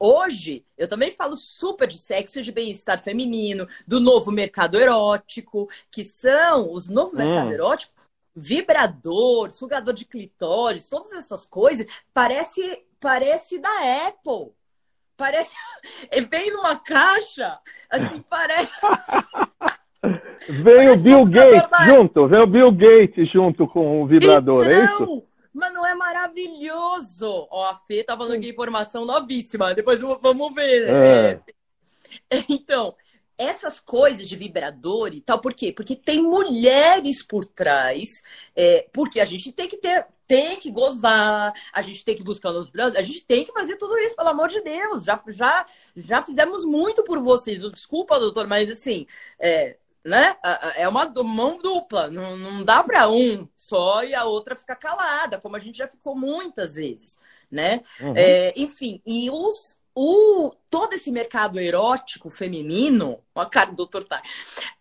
Hoje, 0.00 0.64
eu 0.78 0.88
também 0.88 1.10
falo 1.10 1.36
super 1.36 1.86
de 1.86 1.98
sexo 1.98 2.38
e 2.38 2.42
de 2.42 2.50
bem-estar 2.50 3.02
feminino, 3.02 3.68
do 3.86 4.00
novo 4.00 4.30
mercado 4.30 4.78
erótico, 4.78 5.68
que 5.90 6.04
são 6.04 6.72
os 6.72 6.88
novos 6.88 7.12
hum. 7.12 7.18
mercado 7.18 7.52
erótico, 7.52 7.92
vibrador, 8.34 9.50
sugador 9.50 9.92
de 9.92 10.04
clitóris, 10.04 10.88
todas 10.88 11.12
essas 11.12 11.44
coisas, 11.44 11.86
parece, 12.12 12.86
parece 12.98 13.58
da 13.58 14.08
Apple. 14.08 14.52
Parece. 15.16 15.54
Vem 16.30 16.50
numa 16.50 16.76
caixa, 16.76 17.60
assim, 17.90 18.22
parece. 18.28 18.72
Vem 20.48 20.90
o 20.90 20.96
Bill 20.96 21.24
Gates 21.24 21.86
junto, 21.86 22.28
vem 22.28 22.40
o 22.40 22.46
Bill 22.46 22.72
Gates 22.72 23.30
junto 23.32 23.66
com 23.66 24.02
o 24.02 24.06
vibrador, 24.06 24.64
então, 24.64 24.72
é 24.72 24.84
isso? 24.84 25.02
Então, 25.02 25.22
mas 25.54 25.72
não 25.72 25.86
é 25.86 25.94
maravilhoso? 25.94 27.46
Ó, 27.48 27.70
a 27.70 27.80
Fê 27.86 28.02
tá 28.02 28.16
falando 28.16 28.40
que 28.40 28.50
informação 28.50 29.04
novíssima. 29.04 29.72
Depois 29.72 30.00
vamos 30.00 30.52
ver. 30.52 30.88
É. 30.88 31.40
É. 32.30 32.44
Então, 32.48 32.94
essas 33.38 33.78
coisas 33.78 34.28
de 34.28 34.36
vibrador 34.36 35.14
e 35.14 35.20
tal, 35.20 35.40
por 35.40 35.54
quê? 35.54 35.72
Porque 35.72 35.94
tem 35.94 36.22
mulheres 36.22 37.22
por 37.22 37.44
trás, 37.44 38.22
é, 38.54 38.88
porque 38.92 39.20
a 39.20 39.24
gente 39.24 39.52
tem 39.52 39.68
que 39.68 39.76
ter, 39.76 40.06
tem 40.26 40.56
que 40.56 40.70
gozar, 40.70 41.52
a 41.72 41.82
gente 41.82 42.04
tem 42.04 42.16
que 42.16 42.22
buscar 42.22 42.52
nos 42.52 42.70
braços, 42.70 42.96
a 42.96 43.02
gente 43.02 43.24
tem 43.24 43.44
que 43.44 43.52
fazer 43.52 43.76
tudo 43.76 43.96
isso, 43.98 44.16
pelo 44.16 44.28
amor 44.28 44.48
de 44.48 44.60
Deus. 44.60 45.04
Já, 45.04 45.22
já, 45.28 45.66
já 45.96 46.22
fizemos 46.22 46.64
muito 46.64 47.02
por 47.04 47.20
vocês. 47.20 47.58
Desculpa, 47.72 48.18
doutor, 48.18 48.46
mas 48.46 48.70
assim, 48.70 49.06
é, 49.38 49.76
né? 50.04 50.36
É 50.76 50.86
uma 50.86 51.06
mão 51.24 51.58
dupla, 51.60 52.10
não, 52.10 52.36
não 52.36 52.62
dá 52.62 52.82
para 52.82 53.08
um 53.08 53.48
só 53.56 54.04
e 54.04 54.14
a 54.14 54.24
outra 54.24 54.54
ficar 54.54 54.76
calada, 54.76 55.40
como 55.40 55.56
a 55.56 55.60
gente 55.60 55.78
já 55.78 55.88
ficou 55.88 56.14
muitas 56.14 56.74
vezes, 56.74 57.18
né? 57.50 57.80
Uhum. 58.00 58.12
É, 58.14 58.52
enfim, 58.54 59.00
e 59.06 59.30
os, 59.30 59.78
o, 59.94 60.52
todo 60.68 60.92
esse 60.92 61.10
mercado 61.10 61.58
erótico 61.58 62.28
feminino, 62.28 63.18
a 63.34 63.46
cara 63.46 63.70
do 63.70 63.76
doutor 63.76 64.04
tá, 64.04 64.22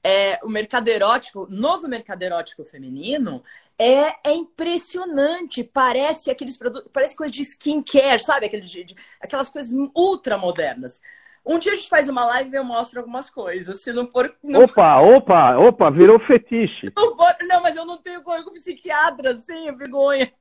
é, 0.04 0.40
o 0.44 0.50
mercado 0.50 0.90
erótico, 0.90 1.48
novo 1.50 1.88
mercado 1.88 2.24
erótico 2.24 2.66
feminino, 2.66 3.42
é, 3.80 4.30
é 4.30 4.34
impressionante. 4.34 5.64
Parece 5.64 6.30
aqueles 6.30 6.58
produtos, 6.58 6.90
parece 6.92 7.16
coisa 7.16 7.32
de 7.32 7.42
skincare, 7.44 8.24
sabe? 8.24 8.46
Aquele, 8.46 8.64
de, 8.64 8.84
de, 8.84 8.96
aquelas 9.22 9.50
coisas 9.50 9.72
ultra 9.96 10.38
modernas. 10.38 11.02
Um 11.46 11.60
dia 11.60 11.74
a 11.74 11.76
gente 11.76 11.90
faz 11.90 12.08
uma 12.08 12.26
live 12.26 12.52
e 12.52 12.56
eu 12.56 12.64
mostro 12.64 13.00
algumas 13.00 13.30
coisas. 13.30 13.82
Se 13.82 13.92
não 13.92 14.08
for. 14.08 14.34
Não... 14.42 14.64
Opa, 14.64 15.02
opa, 15.02 15.58
opa, 15.58 15.92
virou 15.92 16.20
fetiche. 16.20 16.88
Não, 16.96 17.16
for... 17.18 17.36
não, 17.42 17.62
mas 17.62 17.76
eu 17.76 17.86
não 17.86 17.98
tenho 17.98 18.24
corpo 18.24 18.46
com 18.46 18.54
psiquiatra, 18.54 19.32
assim, 19.32 19.76
vergonha. 19.76 20.32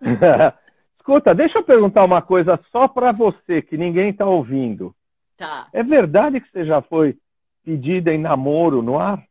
Escuta, 0.98 1.34
deixa 1.34 1.58
eu 1.58 1.64
perguntar 1.64 2.04
uma 2.04 2.22
coisa 2.22 2.58
só 2.70 2.88
para 2.88 3.12
você, 3.12 3.62
que 3.62 3.76
ninguém 3.76 4.10
está 4.10 4.26
ouvindo. 4.26 4.94
Tá. 5.36 5.68
É 5.72 5.82
verdade 5.82 6.40
que 6.40 6.50
você 6.50 6.64
já 6.64 6.82
foi 6.82 7.18
pedida 7.64 8.12
em 8.12 8.18
namoro 8.18 8.82
no 8.82 8.98
ar? 8.98 9.22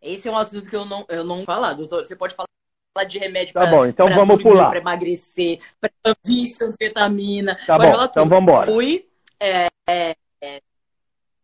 Esse 0.00 0.28
é 0.28 0.30
um 0.30 0.36
assunto 0.36 0.68
que 0.68 0.76
eu 0.76 0.84
não, 0.84 1.04
eu 1.08 1.24
não 1.24 1.36
vou 1.36 1.44
falar, 1.44 1.74
doutor. 1.74 2.04
Você 2.04 2.14
pode 2.14 2.34
falar 2.34 2.46
falar 2.94 3.04
de 3.08 3.18
remédio 3.18 3.52
tá 3.52 3.66
para 3.66 3.88
então 3.88 4.08
vamos 4.14 4.42
pular. 4.42 4.70
Para 4.70 4.78
emagrecer, 4.78 5.58
para 5.80 5.90
vício, 6.24 6.66
anfetamina. 6.66 7.58
Tá 7.66 7.76
bom, 7.76 8.04
então 8.04 8.28
vamos 8.28 8.42
embora. 8.42 8.66
Fui, 8.66 9.08
é, 9.40 9.68
é, 9.88 10.16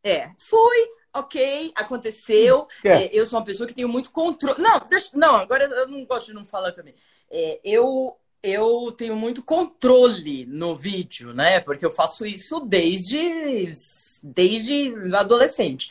é, 0.05 0.31
fui, 0.39 0.89
ok, 1.13 1.73
aconteceu. 1.75 2.69
É, 2.85 3.11
eu 3.13 3.27
sou 3.27 3.39
uma 3.39 3.45
pessoa 3.45 3.67
que 3.67 3.75
tenho 3.75 3.89
muito 3.89 4.13
controle. 4.13 4.63
Não, 4.63 4.79
deixa, 4.89 5.11
não, 5.15 5.35
agora 5.35 5.65
eu 5.65 5.89
não 5.89 6.05
gosto 6.05 6.27
de 6.27 6.35
não 6.35 6.47
falar 6.47 6.73
também. 6.73 6.95
É, 7.31 7.61
eu 7.65 8.17
eu 8.43 8.91
tenho 8.93 9.15
muito 9.17 9.43
controle 9.43 10.47
no 10.47 10.75
vídeo, 10.75 11.35
né? 11.35 11.61
Porque 11.61 11.85
eu 11.85 11.93
faço 11.93 12.25
isso 12.25 12.61
desde 12.61 13.75
desde 14.23 14.95
adolescente. 15.15 15.91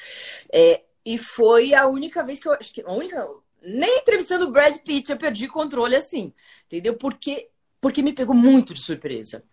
É, 0.51 0.81
e 1.05 1.17
foi 1.17 1.73
a 1.73 1.87
única 1.87 2.23
vez 2.23 2.39
que 2.39 2.47
eu 2.47 2.53
acho 2.53 2.73
que 2.73 2.81
a 2.81 2.91
única 2.91 3.27
nem 3.61 3.99
entrevistando 3.99 4.47
o 4.47 4.51
Brad 4.51 4.77
Pitt 4.77 5.11
eu 5.11 5.17
perdi 5.17 5.47
controle 5.47 5.95
assim, 5.95 6.33
entendeu? 6.65 6.95
Porque, 6.95 7.49
porque 7.79 8.01
me 8.01 8.13
pegou 8.13 8.35
muito 8.35 8.73
de 8.73 8.81
surpresa. 8.81 9.43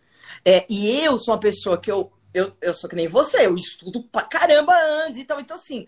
É, 0.44 0.64
e 0.68 1.00
eu 1.00 1.18
sou 1.18 1.34
uma 1.34 1.40
pessoa 1.40 1.80
que 1.80 1.90
eu, 1.90 2.12
eu, 2.32 2.52
eu 2.60 2.74
sou 2.74 2.88
que 2.88 2.96
nem 2.96 3.08
você, 3.08 3.46
eu 3.46 3.54
estudo 3.54 4.02
pra 4.04 4.22
caramba 4.22 4.74
antes 5.04 5.20
e 5.20 5.24
tal. 5.24 5.40
Então, 5.40 5.56
assim, 5.56 5.86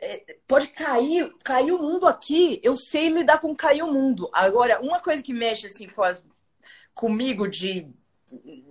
é, 0.00 0.36
pode 0.46 0.68
cair, 0.68 1.32
cair 1.42 1.72
o 1.72 1.78
mundo 1.78 2.06
aqui, 2.06 2.60
eu 2.62 2.76
sei 2.76 3.08
lidar 3.08 3.38
com 3.38 3.54
cair 3.54 3.82
o 3.82 3.92
mundo. 3.92 4.28
Agora, 4.32 4.80
uma 4.80 5.00
coisa 5.00 5.22
que 5.22 5.32
mexe 5.32 5.66
assim 5.66 5.88
com 5.88 6.02
as, 6.02 6.24
comigo 6.94 7.48
de 7.48 7.88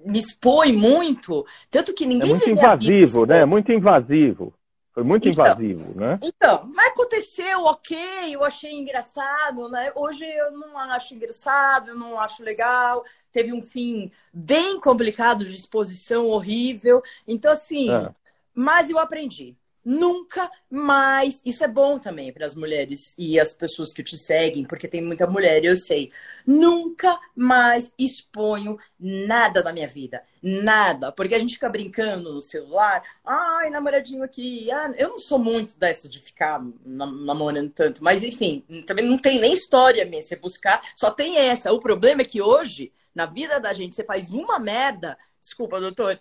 me 0.06 0.20
expõe 0.20 0.74
muito, 0.74 1.46
tanto 1.70 1.94
que 1.94 2.06
ninguém. 2.06 2.32
É 2.32 2.34
muito 2.34 2.50
invasivo, 2.50 3.26
né? 3.26 3.42
É 3.42 3.46
muito 3.46 3.72
invasivo. 3.72 4.54
Foi 4.94 5.04
muito 5.04 5.28
então, 5.28 5.44
invasivo, 5.44 6.00
né? 6.00 6.20
Então, 6.22 6.70
mas 6.74 6.92
aconteceu, 6.92 7.64
ok, 7.64 7.98
eu 8.36 8.44
achei 8.44 8.72
engraçado, 8.72 9.68
né? 9.70 9.92
Hoje 9.96 10.24
eu 10.24 10.52
não 10.52 10.78
acho 10.78 11.16
engraçado, 11.16 11.90
eu 11.90 11.96
não 11.96 12.20
acho 12.20 12.44
legal. 12.44 13.04
Teve 13.32 13.52
um 13.52 13.62
fim 13.62 14.12
bem 14.32 14.80
complicado 14.80 15.44
de 15.44 15.56
exposição, 15.56 16.28
horrível. 16.28 17.02
Então, 17.28 17.52
assim, 17.52 17.92
é. 17.92 18.14
mas 18.54 18.92
eu 18.92 19.00
aprendi 19.00 19.58
nunca 19.84 20.50
mais. 20.70 21.42
Isso 21.46 21.64
é 21.64 21.68
bom 21.68 22.00
também 22.00 22.32
para 22.32 22.46
as 22.46 22.56
mulheres 22.56 23.14
e 23.18 23.40
as 23.40 23.54
pessoas 23.54 23.92
que 23.94 24.04
te 24.04 24.18
seguem, 24.18 24.66
porque 24.66 24.88
tem 24.88 25.02
muita 25.02 25.28
mulher, 25.28 25.64
eu 25.64 25.76
sei. 25.76 26.12
Nunca 26.46 27.20
mais 27.36 27.92
exponho 27.98 28.78
nada 29.00 29.64
na 29.64 29.74
minha 29.74 29.88
vida. 29.88 30.24
Nada. 30.42 31.12
Porque 31.12 31.36
a 31.36 31.40
gente 31.40 31.54
fica 31.54 31.70
brincando 31.70 32.34
no 32.34 32.42
celular. 32.42 33.02
Ai, 33.26 33.70
namoradinho 33.70 34.24
aqui. 34.24 34.70
Ah, 34.72 34.94
eu 34.98 35.10
não 35.10 35.20
sou 35.20 35.40
muito 35.40 35.78
dessa 35.80 36.10
de 36.10 36.20
ficar 36.20 36.62
namorando 36.86 37.72
tanto. 37.72 38.04
Mas, 38.04 38.24
enfim, 38.24 38.64
também 38.86 39.06
não 39.06 39.18
tem 39.18 39.40
nem 39.40 39.54
história 39.54 40.06
minha. 40.06 40.22
Você 40.22 40.36
buscar, 40.36 40.82
só 40.96 41.12
tem 41.12 41.38
essa. 41.38 41.72
O 41.72 41.80
problema 41.80 42.22
é 42.22 42.26
que 42.26 42.42
hoje, 42.42 42.92
na 43.16 43.26
vida 43.26 43.60
da 43.60 43.74
gente, 43.74 43.96
você 43.96 44.04
faz 44.04 44.34
uma 44.34 44.60
merda. 44.60 45.18
Desculpa, 45.40 45.80
doutor. 45.80 46.20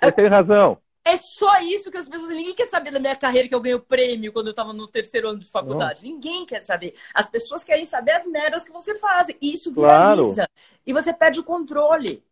Você 0.00 0.12
tem 0.12 0.28
razão. 0.28 0.78
É 1.06 1.16
só 1.16 1.60
isso 1.60 1.88
que 1.88 1.96
as 1.96 2.08
pessoas. 2.08 2.30
Ninguém 2.30 2.52
quer 2.52 2.66
saber 2.66 2.90
da 2.90 2.98
minha 2.98 3.14
carreira 3.14 3.46
que 3.46 3.54
eu 3.54 3.60
ganhei 3.60 3.76
o 3.76 3.80
prêmio 3.80 4.32
quando 4.32 4.48
eu 4.48 4.50
estava 4.50 4.72
no 4.72 4.88
terceiro 4.88 5.28
ano 5.28 5.38
de 5.38 5.48
faculdade. 5.48 6.02
Não. 6.02 6.10
Ninguém 6.10 6.44
quer 6.44 6.62
saber. 6.62 6.94
As 7.14 7.30
pessoas 7.30 7.62
querem 7.62 7.84
saber 7.84 8.10
as 8.10 8.26
merdas 8.26 8.64
que 8.64 8.72
você 8.72 8.98
faz. 8.98 9.28
Isso 9.40 9.72
viraliza. 9.72 10.34
Claro. 10.34 10.50
E 10.84 10.92
você 10.92 11.14
perde 11.14 11.38
o 11.38 11.44
controle. 11.44 12.24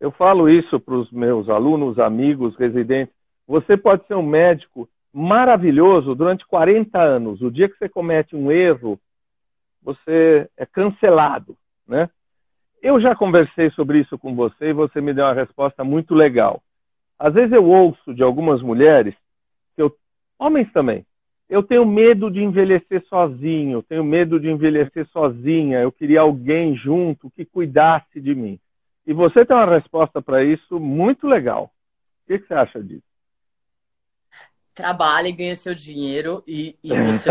Eu 0.00 0.10
falo 0.10 0.48
isso 0.48 0.80
para 0.80 0.96
os 0.96 1.12
meus 1.12 1.48
alunos, 1.48 1.96
amigos, 2.00 2.56
residentes. 2.56 3.14
Você 3.46 3.76
pode 3.76 4.04
ser 4.08 4.14
um 4.14 4.26
médico 4.26 4.88
maravilhoso 5.12 6.12
durante 6.12 6.44
40 6.44 7.00
anos. 7.00 7.40
O 7.40 7.52
dia 7.52 7.68
que 7.68 7.78
você 7.78 7.88
comete 7.88 8.34
um 8.34 8.50
erro, 8.50 8.98
você 9.80 10.50
é 10.56 10.66
cancelado, 10.66 11.56
né? 11.86 12.10
Eu 12.84 13.00
já 13.00 13.16
conversei 13.16 13.70
sobre 13.70 14.00
isso 14.00 14.16
com 14.16 14.36
você 14.36 14.66
e 14.66 14.72
você 14.72 15.00
me 15.00 15.12
deu 15.12 15.24
uma 15.24 15.34
resposta 15.34 15.82
muito 15.82 16.14
legal. 16.14 16.62
Às 17.18 17.34
vezes 17.34 17.52
eu 17.52 17.64
ouço 17.64 18.14
de 18.14 18.22
algumas 18.22 18.62
mulheres 18.62 19.14
Homens 20.38 20.70
também. 20.72 21.06
Eu 21.48 21.62
tenho 21.62 21.86
medo 21.86 22.30
de 22.30 22.42
envelhecer 22.42 23.04
sozinho, 23.08 23.82
tenho 23.82 24.02
medo 24.02 24.40
de 24.40 24.50
envelhecer 24.50 25.06
sozinha. 25.08 25.80
Eu 25.80 25.92
queria 25.92 26.20
alguém 26.20 26.76
junto 26.76 27.30
que 27.30 27.44
cuidasse 27.44 28.20
de 28.20 28.34
mim. 28.34 28.58
E 29.06 29.12
você 29.12 29.44
tem 29.44 29.56
uma 29.56 29.66
resposta 29.66 30.22
para 30.22 30.42
isso 30.42 30.80
muito 30.80 31.26
legal. 31.26 31.70
O 32.24 32.26
que, 32.26 32.38
que, 32.38 32.46
você 32.46 32.54
acha 32.54 32.82
disso? 32.82 33.02
Trabalhe, 34.74 35.30
ganhe 35.30 35.56
seu 35.56 35.74
dinheiro 35.74 36.42
e, 36.46 36.76
e 36.82 36.88
você 37.04 37.30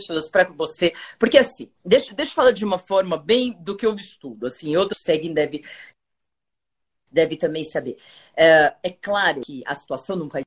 pessoas 0.00 0.28
para 0.28 0.44
você. 0.50 0.92
Porque 1.18 1.38
assim, 1.38 1.70
deixa, 1.84 2.14
deixa 2.14 2.32
eu 2.32 2.34
falar 2.34 2.52
de 2.52 2.64
uma 2.64 2.78
forma 2.78 3.16
bem 3.16 3.56
do 3.60 3.76
que 3.76 3.86
eu 3.86 3.94
estudo. 3.96 4.46
Assim, 4.46 4.76
outros 4.76 5.00
seguem 5.02 5.32
deve, 5.32 5.64
deve 7.10 7.36
também 7.36 7.64
saber. 7.64 7.96
É, 8.36 8.74
é 8.82 8.90
claro 8.90 9.40
que 9.40 9.62
a 9.66 9.74
situação 9.74 10.16
num 10.16 10.28
país 10.28 10.44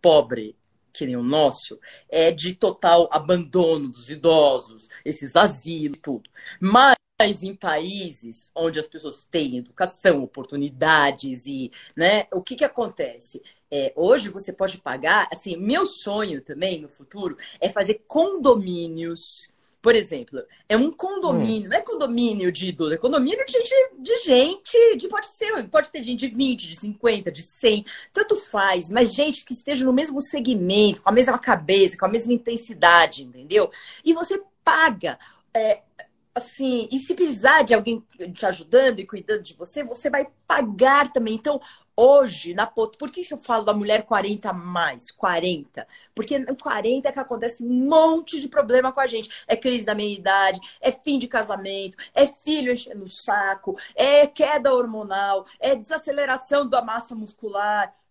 pobre 0.00 0.56
que 0.98 1.06
nem 1.06 1.16
o 1.16 1.22
nosso, 1.22 1.78
é 2.08 2.32
de 2.32 2.54
total 2.54 3.08
abandono 3.12 3.88
dos 3.88 4.10
idosos, 4.10 4.88
esses 5.04 5.36
asilos, 5.36 6.00
tudo. 6.02 6.28
Mas 6.60 6.97
em 7.20 7.54
países 7.54 8.52
onde 8.54 8.78
as 8.78 8.86
pessoas 8.86 9.26
têm 9.28 9.58
educação, 9.58 10.22
oportunidades 10.22 11.46
e, 11.46 11.72
né, 11.96 12.28
o 12.32 12.40
que 12.40 12.54
que 12.54 12.64
acontece? 12.64 13.42
É, 13.68 13.92
hoje 13.96 14.28
você 14.28 14.52
pode 14.52 14.78
pagar, 14.78 15.26
assim, 15.32 15.56
meu 15.56 15.84
sonho 15.84 16.40
também 16.40 16.80
no 16.80 16.88
futuro 16.88 17.36
é 17.60 17.68
fazer 17.68 18.04
condomínios 18.06 19.52
por 19.80 19.94
exemplo, 19.94 20.42
é 20.68 20.76
um 20.76 20.90
condomínio, 20.90 21.66
hum. 21.66 21.70
não 21.70 21.76
é 21.78 21.80
condomínio 21.80 22.50
de 22.50 22.66
idoso, 22.68 22.94
é 22.94 22.96
condomínio 22.96 23.46
de 23.46 23.52
gente, 23.52 23.74
de 24.00 24.16
gente, 24.18 24.96
de, 24.96 25.08
pode 25.08 25.28
ser, 25.28 25.68
pode 25.68 25.90
ter 25.90 26.02
gente 26.02 26.28
de 26.28 26.34
20, 26.34 26.68
de 26.68 26.76
50, 26.76 27.30
de 27.30 27.42
100, 27.42 27.86
tanto 28.12 28.36
faz, 28.36 28.90
mas 28.90 29.14
gente 29.14 29.44
que 29.44 29.52
esteja 29.52 29.84
no 29.84 29.92
mesmo 29.92 30.20
segmento, 30.20 31.00
com 31.00 31.08
a 31.08 31.12
mesma 31.12 31.38
cabeça, 31.38 31.96
com 31.96 32.06
a 32.06 32.08
mesma 32.08 32.32
intensidade, 32.32 33.22
entendeu? 33.22 33.70
E 34.04 34.12
você 34.12 34.42
paga. 34.64 35.16
É, 35.54 35.80
assim, 36.34 36.88
e 36.90 37.00
se 37.00 37.14
precisar 37.14 37.62
de 37.62 37.74
alguém 37.74 38.04
te 38.32 38.46
ajudando 38.46 39.00
e 39.00 39.06
cuidando 39.06 39.42
de 39.42 39.54
você, 39.54 39.82
você 39.84 40.08
vai 40.08 40.28
pagar 40.46 41.12
também. 41.12 41.34
Então, 41.34 41.60
hoje, 41.96 42.54
na 42.54 42.66
por 42.66 43.10
que 43.10 43.26
eu 43.30 43.38
falo 43.38 43.64
da 43.64 43.74
mulher 43.74 44.04
40 44.04 44.52
mais? 44.52 45.10
40. 45.10 45.86
Porque 46.14 46.38
no 46.38 46.56
40 46.56 47.08
é 47.08 47.12
que 47.12 47.18
acontece 47.18 47.64
um 47.64 47.68
monte 47.88 48.40
de 48.40 48.48
problema 48.48 48.92
com 48.92 49.00
a 49.00 49.06
gente. 49.06 49.28
É 49.46 49.56
crise 49.56 49.84
da 49.84 49.94
meia 49.94 50.14
idade, 50.14 50.60
é 50.80 50.92
fim 50.92 51.18
de 51.18 51.26
casamento, 51.26 51.96
é 52.14 52.26
filho 52.26 52.72
enchendo 52.72 53.04
o 53.04 53.10
saco, 53.10 53.76
é 53.94 54.26
queda 54.26 54.72
hormonal, 54.72 55.46
é 55.58 55.74
desaceleração 55.74 56.68
da 56.68 56.82
massa 56.82 57.14
muscular. 57.14 57.94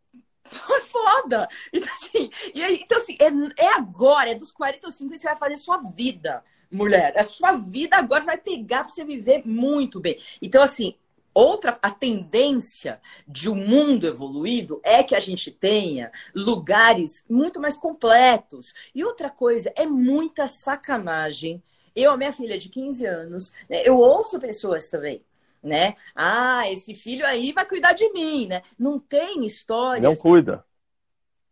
É 0.49 0.81
foda! 0.81 1.45
Então, 1.73 1.89
assim, 1.93 2.29
então, 2.55 2.97
assim 2.97 3.17
é, 3.19 3.65
é 3.65 3.73
agora, 3.73 4.31
é 4.31 4.35
dos 4.35 4.49
40 4.49 4.87
aos 4.87 4.95
50 4.95 5.15
que 5.15 5.21
você 5.21 5.27
vai 5.27 5.37
fazer 5.37 5.57
sua 5.57 5.77
vida 5.77 6.41
mulher. 6.71 7.17
A 7.17 7.23
sua 7.23 7.53
vida 7.53 7.97
agora 7.97 8.23
vai 8.23 8.37
pegar 8.37 8.83
para 8.83 8.93
você 8.93 9.03
viver 9.03 9.43
muito 9.45 9.99
bem. 9.99 10.19
Então, 10.41 10.61
assim, 10.61 10.95
outra 11.33 11.77
a 11.81 11.91
tendência 11.91 12.99
de 13.27 13.49
um 13.49 13.55
mundo 13.55 14.07
evoluído 14.07 14.81
é 14.83 15.03
que 15.03 15.15
a 15.15 15.19
gente 15.19 15.51
tenha 15.51 16.11
lugares 16.35 17.23
muito 17.29 17.59
mais 17.59 17.77
completos. 17.77 18.73
E 18.93 19.03
outra 19.03 19.29
coisa, 19.29 19.71
é 19.75 19.85
muita 19.85 20.47
sacanagem. 20.47 21.61
Eu, 21.95 22.11
a 22.11 22.17
minha 22.17 22.33
filha 22.33 22.57
de 22.57 22.69
15 22.69 23.05
anos, 23.05 23.53
né, 23.69 23.81
eu 23.83 23.97
ouço 23.97 24.39
pessoas 24.39 24.89
também 24.89 25.23
né? 25.63 25.95
Ah, 26.15 26.71
esse 26.71 26.95
filho 26.95 27.25
aí 27.25 27.51
vai 27.51 27.65
cuidar 27.65 27.93
de 27.93 28.11
mim, 28.13 28.47
né? 28.47 28.61
Não 28.77 28.99
tem 28.99 29.45
história. 29.45 30.01
Não 30.01 30.15
cuida. 30.15 30.63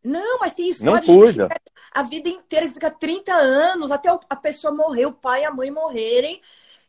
Não, 0.06 0.38
mas 0.40 0.54
tem 0.54 0.70
história 0.70 1.02
não 1.06 1.20
cuida. 1.20 1.50
a 1.92 2.04
vida 2.04 2.30
inteira, 2.30 2.68
que 2.68 2.74
fica 2.76 2.92
30 2.92 3.34
anos 3.34 3.92
até 3.92 4.08
a 4.30 4.36
pessoa 4.36 4.72
morrer, 4.72 5.08
o 5.08 5.12
pai 5.12 5.42
e 5.42 5.46
a 5.46 5.52
mãe 5.52 5.72
morrerem. 5.72 6.40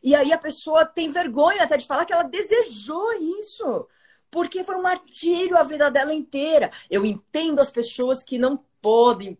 E 0.03 0.13
aí 0.13 0.31
a 0.31 0.37
pessoa 0.37 0.85
tem 0.85 1.09
vergonha 1.09 1.63
até 1.63 1.77
de 1.77 1.87
falar 1.87 2.05
que 2.05 2.13
ela 2.13 2.23
desejou 2.23 3.13
isso. 3.39 3.87
Porque 4.29 4.63
foi 4.63 4.75
um 4.75 4.83
martírio 4.83 5.57
a 5.57 5.63
vida 5.63 5.89
dela 5.89 6.13
inteira. 6.13 6.69
Eu 6.91 7.03
entendo 7.03 7.59
as 7.59 7.71
pessoas 7.71 8.21
que 8.21 8.37
não 8.37 8.63
podem 8.79 9.35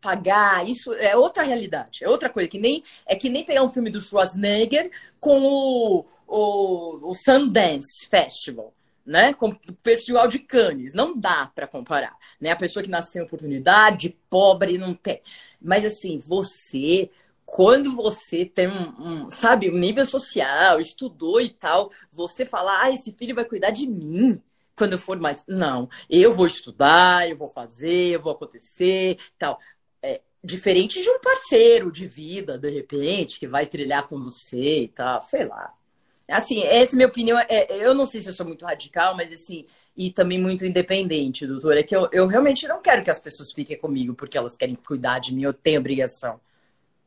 pagar, 0.00 0.68
isso 0.68 0.92
é 0.94 1.16
outra 1.16 1.42
realidade, 1.42 2.04
é 2.04 2.08
outra 2.08 2.30
coisa, 2.30 2.48
que 2.48 2.58
nem 2.58 2.82
é 3.04 3.16
que 3.16 3.28
nem 3.28 3.44
pegar 3.44 3.62
um 3.62 3.68
filme 3.68 3.90
do 3.90 4.00
Schwarzenegger 4.00 4.90
com 5.20 5.42
o, 5.42 6.06
o, 6.26 7.10
o 7.10 7.14
Sundance 7.14 8.06
Festival 8.08 8.72
né, 9.04 9.34
com 9.34 9.50
o 9.50 9.58
Festival 9.82 10.26
de 10.28 10.38
Cannes. 10.38 10.94
Não 10.94 11.16
dá 11.18 11.50
para 11.54 11.66
comparar, 11.66 12.16
né? 12.40 12.50
A 12.50 12.56
pessoa 12.56 12.82
que 12.82 12.90
nasceu 12.90 13.22
em 13.22 13.26
oportunidade, 13.26 14.16
pobre, 14.30 14.78
não 14.78 14.94
tem. 14.94 15.20
Mas 15.60 15.84
assim, 15.84 16.18
você 16.18 17.10
quando 17.46 17.94
você 17.94 18.44
tem 18.44 18.68
um, 18.68 19.26
um, 19.26 19.30
sabe, 19.30 19.70
um 19.70 19.78
nível 19.78 20.06
social, 20.06 20.80
estudou 20.80 21.40
e 21.40 21.50
tal, 21.50 21.90
você 22.10 22.46
fala, 22.46 22.82
ah, 22.82 22.90
esse 22.90 23.12
filho 23.12 23.34
vai 23.34 23.44
cuidar 23.44 23.70
de 23.70 23.86
mim 23.86 24.40
quando 24.76 24.92
eu 24.94 24.98
for 24.98 25.18
mais. 25.20 25.44
Não, 25.46 25.88
eu 26.08 26.32
vou 26.32 26.46
estudar, 26.46 27.28
eu 27.28 27.36
vou 27.36 27.48
fazer, 27.48 28.14
eu 28.14 28.20
vou 28.20 28.32
acontecer 28.32 29.18
tal. 29.38 29.60
É, 30.02 30.20
diferente 30.42 31.02
de 31.02 31.08
um 31.08 31.20
parceiro 31.20 31.92
de 31.92 32.06
vida, 32.06 32.58
de 32.58 32.70
repente, 32.70 33.38
que 33.38 33.46
vai 33.46 33.66
trilhar 33.66 34.08
com 34.08 34.20
você 34.22 34.82
e 34.82 34.88
tal, 34.88 35.20
sei 35.22 35.44
lá. 35.44 35.72
Assim, 36.28 36.62
essa 36.62 36.94
é 36.94 36.96
minha 36.96 37.08
opinião. 37.08 37.38
É, 37.38 37.66
eu 37.84 37.94
não 37.94 38.06
sei 38.06 38.20
se 38.20 38.28
eu 38.28 38.32
sou 38.32 38.46
muito 38.46 38.64
radical, 38.64 39.14
mas 39.16 39.32
assim, 39.32 39.66
e 39.96 40.10
também 40.10 40.40
muito 40.40 40.64
independente, 40.64 41.46
doutor. 41.46 41.76
É 41.76 41.82
que 41.82 41.94
eu, 41.94 42.08
eu 42.12 42.26
realmente 42.26 42.66
não 42.66 42.80
quero 42.80 43.02
que 43.02 43.10
as 43.10 43.20
pessoas 43.20 43.52
fiquem 43.52 43.76
comigo 43.76 44.14
porque 44.14 44.38
elas 44.38 44.56
querem 44.56 44.74
cuidar 44.74 45.18
de 45.18 45.34
mim, 45.34 45.42
eu 45.42 45.52
tenho 45.52 45.80
obrigação. 45.80 46.40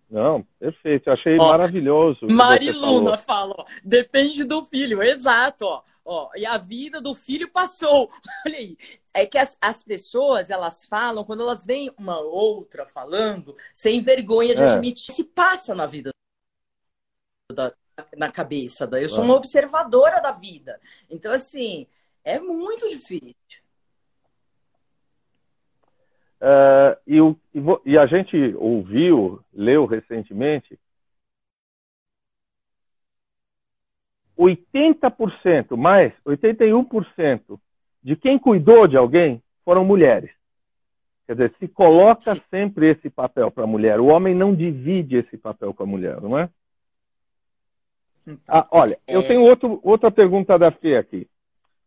Não, 0.10 0.46
perfeito. 0.60 1.10
Eu 1.10 1.14
achei 1.14 1.38
ó, 1.38 1.50
maravilhoso. 1.50 2.20
Mariluna 2.30 3.18
fala, 3.18 3.54
ó, 3.58 3.66
depende 3.84 4.44
do 4.44 4.66
filho, 4.66 5.04
exato, 5.04 5.66
ó. 5.66 5.84
Ó, 6.10 6.30
e 6.38 6.46
a 6.46 6.58
vida 6.58 7.02
do 7.02 7.14
filho 7.14 7.52
passou. 7.52 8.10
Olha 8.48 8.58
aí. 8.58 8.78
É 9.14 9.26
que 9.26 9.38
as, 9.38 9.58
as 9.60 9.84
pessoas, 9.84 10.50
elas 10.50 10.86
falam, 10.86 11.26
quando 11.26 11.42
elas 11.42 11.66
veem 11.66 11.92
uma 11.98 12.18
outra 12.22 12.86
falando, 12.86 13.58
sem 13.74 14.00
vergonha 14.00 14.56
de 14.56 14.62
é. 14.62 14.66
admitir, 14.66 15.14
se 15.14 15.26
passa 15.26 15.76
na 15.76 15.86
vida 15.86 16.12
da, 17.52 17.74
na 18.16 18.32
cabeça. 18.32 18.90
Eu 18.94 19.10
sou 19.10 19.24
uma 19.24 19.36
observadora 19.36 20.22
da 20.22 20.32
vida. 20.32 20.80
Então, 21.10 21.32
assim, 21.32 21.88
é 22.24 22.40
muito 22.40 22.88
difícil. 22.90 23.36
Uh, 26.40 26.96
e, 27.08 27.20
o, 27.20 27.36
e, 27.84 27.98
a 27.98 28.06
gente 28.06 28.36
ouviu, 28.58 29.44
leu 29.52 29.86
recentemente, 29.88 30.80
80%, 34.38 35.76
mais 35.76 36.14
81% 36.24 37.60
de 38.04 38.16
quem 38.16 38.38
cuidou 38.38 38.88
de 38.88 38.96
alguém 38.96 39.42
foram 39.66 39.84
mulheres. 39.84 40.30
Quer 41.26 41.34
dizer, 41.34 41.56
se 41.60 41.68
coloca 41.68 42.36
Sim. 42.36 42.42
sempre 42.52 42.92
esse 42.92 43.10
papel 43.10 43.50
para 43.50 43.64
a 43.64 43.68
mulher. 43.68 44.00
O 44.00 44.06
homem 44.06 44.36
não 44.36 44.56
divide 44.56 45.18
esse 45.18 45.38
papel 45.38 45.74
com 45.74 45.84
a 45.84 45.88
mulher, 45.88 46.22
não 46.22 46.38
é? 46.38 46.48
Ah, 48.48 48.68
olha, 48.72 49.00
é... 49.08 49.16
eu 49.16 49.26
tenho 49.26 49.42
outro, 49.42 49.80
outra 49.84 50.12
pergunta 50.12 50.58
da 50.58 50.72
Fê 50.72 50.98
aqui. 50.98 51.28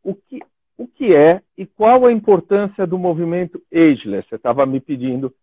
O 0.03 0.15
que, 0.15 0.41
o 0.79 0.87
que 0.87 1.15
é 1.15 1.43
e 1.57 1.67
qual 1.67 2.07
a 2.07 2.13
importância 2.13 2.87
do 2.87 2.99
movimento 2.99 3.63
Ageless? 3.73 4.29
Você 4.29 4.37
estava 4.37 4.65
me 4.65 4.81
pedindo, 4.81 5.35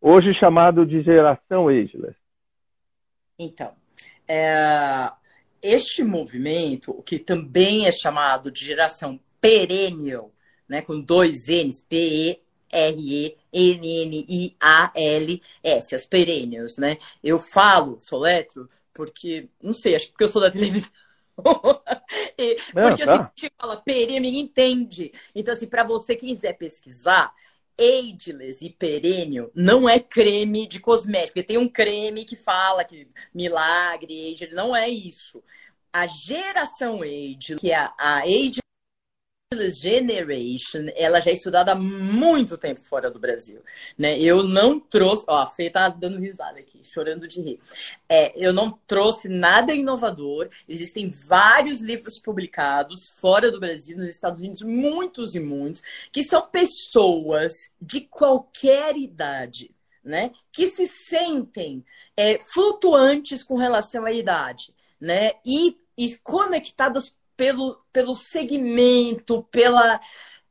hoje 0.00 0.32
chamado 0.34 0.86
de 0.86 1.02
geração 1.02 1.68
Ageless. 1.68 2.16
Então, 3.38 3.74
é, 4.26 5.12
este 5.62 6.02
movimento, 6.02 7.02
que 7.02 7.18
também 7.18 7.86
é 7.86 7.92
chamado 7.92 8.50
de 8.50 8.64
geração 8.64 9.20
perennial, 9.40 10.32
né, 10.68 10.80
com 10.82 11.00
dois 11.00 11.48
N's, 11.48 11.84
P-E-R-E-N-N-I-A-L-S, 11.86 12.34
as 15.94 16.06
perennials, 16.06 16.78
né? 16.78 16.96
Eu 17.22 17.38
falo, 17.38 18.00
soletro, 18.00 18.68
porque, 18.96 19.50
não 19.62 19.74
sei, 19.74 19.94
acho 19.94 20.06
que 20.06 20.12
porque 20.12 20.24
eu 20.24 20.28
sou 20.28 20.40
da 20.40 20.50
televisão. 20.50 20.90
e, 22.38 22.56
não, 22.74 22.88
porque 22.88 23.04
tá. 23.04 23.12
assim, 23.12 23.22
a 23.22 23.32
gente 23.36 23.52
fala 23.60 23.76
perene, 23.76 24.20
ninguém 24.20 24.40
entende. 24.40 25.12
Então, 25.34 25.52
assim, 25.52 25.66
para 25.66 25.84
você 25.84 26.16
que 26.16 26.26
quiser 26.26 26.54
pesquisar, 26.54 27.32
Ageless 27.78 28.64
e 28.64 28.70
perênio 28.70 29.50
não 29.54 29.86
é 29.86 30.00
creme 30.00 30.66
de 30.66 30.80
cosmético. 30.80 31.34
Porque 31.34 31.42
tem 31.42 31.58
um 31.58 31.68
creme 31.68 32.24
que 32.24 32.34
fala 32.34 32.84
que 32.84 33.06
milagre, 33.34 34.32
Ageless, 34.32 34.56
não 34.56 34.74
é 34.74 34.88
isso. 34.88 35.44
A 35.92 36.06
geração 36.06 37.02
Ageless, 37.02 37.56
que 37.56 37.70
é 37.70 37.76
a, 37.76 37.94
a 37.98 38.18
Ageless 38.20 38.65
Generation, 39.54 40.86
ela 40.96 41.20
já 41.20 41.30
é 41.30 41.34
estudada 41.34 41.70
há 41.70 41.74
muito 41.76 42.58
tempo 42.58 42.80
fora 42.80 43.08
do 43.08 43.20
Brasil, 43.20 43.62
né? 43.96 44.18
Eu 44.18 44.42
não 44.42 44.80
trouxe, 44.80 45.24
ó, 45.28 45.42
a 45.42 45.46
Fê 45.46 45.70
tá 45.70 45.88
dando 45.88 46.18
risada 46.18 46.58
aqui, 46.58 46.80
chorando 46.82 47.28
de 47.28 47.40
rir. 47.40 47.60
É, 48.08 48.32
eu 48.36 48.52
não 48.52 48.72
trouxe 48.88 49.28
nada 49.28 49.72
inovador. 49.72 50.48
Existem 50.68 51.08
vários 51.08 51.80
livros 51.80 52.18
publicados 52.18 53.08
fora 53.20 53.52
do 53.52 53.60
Brasil, 53.60 53.96
nos 53.96 54.08
Estados 54.08 54.40
Unidos, 54.40 54.62
muitos 54.62 55.36
e 55.36 55.40
muitos, 55.40 55.80
que 56.10 56.24
são 56.24 56.42
pessoas 56.48 57.52
de 57.80 58.00
qualquer 58.00 58.96
idade 58.96 59.70
né? 60.02 60.30
Que 60.52 60.68
se 60.68 60.86
sentem 60.86 61.84
é, 62.16 62.38
flutuantes 62.38 63.42
com 63.42 63.56
relação 63.56 64.04
à 64.04 64.12
idade, 64.12 64.72
né? 65.00 65.32
E, 65.44 65.76
e 65.98 66.16
conectadas 66.18 67.12
pelo, 67.36 67.80
pelo 67.92 68.16
segmento, 68.16 69.42
pela, 69.50 70.00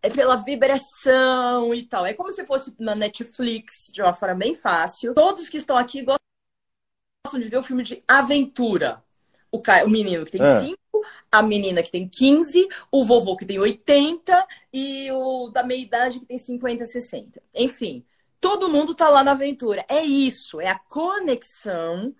é, 0.01 0.09
pela 0.09 0.35
vibração 0.35 1.73
e 1.73 1.83
tal. 1.83 2.05
É 2.05 2.13
como 2.13 2.31
se 2.31 2.45
fosse 2.45 2.75
na 2.79 2.95
Netflix, 2.95 3.89
de 3.91 4.01
uma 4.01 4.13
forma 4.13 4.35
bem 4.35 4.55
fácil. 4.55 5.13
Todos 5.13 5.49
que 5.49 5.57
estão 5.57 5.77
aqui 5.77 6.03
gostam 6.03 7.39
de 7.39 7.49
ver 7.49 7.57
o 7.57 7.63
filme 7.63 7.83
de 7.83 8.03
aventura. 8.07 9.03
O, 9.51 9.61
cara, 9.61 9.85
o 9.85 9.89
menino 9.89 10.25
que 10.25 10.31
tem 10.31 10.41
5, 10.43 10.73
é. 10.73 11.07
a 11.31 11.41
menina 11.41 11.81
que 11.81 11.91
tem 11.91 12.07
15, 12.07 12.67
o 12.91 13.05
vovô 13.05 13.37
que 13.37 13.45
tem 13.45 13.57
80 13.57 14.47
e 14.73 15.09
o 15.11 15.49
da 15.49 15.63
meia 15.63 15.81
idade 15.81 16.19
que 16.19 16.25
tem 16.25 16.37
50, 16.37 16.85
60. 16.85 17.41
Enfim, 17.53 18.05
todo 18.39 18.69
mundo 18.69 18.93
tá 18.93 19.09
lá 19.09 19.23
na 19.23 19.31
aventura. 19.31 19.85
É 19.87 20.03
isso, 20.03 20.59
é 20.59 20.67
a 20.67 20.77
conexão 20.77 22.13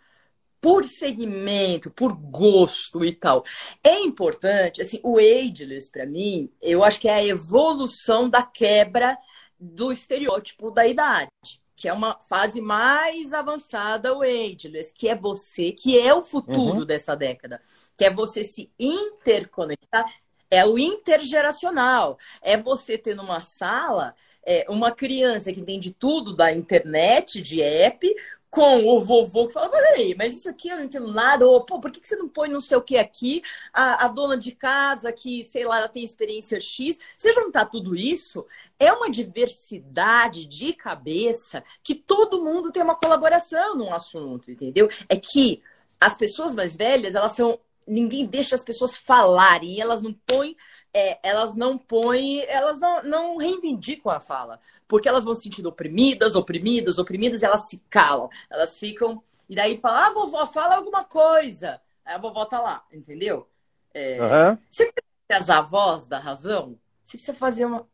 por 0.66 0.88
segmento, 0.88 1.92
por 1.92 2.12
gosto 2.12 3.06
e 3.06 3.14
tal. 3.14 3.44
É 3.84 4.00
importante, 4.00 4.82
assim, 4.82 5.00
o 5.04 5.20
ageless 5.20 5.92
para 5.92 6.08
mim, 6.08 6.52
eu 6.60 6.84
acho 6.84 7.00
que 7.00 7.08
é 7.08 7.14
a 7.14 7.24
evolução 7.24 8.28
da 8.28 8.42
quebra 8.42 9.16
do 9.60 9.92
estereótipo 9.92 10.72
da 10.72 10.88
idade, 10.88 11.30
que 11.76 11.88
é 11.88 11.94
uma 11.94 12.20
fase 12.20 12.62
mais 12.62 13.32
avançada 13.32 14.12
o 14.18 14.24
ageless, 14.24 14.92
que 14.92 15.08
é 15.08 15.14
você, 15.14 15.72
que 15.72 16.00
é 16.00 16.12
o 16.16 16.26
futuro 16.26 16.80
uhum. 16.80 16.86
dessa 16.86 17.16
década, 17.16 17.62
que 17.96 18.04
é 18.04 18.10
você 18.10 18.44
se 18.44 18.72
interconectar, 18.80 20.12
é 20.50 20.66
o 20.66 20.80
intergeracional, 20.80 22.18
é 22.42 22.58
você 22.58 22.98
ter 22.98 23.16
numa 23.16 23.40
sala 23.40 24.16
é, 24.46 24.66
uma 24.70 24.92
criança 24.92 25.52
que 25.52 25.60
entende 25.60 25.92
tudo 25.92 26.36
da 26.36 26.52
internet, 26.52 27.42
de 27.42 27.62
app, 27.62 28.08
com 28.50 28.86
o 28.86 29.02
vovô 29.02 29.48
que 29.48 29.54
fala, 29.54 29.70
peraí, 29.70 30.16
mas 30.18 30.38
isso 30.38 30.50
aqui 30.50 30.70
eu 30.70 30.78
não 30.78 30.84
entendo 30.86 31.12
nada, 31.12 31.46
ou 31.46 31.66
pô, 31.66 31.80
por 31.80 31.92
que, 31.92 32.06
você 32.06 32.16
não 32.16 32.30
põe 32.30 32.48
não 32.48 32.62
sei 32.62 32.78
o 32.78 32.82
que 32.82 32.98
aqui? 32.98 33.42
A, 33.74 34.06
a, 34.06 34.08
dona 34.08 34.38
de 34.38 34.52
casa 34.52 35.12
que, 35.12 35.44
sei 35.46 35.66
lá, 35.66 35.80
ela 35.80 35.90
tem 35.90 36.04
experiência 36.04 36.62
X. 36.62 36.98
Você 37.18 37.34
juntar 37.34 37.66
tudo 37.66 37.96
isso, 37.96 38.46
é 38.80 38.92
uma 38.94 39.10
diversidade 39.10 40.46
de 40.46 40.74
cabeça 40.74 41.64
que 41.84 41.96
todo 41.96 42.44
mundo 42.44 42.72
tem 42.72 42.82
uma 42.82 42.96
colaboração 42.96 43.76
num 43.76 43.94
assunto, 43.94 44.50
entendeu? 44.50 44.90
É 45.10 45.18
que 45.18 45.62
as 46.00 46.16
pessoas 46.16 46.56
mais 46.56 46.76
velhas, 46.76 47.16
elas 47.16 47.34
são. 47.34 47.60
Ninguém 47.88 48.26
deixa 48.26 48.56
as 48.56 48.64
pessoas 48.64 48.96
falarem, 48.98 49.80
elas 49.80 50.02
não 50.02 50.12
põem 50.12 50.56
é, 50.96 51.20
elas 51.22 51.56
não 51.56 51.78
põem, 51.78 52.46
elas 52.48 52.80
não, 52.80 53.04
não 53.04 53.36
reivindicam 53.36 54.10
a 54.14 54.22
fala, 54.22 54.62
porque 54.88 55.10
elas 55.10 55.26
vão 55.26 55.34
se 55.34 55.44
sentindo 55.44 55.70
oprimidas, 55.70 56.36
oprimidas, 56.36 56.98
oprimidas, 56.98 57.42
e 57.42 57.46
elas 57.46 57.70
se 57.70 57.84
calam, 57.90 58.30
elas 58.50 58.78
ficam, 58.78 59.24
e 59.50 59.56
daí 59.56 59.78
falam, 59.78 60.04
ah, 60.04 60.14
vovó, 60.14 60.48
fala 60.48 60.76
alguma 60.76 61.04
coisa. 61.04 61.82
Aí 62.04 62.16
a 62.16 62.18
vovó 62.18 62.46
tá 62.46 62.60
lá, 62.60 62.84
entendeu? 62.92 63.50
É, 63.94 64.20
uhum. 64.22 64.58
Você 64.70 64.86
conhece 64.86 65.44
as 65.44 65.50
avós 65.50 66.06
da 66.06 66.20
razão? 66.20 66.78
Você 67.04 67.18
precisa 67.18 67.38
fazer 67.38 67.66
uma 67.66 67.88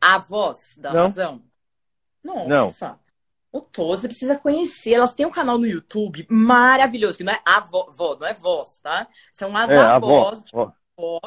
avós 0.00 0.76
da 0.78 0.92
não. 0.92 1.02
razão? 1.02 1.42
Nossa. 2.22 2.88
Não. 2.88 3.00
O 3.52 3.60
Toza 3.60 4.06
precisa 4.06 4.36
conhecer. 4.36 4.94
Elas 4.94 5.12
têm 5.12 5.26
um 5.26 5.30
canal 5.30 5.58
no 5.58 5.66
YouTube 5.66 6.24
maravilhoso, 6.30 7.18
que 7.18 7.24
não 7.24 7.32
é 7.32 7.42
avó, 7.44 7.90
não 8.18 8.26
é 8.26 8.32
voz, 8.32 8.78
tá? 8.78 9.08
São 9.32 9.56
as 9.56 9.68
é, 9.68 9.76
avós 9.76 10.44
avó. 10.52 10.72
avó 10.96 11.20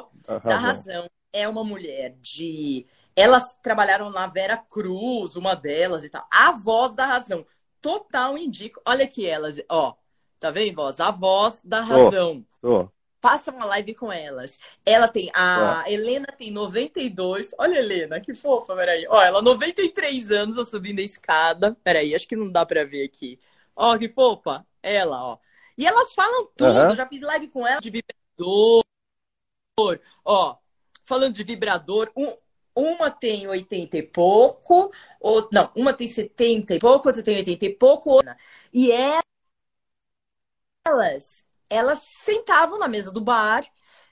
da 0.45 0.57
razão 0.57 1.09
é 1.34 1.47
uma 1.47 1.64
mulher 1.64 2.16
de. 2.22 2.86
Elas 3.16 3.53
trabalharam 3.61 4.09
na 4.09 4.28
Vera 4.28 4.57
Cruz, 4.57 5.36
uma 5.36 5.55
delas 5.55 6.03
e 6.03 6.09
tal. 6.09 6.28
A 6.32 6.51
voz 6.51 6.93
da 6.93 7.05
razão. 7.05 7.45
Total 7.82 8.38
indico. 8.38 8.82
Olha 8.86 9.05
aqui 9.05 9.26
elas, 9.26 9.61
ó. 9.70 9.95
Tá 10.39 10.49
vendo, 10.51 10.76
voz? 10.76 10.99
A 10.99 11.11
voz 11.11 11.61
da 11.64 11.82
razão. 11.82 12.45
Tô. 12.61 12.89
Faça 13.22 13.51
uma 13.51 13.66
live 13.66 13.95
com 13.95 14.11
elas. 14.11 14.59
Ela 14.86 15.07
tem. 15.07 15.32
A 15.34 15.84
Helena 15.88 16.28
tem 16.28 16.51
92. 16.51 17.55
Olha, 17.57 17.80
Helena, 17.80 18.20
que 18.20 18.36
fofa, 18.36 18.76
peraí. 18.76 19.05
Ó, 19.07 19.22
ela 19.22 19.41
93 19.41 20.32
anos, 20.32 20.57
eu 20.57 20.66
subindo 20.66 20.99
a 20.99 21.03
escada. 21.03 21.78
Peraí, 21.84 22.14
acho 22.14 22.28
que 22.28 22.36
não 22.36 22.51
dá 22.51 22.66
pra 22.66 22.84
ver 22.84 23.05
aqui. 23.05 23.39
Ó, 23.76 23.97
que 23.97 24.09
fofa. 24.09 24.66
Ela, 24.82 25.24
ó. 25.24 25.38
E 25.78 25.88
elas 25.88 26.14
falam 26.14 26.47
tudo. 26.55 26.72
Uhum. 26.72 26.89
Eu 26.89 26.95
já 26.95 27.07
fiz 27.07 27.22
live 27.22 27.47
com 27.47 27.66
ela 27.66 27.80
de 27.80 27.89
vibrador. 27.89 28.84
Ó, 30.26 30.57
falando 31.05 31.34
de 31.34 31.43
vibrador, 31.43 32.11
um, 32.16 32.36
uma 32.76 33.09
tem 33.11 33.47
80 33.47 33.97
e 33.97 34.03
pouco, 34.03 34.91
ou, 35.19 35.47
não, 35.51 35.71
uma 35.76 35.93
tem 35.93 36.07
70 36.07 36.76
e 36.76 36.80
pouco, 36.80 37.07
outra 37.07 37.24
tem 37.24 37.38
80 37.38 37.65
e 37.65 37.69
pouco. 37.76 38.11
Outra, 38.11 38.38
e 38.74 38.91
elas, 40.86 41.45
elas 41.69 41.99
sentavam 41.99 42.80
na 42.80 42.88
mesa 42.88 43.11
do 43.11 43.21
bar 43.21 43.63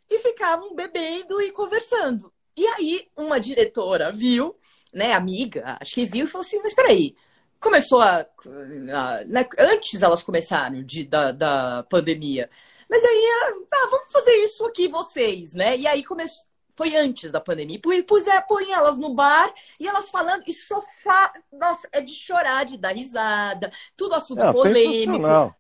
e 0.09 0.19
ficavam 0.19 0.75
bebendo 0.75 1.41
e 1.41 1.51
conversando. 1.51 2.33
E 2.55 2.65
aí, 2.67 3.09
uma 3.15 3.39
diretora 3.39 4.11
viu, 4.11 4.57
né, 4.93 5.13
amiga, 5.13 5.77
acho 5.79 5.95
que 5.95 6.05
viu 6.05 6.25
e 6.25 6.27
falou 6.29 6.45
assim: 6.45 6.59
Mas 6.61 6.73
peraí, 6.73 7.15
começou 7.59 8.01
a. 8.01 8.19
a 8.19 9.23
né, 9.25 9.47
antes 9.59 10.01
elas 10.01 10.23
começaram 10.23 10.83
de, 10.83 11.05
da, 11.05 11.31
da 11.31 11.83
pandemia. 11.89 12.49
Mas 12.89 13.03
aí, 13.05 13.25
ah, 13.73 13.87
vamos 13.89 14.11
fazer 14.11 14.35
isso 14.43 14.65
aqui, 14.65 14.87
vocês, 14.89 15.53
né? 15.53 15.77
E 15.77 15.87
aí 15.87 16.03
começou 16.03 16.50
foi 16.75 16.95
antes 16.95 17.31
da 17.31 17.39
pandemia. 17.39 17.79
E 17.83 18.03
pus, 18.03 18.27
é, 18.27 18.41
põe 18.41 18.71
elas 18.71 18.97
no 18.97 19.13
bar 19.13 19.53
e 19.79 19.87
elas 19.87 20.09
falando, 20.09 20.43
e 20.47 20.53
sofá, 20.53 21.33
nossa, 21.51 21.87
é 21.91 22.01
de 22.01 22.13
chorar, 22.13 22.65
de 22.65 22.77
dar 22.77 22.95
risada, 22.95 23.71
tudo 23.95 24.15
assunto 24.15 24.41
é, 24.41 24.51
polêmico. 24.51 25.55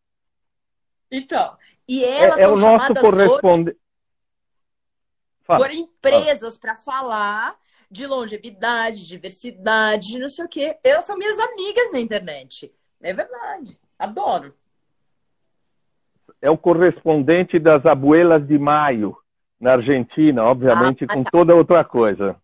Então, 1.11 1.57
e 1.87 2.03
é, 2.03 2.23
elas 2.23 2.39
é, 2.39 2.43
é 2.43 2.47
o 2.47 2.55
nosso 2.55 2.93
corresponde... 2.95 3.75
por 5.45 5.71
empresas 5.71 6.57
para 6.57 6.75
falar 6.75 7.57
de 7.89 8.07
longevidade, 8.07 9.05
diversidade, 9.05 10.17
não 10.17 10.29
sei 10.29 10.45
o 10.45 10.49
quê. 10.49 10.77
Elas 10.81 11.05
são 11.05 11.17
minhas 11.17 11.37
amigas 11.37 11.91
na 11.91 11.99
internet. 11.99 12.73
É 13.01 13.13
verdade. 13.13 13.77
Adoro. 13.99 14.55
É 16.41 16.49
o 16.49 16.57
correspondente 16.57 17.59
das 17.59 17.85
abuelas 17.85 18.47
de 18.47 18.57
maio 18.57 19.20
na 19.61 19.73
Argentina, 19.73 20.43
obviamente, 20.43 21.05
ah, 21.05 21.13
com 21.13 21.23
tá. 21.23 21.29
toda 21.31 21.55
outra 21.55 21.83
coisa. 21.83 22.35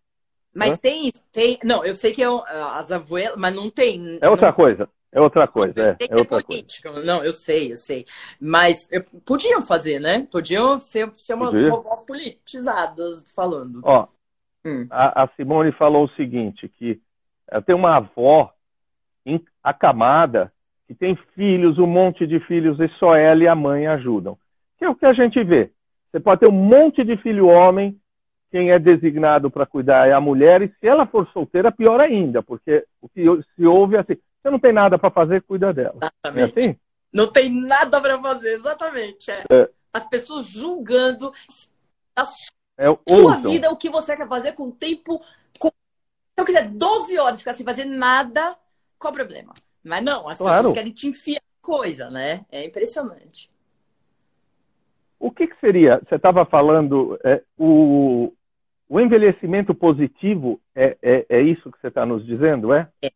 Mas 0.54 0.74
Hã? 0.74 0.76
tem, 0.76 1.12
tem. 1.32 1.58
Não, 1.64 1.84
eu 1.84 1.94
sei 1.94 2.12
que 2.12 2.22
é 2.22 2.26
as 2.74 2.92
abuelas, 2.92 3.36
mas 3.36 3.54
não 3.54 3.68
tem. 3.68 4.18
É 4.22 4.28
outra 4.28 4.46
não... 4.46 4.54
coisa. 4.54 4.88
É 5.10 5.18
outra 5.18 5.48
coisa, 5.48 5.96
é, 5.98 6.04
é, 6.04 6.16
outra 6.16 6.42
política. 6.42 6.92
Coisa. 6.92 7.06
Não, 7.06 7.24
eu 7.24 7.32
sei, 7.32 7.72
eu 7.72 7.76
sei. 7.78 8.04
Mas 8.38 8.86
eu, 8.92 9.02
podiam 9.24 9.62
fazer, 9.62 9.98
né? 9.98 10.28
Podiam 10.30 10.78
ser, 10.78 11.10
ser 11.14 11.32
uma, 11.32 11.48
uma 11.48 11.80
voz 11.80 12.02
politizadas 12.02 13.24
falando. 13.34 13.80
Ó, 13.84 14.06
hum. 14.66 14.86
a, 14.90 15.22
a, 15.24 15.28
Simone 15.28 15.72
falou 15.72 16.04
o 16.04 16.10
seguinte, 16.10 16.68
que 16.68 17.00
tem 17.64 17.74
uma 17.74 17.96
avó 17.96 18.52
acamada 19.62 20.52
que 20.86 20.94
tem 20.94 21.16
filhos, 21.34 21.78
um 21.78 21.86
monte 21.86 22.26
de 22.26 22.38
filhos, 22.40 22.78
e 22.78 22.88
só 22.98 23.16
ela 23.16 23.42
e 23.42 23.48
a 23.48 23.54
mãe 23.54 23.86
ajudam. 23.86 24.38
Que 24.78 24.84
é 24.84 24.90
o 24.90 24.94
que 24.94 25.06
a 25.06 25.14
gente 25.14 25.42
vê. 25.42 25.70
Você 26.18 26.20
pode 26.20 26.40
ter 26.40 26.50
um 26.50 26.52
monte 26.52 27.04
de 27.04 27.16
filho 27.18 27.46
homem, 27.46 27.96
quem 28.50 28.72
é 28.72 28.78
designado 28.78 29.48
para 29.50 29.64
cuidar 29.64 30.08
é 30.08 30.12
a 30.12 30.20
mulher, 30.20 30.62
e 30.62 30.68
se 30.80 30.86
ela 30.86 31.06
for 31.06 31.28
solteira, 31.32 31.70
pior 31.70 32.00
ainda, 32.00 32.42
porque 32.42 32.84
o 33.00 33.08
que 33.08 33.22
se 33.54 33.64
ouve 33.64 33.94
é 33.94 34.00
assim: 34.00 34.16
você 34.42 34.50
não 34.50 34.58
tem 34.58 34.72
nada 34.72 34.98
para 34.98 35.12
fazer, 35.12 35.42
cuida 35.42 35.72
dela. 35.72 35.96
Exatamente. 35.96 36.58
É 36.58 36.60
assim? 36.60 36.76
Não 37.12 37.28
tem 37.28 37.50
nada 37.50 38.00
para 38.00 38.20
fazer, 38.20 38.54
exatamente. 38.54 39.30
É. 39.30 39.44
É. 39.48 39.68
As 39.92 40.08
pessoas 40.08 40.46
julgando 40.46 41.32
a 42.16 42.24
é 42.76 42.86
sua 43.08 43.36
vida, 43.36 43.70
o 43.70 43.76
que 43.76 43.88
você 43.88 44.16
quer 44.16 44.28
fazer 44.28 44.52
com 44.52 44.64
o 44.64 44.72
tempo. 44.72 45.22
Com... 45.58 45.68
Se 45.68 45.74
eu 46.36 46.44
quiser 46.44 46.68
12 46.68 47.16
horas 47.16 47.38
ficar 47.38 47.54
sem 47.54 47.64
fazer 47.64 47.84
nada, 47.84 48.56
qual 48.98 49.12
o 49.12 49.16
problema? 49.16 49.54
Mas 49.84 50.02
não, 50.02 50.28
as 50.28 50.38
claro. 50.38 50.56
pessoas 50.56 50.74
querem 50.74 50.92
te 50.92 51.06
enfiar 51.06 51.40
coisa, 51.62 52.10
né? 52.10 52.44
É 52.50 52.64
impressionante. 52.64 53.48
O 55.18 55.30
que, 55.30 55.46
que 55.46 55.58
seria? 55.60 56.00
Você 56.08 56.14
estava 56.14 56.44
falando, 56.44 57.18
é, 57.24 57.42
o, 57.56 58.32
o 58.88 59.00
envelhecimento 59.00 59.74
positivo 59.74 60.60
é, 60.74 60.96
é, 61.02 61.26
é 61.28 61.42
isso 61.42 61.70
que 61.70 61.80
você 61.80 61.88
está 61.88 62.06
nos 62.06 62.24
dizendo, 62.24 62.72
é? 62.72 62.88
é? 63.02 63.10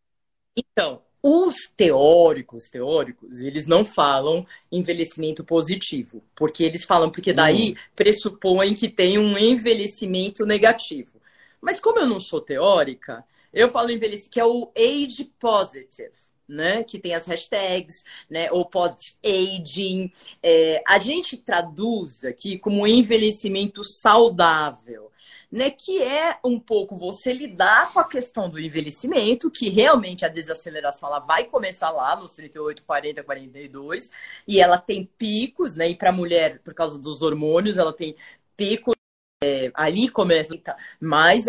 Então, 0.57 1.01
os 1.23 1.71
teóricos, 1.77 2.69
teóricos, 2.69 3.41
eles 3.41 3.67
não 3.67 3.85
falam 3.85 4.45
envelhecimento 4.71 5.45
positivo, 5.45 6.23
porque 6.35 6.65
eles 6.65 6.85
falam, 6.85 7.11
porque 7.11 7.33
daí 7.33 7.73
hum. 7.73 7.75
pressupõem 7.95 8.75
que 8.75 8.89
tem 8.89 9.19
um 9.19 9.39
envelhecimento 9.39 10.45
negativo. 10.45 11.21
Mas 11.61 11.79
como 11.79 12.01
eu 12.01 12.07
não 12.07 12.19
sou 12.19 12.41
teórica, 12.41 13.25
eu 13.53 13.71
falo 13.71 13.91
envelhecimento, 13.91 14.31
que 14.31 14.41
é 14.41 14.45
o 14.45 14.73
age 14.77 15.31
positive 15.39 16.23
né? 16.53 16.85
Que 16.85 16.99
tem 16.99 17.15
as 17.15 17.27
hashtags, 17.27 18.05
né? 18.31 18.51
Ou 18.53 18.65
post-aging. 18.65 20.13
É, 20.43 20.83
a 20.87 20.99
gente 20.99 21.37
traduz 21.37 22.25
aqui 22.25 22.59
como 22.59 22.87
envelhecimento 22.87 23.83
saudável. 23.85 25.11
né? 25.51 25.71
Que 25.71 26.03
é 26.03 26.39
um 26.45 26.59
pouco 26.59 26.97
você 26.97 27.33
lidar 27.33 27.93
com 27.93 28.01
a 28.01 28.09
questão 28.09 28.49
do 28.49 28.59
envelhecimento, 28.61 29.51
que 29.51 29.69
realmente 29.69 30.25
a 30.25 30.29
desaceleração 30.29 31.09
ela 31.09 31.19
vai 31.21 31.45
começar 31.45 31.91
lá 31.91 32.17
nos 32.17 32.33
38, 32.33 32.85
40, 32.85 33.23
42, 33.23 34.11
e 34.47 34.61
ela 34.61 34.79
tem 34.79 35.05
picos, 35.19 35.75
né? 35.77 35.89
E 35.89 35.97
para 35.97 36.11
a 36.11 36.13
mulher, 36.13 36.61
por 36.63 36.75
causa 36.75 36.99
dos 36.99 37.23
hormônios, 37.23 37.79
ela 37.79 37.93
tem 37.93 38.17
picos. 38.57 38.95
É, 39.45 39.73
ali 39.75 40.09
começa, 40.09 40.55
mas 41.01 41.49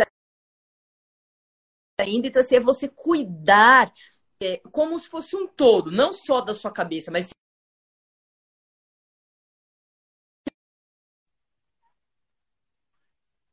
ainda, 1.99 2.27
então 2.27 2.41
assim, 2.41 2.55
é 2.55 2.59
você 2.59 2.87
cuidar 2.87 3.91
é, 4.43 4.61
como 4.71 4.99
se 4.99 5.07
fosse 5.07 5.35
um 5.35 5.47
todo, 5.47 5.91
não 5.91 6.11
só 6.11 6.41
da 6.41 6.53
sua 6.53 6.71
cabeça, 6.71 7.11
mas 7.11 7.29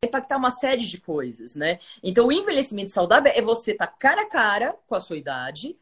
impactar 0.03 0.39
uma 0.39 0.51
série 0.51 0.83
de 0.83 0.99
coisas, 1.01 1.55
né? 1.55 1.79
Então, 2.03 2.27
o 2.27 2.33
envelhecimento 2.33 2.91
saudável 2.91 3.31
é 3.35 3.43
você 3.43 3.73
estar 3.73 3.87
tá 3.87 3.93
cara 3.93 4.23
a 4.23 4.29
cara 4.29 4.77
com 4.87 4.95
a 4.95 5.01
sua 5.01 5.17
idade. 5.17 5.79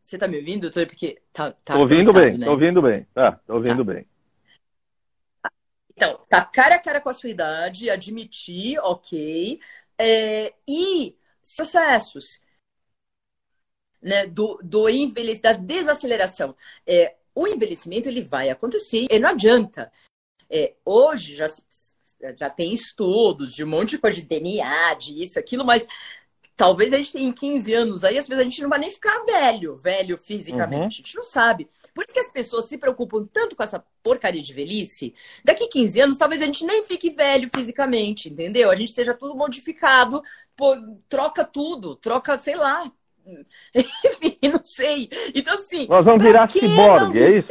Você 0.00 0.16
tá 0.16 0.28
me 0.28 0.38
ouvindo, 0.38 0.62
doutor? 0.62 0.86
Porque 0.86 1.20
tá, 1.32 1.50
tá 1.50 1.74
tô 1.74 1.80
ouvindo 1.80 2.12
bem, 2.12 2.38
né? 2.38 2.46
tô 2.46 2.52
ouvindo 2.52 2.80
bem. 2.80 3.06
Tá, 3.12 3.32
tô 3.44 3.54
ouvindo 3.54 3.84
tá. 3.84 3.92
bem. 3.92 4.06
Então, 5.90 6.20
tá 6.28 6.44
cara 6.44 6.76
a 6.76 6.78
cara 6.78 7.00
com 7.00 7.08
a 7.08 7.12
sua 7.12 7.30
idade, 7.30 7.90
admitir, 7.90 8.78
ok. 8.78 9.58
É, 9.98 10.54
e 10.68 11.16
processos 11.56 12.45
né, 14.06 14.24
do, 14.24 14.60
do 14.62 14.88
envelhecimento, 14.88 15.42
da 15.42 15.52
desaceleração. 15.52 16.54
É, 16.86 17.16
o 17.34 17.46
envelhecimento 17.48 18.08
ele 18.08 18.22
vai 18.22 18.48
acontecer 18.48 19.08
e 19.10 19.18
não 19.18 19.30
adianta. 19.30 19.92
É, 20.48 20.74
hoje 20.84 21.34
já, 21.34 21.48
já 22.38 22.48
tem 22.48 22.72
estudos 22.72 23.52
de 23.52 23.64
um 23.64 23.66
monte 23.66 23.90
de 23.90 23.98
coisa 23.98 24.20
de 24.20 24.26
DNA, 24.26 24.94
de 24.94 25.22
isso, 25.22 25.40
aquilo, 25.40 25.64
mas 25.64 25.88
talvez 26.56 26.94
a 26.94 26.98
gente 26.98 27.12
tenha 27.12 27.28
em 27.28 27.32
15 27.32 27.74
anos 27.74 28.04
aí, 28.04 28.16
às 28.16 28.28
vezes 28.28 28.40
a 28.40 28.44
gente 28.44 28.62
não 28.62 28.68
vai 28.68 28.78
nem 28.78 28.92
ficar 28.92 29.24
velho, 29.24 29.74
velho 29.74 30.16
fisicamente. 30.16 30.80
Uhum. 30.80 30.86
A 30.86 30.88
gente 30.88 31.16
não 31.16 31.24
sabe. 31.24 31.68
Por 31.92 32.04
isso 32.04 32.14
que 32.14 32.20
as 32.20 32.30
pessoas 32.30 32.66
se 32.66 32.78
preocupam 32.78 33.28
tanto 33.30 33.56
com 33.56 33.64
essa 33.64 33.84
porcaria 34.04 34.40
de 34.40 34.54
velhice. 34.54 35.12
Daqui 35.44 35.66
15 35.66 36.00
anos, 36.00 36.16
talvez 36.16 36.40
a 36.40 36.46
gente 36.46 36.64
nem 36.64 36.84
fique 36.84 37.10
velho 37.10 37.50
fisicamente, 37.52 38.28
entendeu? 38.28 38.70
A 38.70 38.76
gente 38.76 38.92
seja 38.92 39.12
tudo 39.12 39.34
modificado, 39.34 40.22
pô, 40.54 40.76
troca 41.08 41.44
tudo, 41.44 41.96
troca, 41.96 42.38
sei 42.38 42.54
lá. 42.54 42.88
Enfim, 43.74 44.38
não 44.42 44.64
sei. 44.64 45.08
Então, 45.34 45.54
assim. 45.54 45.86
Nós 45.88 46.04
vamos 46.04 46.22
virar 46.22 46.48
ciborgue, 46.48 47.22
é 47.22 47.38
isso? 47.38 47.48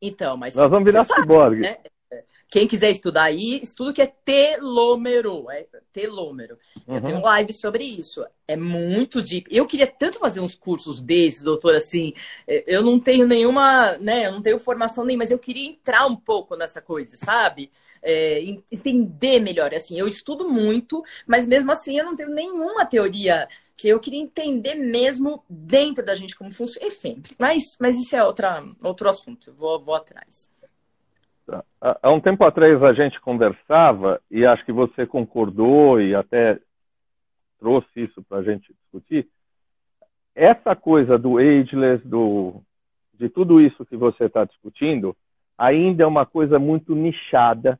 Então, 0.00 0.36
mas. 0.36 0.54
Nós 0.54 0.70
vamos 0.70 0.86
virar 0.86 1.04
ciborgue. 1.04 1.60
Né? 1.60 1.76
Quem 2.54 2.68
quiser 2.68 2.90
estudar 2.90 3.24
aí, 3.24 3.60
estudo 3.60 3.92
que 3.92 4.00
é 4.00 4.06
telômero. 4.06 5.50
É 5.50 5.66
telômero. 5.92 6.56
Uhum. 6.86 6.94
Eu 6.94 7.02
tenho 7.02 7.18
um 7.18 7.22
live 7.22 7.52
sobre 7.52 7.82
isso. 7.82 8.24
É 8.46 8.56
muito 8.56 9.20
deep. 9.20 9.48
Eu 9.50 9.66
queria 9.66 9.88
tanto 9.88 10.20
fazer 10.20 10.38
uns 10.38 10.54
cursos 10.54 11.00
desses, 11.00 11.42
doutor, 11.42 11.74
assim. 11.74 12.14
É, 12.46 12.62
eu 12.66 12.80
não 12.80 13.00
tenho 13.00 13.26
nenhuma, 13.26 13.96
né? 13.98 14.26
Eu 14.26 14.32
não 14.32 14.40
tenho 14.40 14.60
formação 14.60 15.04
nem, 15.04 15.16
mas 15.16 15.32
eu 15.32 15.38
queria 15.38 15.68
entrar 15.68 16.06
um 16.06 16.14
pouco 16.14 16.54
nessa 16.54 16.80
coisa, 16.80 17.16
sabe? 17.16 17.72
É, 18.00 18.40
entender 18.70 19.40
melhor. 19.40 19.74
Assim, 19.74 19.98
eu 19.98 20.06
estudo 20.06 20.48
muito, 20.48 21.02
mas 21.26 21.48
mesmo 21.48 21.72
assim 21.72 21.98
eu 21.98 22.04
não 22.04 22.14
tenho 22.14 22.30
nenhuma 22.30 22.86
teoria 22.86 23.48
que 23.76 23.88
eu 23.88 23.98
queria 23.98 24.20
entender 24.20 24.74
mesmo 24.74 25.42
dentro 25.48 26.04
da 26.04 26.14
gente 26.14 26.36
como 26.36 26.52
funciona. 26.52 26.86
Enfim, 26.86 27.22
mas, 27.38 27.76
mas 27.80 27.96
isso 27.96 28.14
é 28.14 28.24
outra, 28.24 28.62
outro 28.82 29.08
assunto. 29.08 29.50
Eu 29.50 29.54
vou, 29.54 29.80
vou 29.80 29.94
atrás. 29.94 30.52
Há 31.80 32.10
um 32.10 32.20
tempo 32.20 32.44
atrás 32.44 32.82
a 32.82 32.92
gente 32.94 33.20
conversava 33.20 34.20
e 34.30 34.46
acho 34.46 34.64
que 34.64 34.72
você 34.72 35.06
concordou 35.06 36.00
e 36.00 36.14
até 36.14 36.58
trouxe 37.58 38.04
isso 38.04 38.22
para 38.22 38.38
a 38.38 38.42
gente 38.42 38.72
discutir. 38.72 39.28
Essa 40.34 40.74
coisa 40.74 41.18
do 41.18 41.38
ageless, 41.38 42.06
do, 42.06 42.62
de 43.12 43.28
tudo 43.28 43.60
isso 43.60 43.84
que 43.84 43.96
você 43.96 44.24
está 44.24 44.44
discutindo, 44.44 45.14
ainda 45.56 46.02
é 46.02 46.06
uma 46.06 46.24
coisa 46.24 46.58
muito 46.58 46.94
nichada 46.94 47.78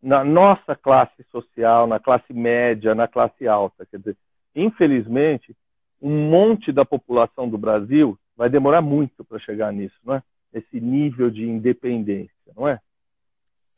na 0.00 0.24
nossa 0.24 0.74
classe 0.74 1.24
social, 1.30 1.86
na 1.86 2.00
classe 2.00 2.32
média, 2.32 2.94
na 2.94 3.06
classe 3.06 3.46
alta. 3.46 3.84
Quer 3.86 3.98
dizer, 3.98 4.16
infelizmente, 4.54 5.56
um 6.00 6.28
monte 6.28 6.72
da 6.72 6.84
população 6.84 7.48
do 7.48 7.56
Brasil 7.56 8.18
vai 8.36 8.50
demorar 8.50 8.82
muito 8.82 9.24
para 9.24 9.38
chegar 9.38 9.72
nisso, 9.72 9.94
não 10.04 10.14
é? 10.14 10.22
Esse 10.52 10.80
nível 10.80 11.30
de 11.30 11.44
independência, 11.44 12.52
não 12.56 12.68
é? 12.68 12.80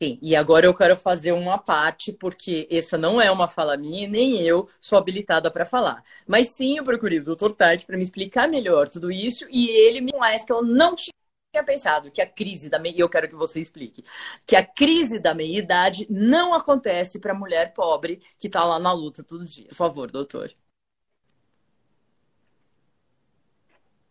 Sim, 0.01 0.19
e 0.21 0.35
agora 0.35 0.65
eu 0.65 0.73
quero 0.73 0.97
fazer 0.97 1.31
uma 1.31 1.57
parte, 1.57 2.11
porque 2.11 2.67
essa 2.69 2.97
não 2.97 3.21
é 3.21 3.31
uma 3.31 3.47
fala 3.47 3.77
minha, 3.77 4.09
nem 4.09 4.41
eu 4.41 4.67
sou 4.81 4.97
habilitada 4.97 5.49
para 5.49 5.65
falar. 5.65 6.03
Mas 6.27 6.49
sim, 6.49 6.77
eu 6.77 6.83
procurei 6.83 7.19
o 7.19 7.23
Dr. 7.23 7.53
Tati 7.53 7.85
para 7.85 7.95
me 7.95 8.03
explicar 8.03 8.49
melhor 8.49 8.89
tudo 8.89 9.09
isso, 9.09 9.47
e 9.49 9.69
ele 9.69 10.01
me 10.01 10.11
mais 10.17 10.43
que 10.43 10.51
eu 10.51 10.61
não 10.61 10.95
tinha 10.95 11.63
pensado 11.65 12.11
que 12.11 12.21
a 12.21 12.27
crise 12.27 12.69
da 12.69 12.77
meia, 12.77 12.99
eu 12.99 13.09
quero 13.09 13.29
que 13.29 13.35
você 13.35 13.61
explique, 13.61 14.03
que 14.45 14.57
a 14.57 14.65
crise 14.65 15.17
da 15.17 15.33
meia-idade 15.33 16.05
não 16.09 16.53
acontece 16.53 17.17
para 17.17 17.33
mulher 17.33 17.73
pobre 17.73 18.21
que 18.37 18.47
está 18.47 18.65
lá 18.65 18.77
na 18.77 18.91
luta 18.91 19.23
todo 19.23 19.45
dia. 19.45 19.69
Por 19.69 19.75
favor, 19.75 20.11
doutor. 20.11 20.51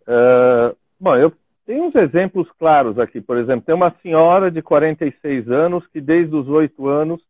Uh, 0.07 0.77
bom, 1.01 1.17
eu 1.17 1.33
tem 1.67 1.81
uns 1.81 1.95
exemplos 1.95 2.51
claros 2.59 2.99
aqui. 2.99 3.21
Por 3.21 3.39
exemplo, 3.39 3.65
tem 3.65 3.75
uma 3.75 3.95
senhora 4.03 4.51
de 4.51 4.61
46 4.61 5.51
anos 5.51 5.87
que, 5.87 6.01
desde 6.01 6.35
os 6.35 6.47
8 6.49 6.87
anos, 6.89 7.23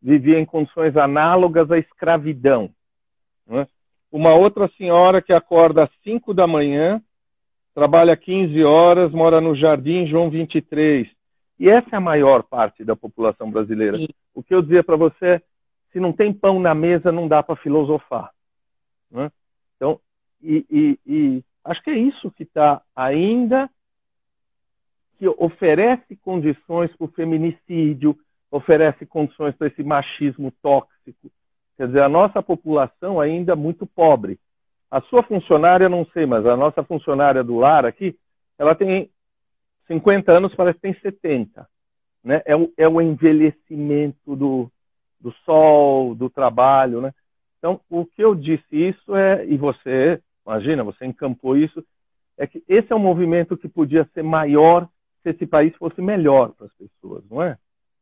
vivia 0.00 0.38
em 0.38 0.44
condições 0.44 0.96
análogas 0.96 1.70
à 1.70 1.78
escravidão. 1.78 2.70
Né? 3.46 3.66
Uma 4.12 4.34
outra 4.34 4.68
senhora 4.76 5.22
que 5.22 5.32
acorda 5.32 5.84
às 5.84 5.90
5 6.02 6.34
da 6.34 6.46
manhã, 6.46 7.02
trabalha 7.74 8.16
15 8.16 8.62
horas, 8.62 9.12
mora 9.12 9.40
no 9.40 9.56
Jardim 9.56 10.06
João 10.06 10.28
23. 10.28 11.08
E 11.58 11.68
essa 11.68 11.88
é 11.92 11.96
a 11.96 12.00
maior 12.00 12.42
parte 12.42 12.84
da 12.84 12.94
população 12.94 13.50
brasileira. 13.50 13.96
Sim. 13.96 14.08
O 14.34 14.42
que 14.42 14.54
eu 14.54 14.62
dizia 14.62 14.84
para 14.84 14.96
você 14.96 15.26
é: 15.26 15.42
se 15.92 15.98
não 15.98 16.12
tem 16.12 16.32
pão 16.32 16.60
na 16.60 16.74
mesa, 16.74 17.10
não 17.10 17.26
dá 17.26 17.42
para 17.42 17.56
filosofar. 17.56 18.30
Né? 19.10 19.30
Então, 19.76 19.98
e, 20.42 20.64
e, 20.70 20.98
e 21.06 21.44
acho 21.70 21.82
que 21.82 21.90
é 21.90 21.98
isso 21.98 22.30
que 22.30 22.42
está 22.42 22.82
ainda 22.94 23.68
que 25.18 25.28
oferece 25.28 26.16
condições 26.16 26.94
para 26.96 27.04
o 27.04 27.08
feminicídio, 27.08 28.16
oferece 28.50 29.04
condições 29.04 29.54
para 29.56 29.66
esse 29.66 29.82
machismo 29.82 30.52
tóxico. 30.62 31.30
Quer 31.76 31.88
dizer, 31.88 32.02
a 32.02 32.08
nossa 32.08 32.42
população 32.42 33.20
ainda 33.20 33.52
é 33.52 33.56
muito 33.56 33.84
pobre. 33.84 34.38
A 34.90 35.00
sua 35.02 35.22
funcionária, 35.22 35.88
não 35.88 36.06
sei, 36.06 36.24
mas 36.24 36.46
a 36.46 36.56
nossa 36.56 36.82
funcionária 36.82 37.42
do 37.44 37.56
lar 37.56 37.84
aqui, 37.84 38.16
ela 38.58 38.74
tem 38.74 39.10
50 39.86 40.32
anos, 40.32 40.54
parece 40.54 40.76
que 40.76 40.82
tem 40.82 40.94
70. 41.00 41.68
Né? 42.24 42.42
É, 42.46 42.56
o, 42.56 42.72
é 42.76 42.88
o 42.88 43.00
envelhecimento 43.00 44.36
do, 44.36 44.70
do 45.20 45.32
sol, 45.44 46.14
do 46.14 46.30
trabalho. 46.30 47.00
Né? 47.00 47.12
Então, 47.58 47.80
o 47.90 48.06
que 48.06 48.22
eu 48.22 48.34
disse 48.34 48.64
isso 48.70 49.16
é, 49.16 49.44
e 49.46 49.56
você, 49.56 50.22
imagina, 50.48 50.82
você 50.82 51.04
encampou 51.04 51.56
isso, 51.56 51.84
é 52.38 52.46
que 52.46 52.64
esse 52.66 52.90
é 52.90 52.96
um 52.96 53.00
movimento 53.00 53.56
que 53.56 53.68
podia 53.68 54.08
ser 54.14 54.22
maior 54.22 54.88
se 55.22 55.30
esse 55.30 55.46
país 55.46 55.74
fosse 55.76 56.00
melhor 56.00 56.52
para 56.54 56.66
as 56.66 56.72
pessoas, 56.72 57.22
não 57.30 57.42
é? 57.42 57.58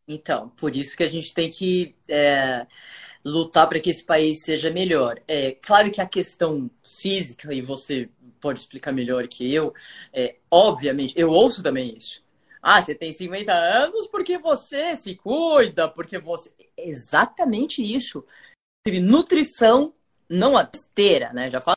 Então, 0.07 0.51
por 0.51 0.77
isso 0.77 0.97
que 0.97 1.03
a 1.03 1.09
gente 1.09 1.35
tem 1.35 1.51
que 1.51 1.97
é, 2.09 2.65
lutar 3.25 3.69
para 3.69 3.81
que 3.81 3.91
esse 3.91 4.05
país 4.05 4.45
seja 4.45 4.71
melhor. 4.71 5.21
É 5.27 5.51
claro 5.53 5.91
que 5.91 6.01
a 6.01 6.07
questão 6.07 6.71
física, 6.85 7.53
e 7.53 7.61
você 7.61 8.09
pode 8.41 8.61
explicar 8.61 8.93
melhor 8.93 9.27
que 9.27 9.53
eu, 9.53 9.75
é, 10.13 10.37
obviamente, 10.49 11.15
eu 11.17 11.31
ouço 11.31 11.61
também 11.63 11.97
isso. 11.97 12.25
Ah, 12.63 12.81
você 12.81 12.95
tem 12.95 13.13
50 13.13 13.53
anos 13.53 14.07
porque 14.07 14.39
você 14.39 14.95
se 14.97 15.17
cuida, 15.17 15.89
porque 15.89 16.19
você. 16.19 16.53
Exatamente 16.77 17.83
isso. 17.83 18.25
Nutrição 19.03 19.93
não 20.29 20.57
a 20.57 20.69
esteira, 20.73 21.33
né? 21.33 21.51
Já 21.51 21.61
falo 21.61 21.77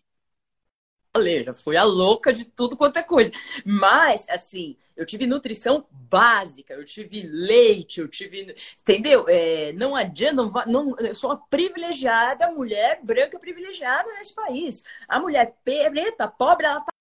falei, 1.15 1.43
já 1.43 1.53
fui 1.53 1.75
a 1.75 1.83
louca 1.83 2.31
de 2.31 2.45
tudo 2.45 2.77
quanto 2.77 2.97
é 2.97 3.03
coisa. 3.03 3.31
Mas, 3.65 4.25
assim, 4.29 4.77
eu 4.95 5.05
tive 5.05 5.25
nutrição 5.25 5.85
básica, 5.91 6.73
eu 6.73 6.85
tive 6.85 7.23
leite, 7.23 7.99
eu 7.99 8.07
tive. 8.07 8.55
Entendeu? 8.81 9.25
É, 9.27 9.73
não 9.73 9.95
adianta, 9.95 10.35
não, 10.35 10.51
não, 10.65 10.97
eu 10.99 11.15
sou 11.15 11.29
uma 11.29 11.37
privilegiada 11.47 12.51
mulher 12.51 12.99
branca 13.03 13.39
privilegiada 13.39 14.11
nesse 14.13 14.33
país. 14.33 14.83
A 15.07 15.19
mulher 15.19 15.55
preta, 15.63 16.27
pobre, 16.27 16.65
ela 16.65 16.81
tá 16.81 16.91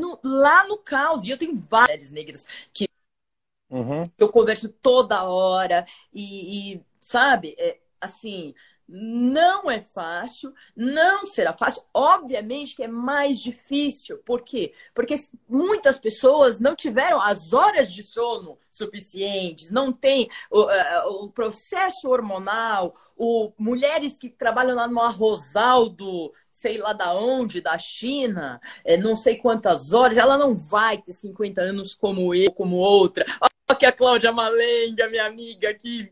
no, 0.00 0.18
lá 0.24 0.66
no 0.66 0.78
caos. 0.78 1.24
E 1.24 1.30
eu 1.30 1.38
tenho 1.38 1.56
várias 1.56 2.10
negras 2.10 2.68
que 2.72 2.88
uhum. 3.70 4.10
eu 4.18 4.28
converso 4.28 4.68
toda 4.68 5.24
hora 5.24 5.86
e, 6.12 6.74
e 6.74 6.82
sabe? 7.00 7.54
É, 7.58 7.78
assim, 8.00 8.54
não 8.88 9.70
é 9.70 9.82
fácil, 9.82 10.54
não 10.74 11.26
será 11.26 11.52
fácil. 11.52 11.82
Obviamente 11.92 12.74
que 12.74 12.82
é 12.82 12.88
mais 12.88 13.38
difícil. 13.38 14.18
Por 14.18 14.40
quê? 14.40 14.72
Porque 14.94 15.14
muitas 15.48 15.98
pessoas 15.98 16.58
não 16.58 16.74
tiveram 16.74 17.20
as 17.20 17.52
horas 17.52 17.92
de 17.92 18.02
sono 18.02 18.58
suficientes, 18.70 19.70
não 19.70 19.92
tem 19.92 20.28
o, 20.50 21.24
o 21.24 21.30
processo 21.30 22.08
hormonal, 22.08 22.94
o, 23.16 23.52
mulheres 23.58 24.18
que 24.18 24.30
trabalham 24.30 24.76
lá 24.76 24.88
no 24.88 25.00
arrozal 25.00 25.88
do 25.88 26.32
sei 26.50 26.76
lá 26.76 26.92
da 26.92 27.14
onde, 27.14 27.60
da 27.60 27.78
China, 27.78 28.60
é, 28.84 28.96
não 28.96 29.14
sei 29.14 29.36
quantas 29.36 29.92
horas, 29.92 30.16
ela 30.16 30.36
não 30.36 30.56
vai 30.56 30.98
ter 30.98 31.12
50 31.12 31.60
anos 31.60 31.94
como 31.94 32.34
eu, 32.34 32.50
como 32.50 32.76
outra. 32.76 33.24
Aqui 33.70 33.84
a 33.84 33.92
Cláudia 33.92 34.32
Malenga, 34.32 35.08
minha 35.10 35.26
amiga 35.26 35.68
aqui, 35.68 36.10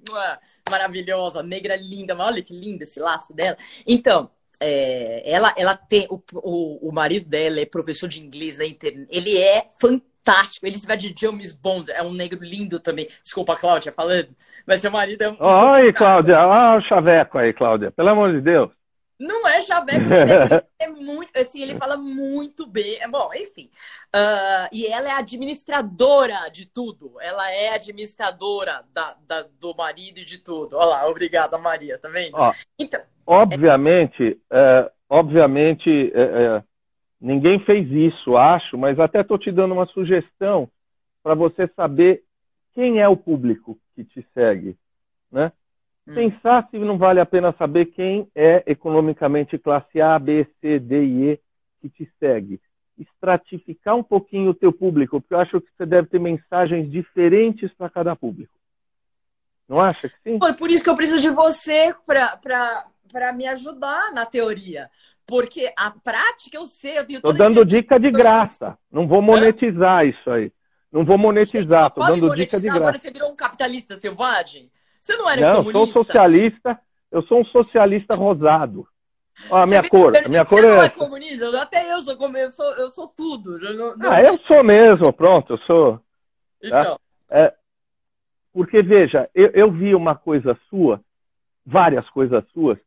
maravilhosa, 0.68 1.42
negra 1.42 1.74
linda, 1.74 2.14
mas 2.14 2.26
olha 2.28 2.42
que 2.42 2.52
lindo 2.52 2.82
esse 2.82 3.00
laço 3.00 3.32
dela. 3.34 3.56
Então, 3.86 4.30
é, 4.60 5.22
ela, 5.24 5.54
ela 5.56 5.74
tem, 5.74 6.06
o, 6.10 6.20
o, 6.34 6.88
o, 6.90 6.92
marido 6.92 7.26
dela 7.28 7.58
é 7.58 7.64
professor 7.64 8.08
de 8.08 8.20
inglês 8.20 8.58
na 8.58 8.66
internet, 8.66 9.08
ele 9.10 9.38
é 9.38 9.66
fantástico, 9.80 10.66
ele 10.66 10.76
se 10.76 10.86
vai 10.86 10.98
de 10.98 11.14
James 11.18 11.50
Bond, 11.52 11.90
é 11.90 12.02
um 12.02 12.12
negro 12.12 12.38
lindo 12.42 12.78
também. 12.78 13.06
Desculpa, 13.22 13.56
Cláudia, 13.56 13.90
falando, 13.90 14.28
mas 14.66 14.82
seu 14.82 14.90
marido 14.90 15.22
é 15.22 15.30
um. 15.30 15.36
Oi, 15.40 15.92
Cláudia, 15.94 16.38
olha 16.38 16.78
o 16.78 16.88
chaveco 16.88 17.38
aí, 17.38 17.54
Cláudia, 17.54 17.90
pelo 17.90 18.10
amor 18.10 18.32
de 18.32 18.42
Deus. 18.42 18.70
Não 19.18 19.48
é 19.48 19.62
Javé, 19.62 19.94
assim, 19.96 20.66
é 20.78 20.88
muito, 20.88 21.30
assim, 21.38 21.62
ele 21.62 21.76
fala 21.76 21.96
muito 21.96 22.66
bem. 22.66 22.98
É 23.00 23.08
bom, 23.08 23.30
enfim. 23.34 23.70
Uh, 24.14 24.68
e 24.72 24.86
ela 24.86 25.08
é 25.08 25.12
administradora 25.12 26.50
de 26.50 26.66
tudo. 26.66 27.14
Ela 27.20 27.50
é 27.50 27.74
administradora 27.74 28.84
da, 28.92 29.16
da, 29.26 29.46
do 29.58 29.74
marido 29.74 30.18
e 30.18 30.24
de 30.24 30.38
tudo. 30.38 30.76
Olha 30.76 30.86
lá, 30.86 31.08
obrigada, 31.08 31.56
Maria, 31.56 31.98
tá 31.98 32.08
vendo? 32.08 32.34
Ó, 32.34 32.52
então, 32.78 33.00
obviamente, 33.26 34.38
é... 34.50 34.58
É, 34.58 34.92
obviamente, 35.08 36.12
é, 36.14 36.20
é, 36.20 36.64
ninguém 37.20 37.58
fez 37.60 37.90
isso, 37.90 38.36
acho, 38.36 38.76
mas 38.76 38.98
até 38.98 39.20
estou 39.20 39.38
te 39.38 39.50
dando 39.50 39.72
uma 39.72 39.86
sugestão 39.86 40.68
para 41.22 41.34
você 41.34 41.66
saber 41.74 42.22
quem 42.74 43.00
é 43.00 43.08
o 43.08 43.16
público 43.16 43.78
que 43.94 44.04
te 44.04 44.26
segue, 44.34 44.76
né? 45.32 45.50
Hum. 46.06 46.14
Pensar 46.14 46.68
se 46.70 46.78
não 46.78 46.98
vale 46.98 47.20
a 47.20 47.26
pena 47.26 47.54
saber 47.58 47.86
quem 47.86 48.28
é 48.34 48.62
economicamente 48.66 49.58
classe 49.58 50.00
A, 50.00 50.18
B, 50.18 50.46
C, 50.60 50.78
D 50.78 51.04
e 51.04 51.32
E 51.32 51.40
que 51.80 51.88
te 51.88 52.10
segue. 52.18 52.60
Estratificar 52.98 53.96
um 53.96 54.02
pouquinho 54.02 54.50
o 54.50 54.54
teu 54.54 54.72
público, 54.72 55.20
porque 55.20 55.34
eu 55.34 55.40
acho 55.40 55.60
que 55.60 55.68
você 55.76 55.84
deve 55.84 56.08
ter 56.08 56.18
mensagens 56.18 56.90
diferentes 56.90 57.72
para 57.74 57.90
cada 57.90 58.16
público. 58.16 58.52
Não 59.68 59.80
acha 59.80 60.08
que 60.08 60.14
sim? 60.22 60.38
Por 60.38 60.70
isso 60.70 60.84
que 60.84 60.88
eu 60.88 60.94
preciso 60.94 61.20
de 61.20 61.28
você 61.30 61.94
para 62.06 63.32
me 63.34 63.46
ajudar 63.48 64.12
na 64.12 64.24
teoria. 64.24 64.88
Porque 65.26 65.72
a 65.76 65.90
prática 65.90 66.56
eu 66.56 66.66
sei. 66.66 66.98
Estou 66.98 67.32
dando 67.32 67.64
dica 67.64 67.98
de 67.98 68.12
graça. 68.12 68.78
Não 68.90 69.08
vou 69.08 69.20
monetizar 69.20 70.06
isso 70.06 70.30
aí. 70.30 70.52
Não 70.90 71.04
vou 71.04 71.18
monetizar. 71.18 71.88
Estou 71.88 72.06
dando 72.06 72.34
dica 72.36 72.58
de 72.58 72.66
graça. 72.66 72.78
Agora 72.78 72.98
você 72.98 73.10
virou 73.10 73.32
um 73.32 73.36
capitalista 73.36 73.96
selvagem? 73.96 74.70
Você 75.06 75.16
não 75.16 75.30
era 75.30 75.40
não, 75.40 75.56
comunista? 75.62 75.78
eu 75.78 75.86
sou 75.86 76.04
socialista, 76.04 76.80
eu 77.12 77.22
sou 77.22 77.40
um 77.40 77.44
socialista 77.44 78.16
rosado. 78.16 78.88
Ó, 79.48 79.58
a 79.58 79.66
minha 79.66 79.88
cor, 79.88 80.16
a 80.16 80.28
minha 80.28 80.44
cor 80.44 80.60
você 80.60 80.66
é. 80.66 80.74
Não 80.74 80.82
é 80.82 80.88
comunista? 80.88 81.62
Até 81.62 81.92
eu 81.92 82.02
sou 82.02 82.36
eu 82.36 82.50
sou, 82.50 82.74
eu 82.74 82.90
sou 82.90 83.06
tudo. 83.06 83.64
Eu 83.64 83.74
não, 83.74 83.96
não... 83.96 84.10
Ah, 84.10 84.20
eu 84.20 84.36
sou 84.40 84.64
mesmo, 84.64 85.12
pronto, 85.12 85.52
eu 85.52 85.58
sou. 85.58 85.98
Tá? 85.98 86.00
Então. 86.60 86.98
Tá? 87.28 87.38
É, 87.38 87.54
porque, 88.52 88.82
veja, 88.82 89.30
eu, 89.32 89.50
eu 89.50 89.70
vi 89.70 89.94
uma 89.94 90.16
coisa 90.16 90.58
sua, 90.68 91.00
várias 91.64 92.08
coisas 92.10 92.42
suas, 92.52 92.78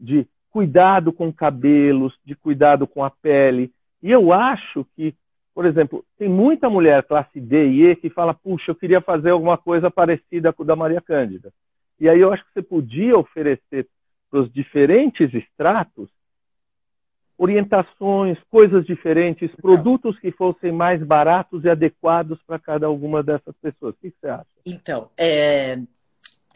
de 0.00 0.26
cuidado 0.50 1.12
com 1.12 1.30
cabelos, 1.30 2.14
de 2.24 2.34
cuidado 2.34 2.86
com 2.86 3.04
a 3.04 3.10
pele. 3.10 3.70
E 4.02 4.10
eu 4.10 4.32
acho 4.32 4.86
que, 4.96 5.14
por 5.56 5.64
exemplo, 5.64 6.04
tem 6.18 6.28
muita 6.28 6.68
mulher 6.68 7.02
classe 7.04 7.40
D 7.40 7.66
e 7.70 7.86
E 7.86 7.96
que 7.96 8.10
fala, 8.10 8.34
puxa, 8.34 8.72
eu 8.72 8.74
queria 8.74 9.00
fazer 9.00 9.30
alguma 9.30 9.56
coisa 9.56 9.90
parecida 9.90 10.52
com 10.52 10.62
o 10.62 10.66
da 10.66 10.76
Maria 10.76 11.00
Cândida. 11.00 11.50
E 11.98 12.10
aí 12.10 12.20
eu 12.20 12.30
acho 12.30 12.44
que 12.44 12.52
você 12.52 12.60
podia 12.60 13.16
oferecer 13.16 13.88
para 14.30 14.40
os 14.40 14.52
diferentes 14.52 15.32
estratos 15.32 16.10
orientações, 17.38 18.38
coisas 18.50 18.84
diferentes, 18.84 19.50
produtos 19.56 20.18
que 20.18 20.30
fossem 20.30 20.72
mais 20.72 21.02
baratos 21.02 21.64
e 21.64 21.70
adequados 21.70 22.38
para 22.46 22.58
cada 22.58 22.90
uma 22.90 23.22
dessas 23.22 23.54
pessoas. 23.56 23.94
O 23.94 23.98
que 23.98 24.10
você 24.10 24.28
acha? 24.28 24.46
Então, 24.66 25.08
é, 25.16 25.76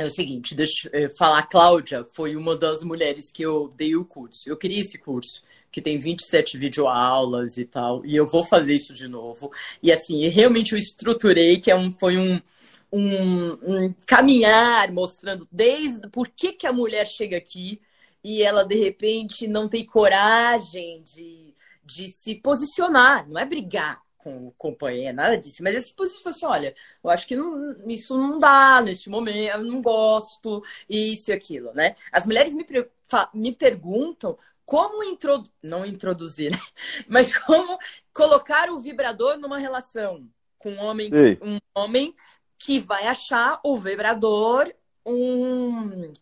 é 0.00 0.06
o 0.06 0.10
seguinte, 0.10 0.54
deixa 0.54 0.88
eu 0.94 1.10
falar, 1.10 1.40
a 1.40 1.42
Cláudia 1.42 2.06
foi 2.12 2.34
uma 2.34 2.56
das 2.56 2.82
mulheres 2.82 3.30
que 3.30 3.42
eu 3.42 3.68
dei 3.76 3.94
o 3.94 4.02
curso. 4.02 4.48
Eu 4.48 4.56
queria 4.56 4.80
esse 4.80 4.98
curso, 4.98 5.42
que 5.70 5.82
tem 5.82 5.98
27 5.98 6.56
videoaulas 6.56 7.58
e 7.58 7.66
tal, 7.66 8.02
e 8.06 8.16
eu 8.16 8.26
vou 8.26 8.42
fazer 8.42 8.74
isso 8.74 8.94
de 8.94 9.06
novo. 9.06 9.52
E 9.82 9.92
assim, 9.92 10.26
realmente 10.28 10.72
eu 10.72 10.78
estruturei, 10.78 11.60
que 11.60 11.70
é 11.70 11.76
um, 11.76 11.92
foi 11.92 12.16
um, 12.16 12.40
um, 12.90 13.52
um 13.62 13.94
caminhar 14.06 14.90
mostrando 14.90 15.46
desde 15.52 16.08
por 16.08 16.28
que, 16.28 16.52
que 16.52 16.66
a 16.66 16.72
mulher 16.72 17.06
chega 17.06 17.36
aqui 17.36 17.78
e 18.24 18.42
ela 18.42 18.64
de 18.64 18.76
repente 18.76 19.46
não 19.46 19.68
tem 19.68 19.84
coragem 19.84 21.02
de, 21.02 21.54
de 21.84 22.08
se 22.10 22.36
posicionar, 22.36 23.28
não 23.28 23.38
é 23.38 23.44
brigar 23.44 24.00
com 24.22 24.48
o 24.48 24.54
companheiro, 24.58 25.16
nada 25.16 25.36
disso, 25.36 25.62
mas 25.62 25.74
é 25.74 25.80
se 25.80 25.94
posicionar 25.94 26.34
assim, 26.34 26.46
olha, 26.46 26.74
eu 27.02 27.10
acho 27.10 27.26
que 27.26 27.36
não, 27.36 27.72
isso 27.88 28.16
não 28.16 28.38
dá 28.38 28.80
neste 28.80 29.08
momento, 29.10 29.54
eu 29.54 29.64
não 29.64 29.82
gosto, 29.82 30.62
isso 30.88 31.30
e 31.30 31.34
aquilo, 31.34 31.72
né? 31.74 31.96
As 32.12 32.26
mulheres 32.26 32.54
me, 32.54 32.66
me 33.34 33.54
perguntam 33.54 34.38
como 34.64 35.02
introdu 35.02 35.50
não 35.62 35.84
introduzir, 35.84 36.52
né? 36.52 36.58
mas 37.08 37.36
como 37.36 37.78
colocar 38.14 38.70
o 38.70 38.78
vibrador 38.78 39.36
numa 39.36 39.58
relação 39.58 40.28
com 40.58 40.70
um 40.72 40.84
homem, 40.84 41.10
um 41.42 41.58
homem 41.74 42.14
que 42.58 42.78
vai 42.78 43.06
achar 43.06 43.58
o 43.64 43.78
vibrador 43.78 44.72
um 45.04 46.12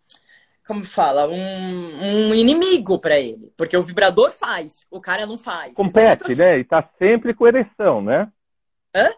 como 0.68 0.84
fala, 0.84 1.26
um, 1.26 2.28
um 2.28 2.34
inimigo 2.34 2.98
para 2.98 3.18
ele, 3.18 3.50
porque 3.56 3.74
o 3.74 3.82
vibrador 3.82 4.32
faz, 4.32 4.86
o 4.90 5.00
cara 5.00 5.24
não 5.24 5.38
faz. 5.38 5.72
Compete, 5.72 6.34
né? 6.34 6.58
E 6.58 6.64
tá 6.64 6.86
sempre 6.98 7.32
com 7.32 7.46
ereção, 7.48 8.02
né? 8.02 8.30
Hã? 8.94 9.08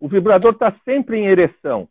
O 0.00 0.08
vibrador 0.08 0.54
tá 0.54 0.74
sempre 0.82 1.18
em 1.18 1.26
ereção. 1.26 1.86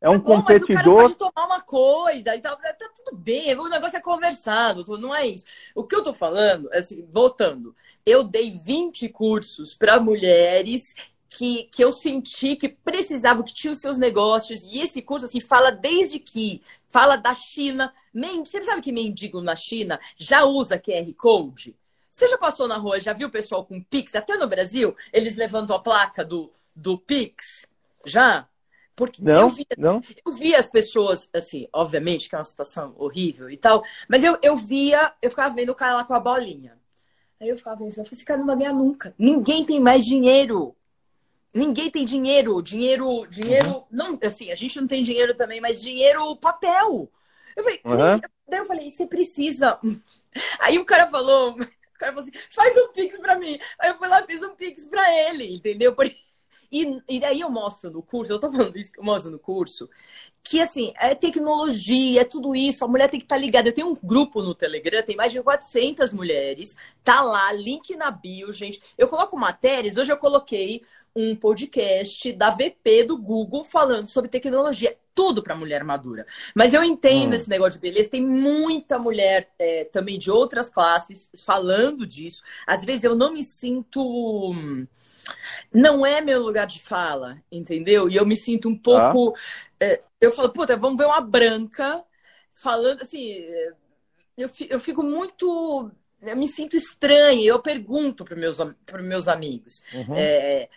É 0.00 0.08
um 0.08 0.12
tá 0.12 0.18
bom, 0.18 0.36
competidor. 0.36 0.68
Mas 0.68 0.84
o 0.84 0.84
cara 0.84 1.02
pode 1.02 1.16
tomar 1.16 1.46
uma 1.46 1.60
coisa 1.62 2.36
e 2.36 2.40
tá, 2.40 2.54
tá 2.54 2.88
tudo 3.04 3.16
bem, 3.16 3.58
o 3.58 3.68
negócio 3.68 3.96
é 3.96 4.00
conversado, 4.00 4.96
não 4.98 5.12
é 5.12 5.26
isso. 5.26 5.44
O 5.74 5.82
que 5.82 5.96
eu 5.96 6.02
tô 6.04 6.14
falando, 6.14 6.70
assim, 6.72 7.04
voltando, 7.12 7.74
eu 8.06 8.22
dei 8.22 8.52
20 8.52 9.08
cursos 9.08 9.74
para 9.74 9.98
mulheres 9.98 10.94
que, 11.32 11.64
que 11.64 11.82
eu 11.82 11.92
senti 11.92 12.56
que 12.56 12.68
precisavam, 12.68 13.42
que 13.42 13.54
tinham 13.54 13.74
seus 13.74 13.98
negócios. 13.98 14.64
E 14.64 14.80
esse 14.80 15.02
curso, 15.02 15.26
assim, 15.26 15.40
fala 15.40 15.70
desde 15.70 16.18
que 16.18 16.62
fala 16.88 17.16
da 17.16 17.34
China. 17.34 17.92
Você 18.44 18.62
sabe 18.62 18.82
que 18.82 18.92
mendigo 18.92 19.40
na 19.40 19.56
China 19.56 19.98
já 20.16 20.44
usa 20.44 20.78
QR 20.78 21.12
Code? 21.14 21.76
Você 22.10 22.28
já 22.28 22.36
passou 22.36 22.68
na 22.68 22.76
rua, 22.76 23.00
já 23.00 23.14
viu 23.14 23.28
o 23.28 23.30
pessoal 23.30 23.64
com 23.64 23.82
Pix? 23.82 24.14
Até 24.14 24.36
no 24.36 24.46
Brasil, 24.46 24.94
eles 25.12 25.34
levantam 25.34 25.74
a 25.74 25.80
placa 25.80 26.24
do, 26.24 26.52
do 26.76 26.98
Pix? 26.98 27.66
Já? 28.04 28.46
Porque 28.94 29.22
não, 29.22 29.48
eu, 29.48 29.66
não. 29.78 30.02
eu 30.26 30.32
vi 30.32 30.54
as 30.54 30.68
pessoas, 30.68 31.30
assim, 31.32 31.66
obviamente 31.72 32.28
que 32.28 32.34
é 32.34 32.38
uma 32.38 32.44
situação 32.44 32.94
horrível 32.98 33.48
e 33.48 33.56
tal, 33.56 33.82
mas 34.06 34.22
eu, 34.22 34.38
eu 34.42 34.54
via, 34.54 35.14
eu 35.22 35.30
ficava 35.30 35.54
vendo 35.54 35.70
o 35.70 35.74
cara 35.74 35.94
lá 35.94 36.04
com 36.04 36.12
a 36.12 36.20
bolinha. 36.20 36.78
Aí 37.40 37.48
eu 37.48 37.56
ficava 37.56 37.78
pensando, 37.78 38.06
esse 38.12 38.24
cara 38.24 38.38
não 38.38 38.46
vai 38.46 38.56
ganhar 38.56 38.74
nunca. 38.74 39.14
Ninguém 39.18 39.64
tem 39.64 39.80
mais 39.80 40.04
dinheiro 40.04 40.76
ninguém 41.52 41.90
tem 41.90 42.04
dinheiro, 42.04 42.62
dinheiro, 42.62 43.26
dinheiro, 43.26 43.68
uhum. 43.68 43.84
não, 43.90 44.18
assim, 44.24 44.50
a 44.50 44.54
gente 44.54 44.80
não 44.80 44.86
tem 44.86 45.02
dinheiro 45.02 45.34
também, 45.34 45.60
mas 45.60 45.80
dinheiro 45.80 46.34
papel. 46.36 47.10
Eu 47.56 47.62
falei, 47.62 47.80
uhum. 47.84 48.20
daí 48.48 48.60
eu 48.60 48.66
falei, 48.66 48.90
você 48.90 49.06
precisa. 49.06 49.78
Aí 50.60 50.78
o 50.78 50.84
cara 50.84 51.06
falou, 51.08 51.52
o 51.60 51.98
cara 51.98 52.12
falou 52.12 52.20
assim, 52.20 52.32
faz 52.50 52.76
um 52.76 52.88
pix 52.92 53.18
pra 53.18 53.38
mim. 53.38 53.58
Aí 53.78 53.90
eu 53.90 53.98
fui 53.98 54.08
lá 54.08 54.24
fiz 54.24 54.42
um 54.42 54.54
pix 54.54 54.84
pra 54.84 55.04
ele, 55.28 55.54
entendeu? 55.54 55.94
E, 56.74 57.02
e 57.06 57.20
daí 57.20 57.40
eu 57.40 57.50
mostro 57.50 57.90
no 57.90 58.02
curso, 58.02 58.32
eu 58.32 58.40
tô 58.40 58.50
falando 58.50 58.78
isso 58.78 58.90
que 58.90 58.98
eu 58.98 59.04
mostro 59.04 59.30
no 59.30 59.38
curso, 59.38 59.90
que 60.42 60.58
assim, 60.58 60.94
é 60.98 61.14
tecnologia, 61.14 62.22
é 62.22 62.24
tudo 62.24 62.56
isso, 62.56 62.82
a 62.82 62.88
mulher 62.88 63.10
tem 63.10 63.20
que 63.20 63.26
estar 63.26 63.36
tá 63.36 63.40
ligada. 63.42 63.68
Eu 63.68 63.74
tenho 63.74 63.88
um 63.88 63.94
grupo 64.02 64.40
no 64.40 64.54
Telegram, 64.54 65.02
tem 65.02 65.14
mais 65.14 65.30
de 65.32 65.42
400 65.42 66.14
mulheres, 66.14 66.74
tá 67.04 67.20
lá, 67.20 67.52
link 67.52 67.94
na 67.94 68.10
bio, 68.10 68.50
gente. 68.54 68.80
Eu 68.96 69.06
coloco 69.06 69.36
matérias, 69.36 69.98
hoje 69.98 70.10
eu 70.10 70.16
coloquei 70.16 70.82
um 71.14 71.36
podcast 71.36 72.32
da 72.32 72.50
VP 72.50 73.04
do 73.04 73.16
Google 73.16 73.64
falando 73.64 74.08
sobre 74.08 74.30
tecnologia. 74.30 74.96
Tudo 75.14 75.42
para 75.42 75.54
mulher 75.54 75.84
madura. 75.84 76.26
Mas 76.54 76.72
eu 76.72 76.82
entendo 76.82 77.32
hum. 77.32 77.36
esse 77.36 77.48
negócio 77.48 77.78
de 77.78 77.86
beleza. 77.86 78.08
Tem 78.08 78.24
muita 78.24 78.98
mulher 78.98 79.50
é, 79.58 79.84
também 79.84 80.18
de 80.18 80.30
outras 80.30 80.70
classes 80.70 81.30
falando 81.44 82.06
disso. 82.06 82.42
Às 82.66 82.84
vezes 82.84 83.04
eu 83.04 83.14
não 83.14 83.32
me 83.32 83.44
sinto. 83.44 84.54
Não 85.72 86.06
é 86.06 86.22
meu 86.22 86.42
lugar 86.42 86.66
de 86.66 86.80
fala, 86.80 87.42
entendeu? 87.52 88.08
E 88.08 88.16
eu 88.16 88.24
me 88.24 88.36
sinto 88.36 88.68
um 88.68 88.76
pouco. 88.76 89.34
Ah. 89.36 89.84
É, 89.84 90.02
eu 90.18 90.32
falo, 90.32 90.48
puta, 90.48 90.76
vamos 90.76 90.96
ver 90.96 91.04
uma 91.04 91.20
branca 91.20 92.02
falando 92.54 93.02
assim, 93.02 93.44
eu, 94.36 94.50
eu 94.68 94.80
fico 94.80 95.02
muito. 95.02 95.90
Eu 96.20 96.36
me 96.36 96.46
sinto 96.46 96.76
estranha, 96.76 97.44
eu 97.44 97.60
pergunto 97.60 98.24
para 98.24 98.36
meus, 98.36 98.58
meus 99.02 99.26
amigos. 99.26 99.82
Uhum. 99.92 100.14
É, 100.16 100.68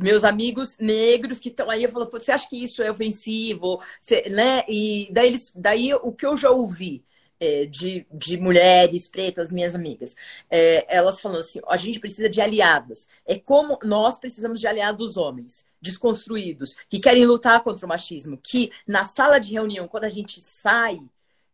meus 0.00 0.24
amigos 0.24 0.78
negros 0.78 1.38
que 1.38 1.48
estão 1.48 1.70
aí, 1.70 1.84
eu 1.84 1.90
falo, 1.90 2.10
você 2.10 2.32
acha 2.32 2.48
que 2.48 2.62
isso 2.62 2.82
é 2.82 2.90
ofensivo? 2.90 3.80
Você, 4.00 4.22
né? 4.28 4.64
E 4.68 5.08
daí, 5.12 5.28
eles, 5.28 5.52
daí 5.54 5.94
o 5.94 6.12
que 6.12 6.26
eu 6.26 6.36
já 6.36 6.50
ouvi 6.50 7.04
é, 7.40 7.66
de, 7.66 8.06
de 8.12 8.36
mulheres 8.36 9.08
pretas, 9.08 9.50
minhas 9.50 9.74
amigas, 9.74 10.16
é, 10.50 10.86
elas 10.94 11.20
falando 11.20 11.40
assim: 11.40 11.60
a 11.68 11.76
gente 11.76 12.00
precisa 12.00 12.28
de 12.28 12.40
aliadas. 12.40 13.08
É 13.26 13.38
como 13.38 13.78
nós 13.82 14.18
precisamos 14.18 14.60
de 14.60 14.66
aliados 14.66 15.16
homens, 15.16 15.66
desconstruídos, 15.80 16.76
que 16.88 17.00
querem 17.00 17.26
lutar 17.26 17.62
contra 17.62 17.84
o 17.84 17.88
machismo, 17.88 18.38
que 18.42 18.70
na 18.86 19.04
sala 19.04 19.38
de 19.38 19.52
reunião, 19.52 19.88
quando 19.88 20.04
a 20.04 20.08
gente 20.08 20.40
sai, 20.40 21.00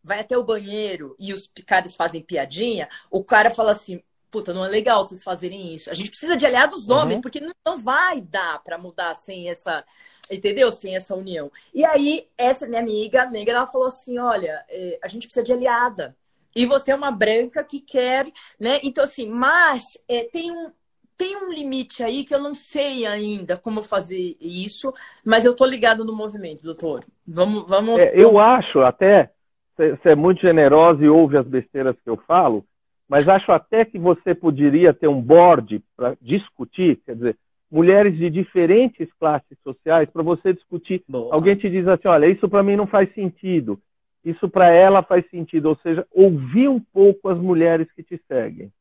vai 0.03 0.20
até 0.20 0.36
o 0.36 0.45
banheiro 0.45 1.16
e 1.18 1.32
os 1.32 1.51
caras 1.66 1.97
fazem 1.97 2.22
piadinha, 2.22 2.88
o 3.11 3.24
cara 3.24 3.51
fala 3.51 3.72
assim: 3.72 4.03
puta, 4.31 4.55
não 4.55 4.64
é 4.64 4.68
legal 4.68 5.05
vocês 5.05 5.22
fazerem 5.22 5.74
isso. 5.74 5.91
A 5.91 5.95
gente 5.95 6.11
precisa 6.11 6.37
de 6.37 6.47
aliados 6.47 6.89
homens, 6.89 7.16
uhum. 7.16 7.20
porque 7.20 7.41
não 7.41 7.76
vai 7.76 8.20
dar 8.20 8.62
para 8.62 8.78
mudar 8.78 9.14
sem 9.16 9.51
essa, 9.51 9.85
entendeu? 10.31 10.70
Sem 10.70 10.95
essa 10.95 11.16
união. 11.16 11.51
E 11.74 11.85
aí, 11.85 12.28
essa 12.39 12.66
minha 12.66 12.81
amiga 12.81 13.26
negra, 13.26 13.57
ela 13.57 13.66
falou 13.66 13.89
assim: 13.89 14.18
olha, 14.18 14.64
é, 14.68 14.99
a 15.03 15.09
gente 15.09 15.26
precisa 15.26 15.45
de 15.45 15.53
aliada. 15.53 16.16
E 16.55 16.66
você 16.66 16.91
é 16.91 16.95
uma 16.95 17.11
branca 17.11 17.62
que 17.62 17.81
quer, 17.81 18.26
né? 18.59 18.81
Então, 18.83 19.05
assim, 19.05 19.28
mas 19.28 19.99
é, 20.09 20.24
tem 20.24 20.51
um. 20.51 20.70
Tem 21.16 21.37
um 21.37 21.53
limite 21.53 22.03
aí 22.03 22.24
que 22.24 22.35
eu 22.35 22.41
não 22.41 22.55
sei 22.55 23.05
ainda 23.05 23.55
como 23.55 23.83
fazer 23.83 24.39
isso, 24.41 24.91
mas 25.22 25.45
eu 25.45 25.55
tô 25.55 25.66
ligado 25.66 26.03
no 26.03 26.16
movimento, 26.16 26.62
doutor. 26.62 27.05
Vamos, 27.26 27.68
vamos. 27.68 28.01
É, 28.01 28.11
eu 28.14 28.39
acho 28.39 28.81
até, 28.81 29.31
você 29.76 30.09
é 30.09 30.14
muito 30.14 30.41
generosa 30.41 31.05
e 31.05 31.11
ouve 31.11 31.37
as 31.37 31.47
besteiras 31.47 31.95
que 32.03 32.09
eu 32.09 32.16
falo, 32.26 32.64
mas 33.11 33.29
acho 33.29 33.51
até 33.51 33.85
que 33.85 33.99
você 33.99 34.37
poderia 34.37 34.95
ter 34.95 35.09
um 35.09 35.21
board 35.21 35.83
para 35.97 36.17
discutir, 36.23 37.03
quer 37.05 37.17
dizer, 37.17 37.37
mulheres 37.69 38.17
de 38.17 38.31
diferentes 38.31 39.09
classes 39.19 39.59
sociais, 39.65 40.09
para 40.09 40.23
você 40.23 40.53
discutir. 40.53 41.03
Boa. 41.09 41.35
Alguém 41.35 41.57
te 41.57 41.69
diz 41.69 41.89
assim: 41.89 42.07
olha, 42.07 42.27
isso 42.27 42.49
para 42.49 42.63
mim 42.63 42.77
não 42.77 42.87
faz 42.87 43.13
sentido, 43.13 43.81
isso 44.25 44.49
para 44.49 44.71
ela 44.71 45.03
faz 45.03 45.29
sentido, 45.29 45.71
ou 45.71 45.77
seja, 45.83 46.07
ouvir 46.13 46.69
um 46.69 46.79
pouco 46.79 47.29
as 47.29 47.37
mulheres 47.37 47.91
que 47.97 48.05
te 48.05 48.17
seguem, 48.29 48.73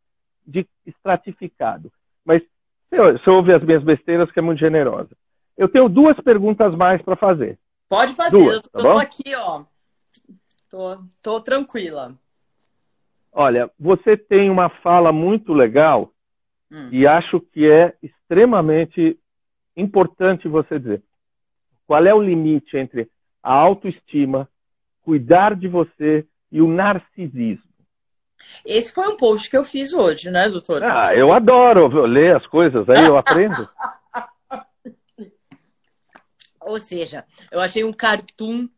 de 0.46 0.64
estratificado. 0.86 1.92
Mas 2.24 2.44
você 2.92 3.32
ouve 3.32 3.52
as 3.52 3.64
minhas 3.64 3.84
besteiras, 3.84 4.32
que 4.32 4.38
é 4.38 4.44
muito 4.44 4.60
generosa. 4.60 5.10
Eu 5.58 5.68
tenho 5.68 5.90
duas 5.90 6.16
perguntas 6.20 6.76
mais 6.76 7.02
para 7.02 7.16
fazer. 7.16 7.58
Pode 7.90 8.14
fazer, 8.14 8.38
duas, 8.38 8.56
eu, 8.58 8.62
tô, 8.62 8.70
tá 8.70 8.92
tô 8.92 8.98
aqui, 9.00 9.36
ó. 9.36 9.64
Tô, 10.70 11.04
tô 11.20 11.42
tranquila. 11.42 12.14
Olha, 13.32 13.70
você 13.80 14.18
tem 14.18 14.50
uma 14.50 14.70
fala 14.70 15.12
muito 15.12 15.54
legal 15.54 16.12
hum. 16.72 16.90
e 16.92 17.06
acho 17.06 17.40
que 17.40 17.70
é 17.70 17.94
extremamente 18.02 19.18
importante 19.76 20.48
você 20.48 20.80
dizer. 20.80 21.04
Qual 21.88 22.06
é 22.06 22.14
o 22.14 22.22
limite 22.22 22.78
entre 22.78 23.10
a 23.42 23.54
autoestima, 23.54 24.48
cuidar 25.02 25.56
de 25.56 25.68
você 25.68 26.26
e 26.52 26.62
o 26.62 26.68
narcisismo? 26.68 27.70
Esse 28.66 28.94
foi 28.94 29.08
um 29.08 29.18
post 29.18 29.50
que 29.50 29.58
eu 29.58 29.64
fiz 29.64 29.94
hoje, 29.94 30.30
né, 30.30 30.48
doutor? 30.48 30.84
Ah, 30.84 31.14
eu 31.14 31.32
adoro 31.34 32.06
ler 32.06 32.36
as 32.36 32.46
coisas, 32.48 32.88
aí 32.90 33.06
eu 33.06 33.18
aprendo. 33.18 33.68
Ou 36.62 36.78
seja, 36.78 37.26
eu 37.52 37.60
achei 37.60 37.84
um 37.84 37.92
cartoon 37.92 38.70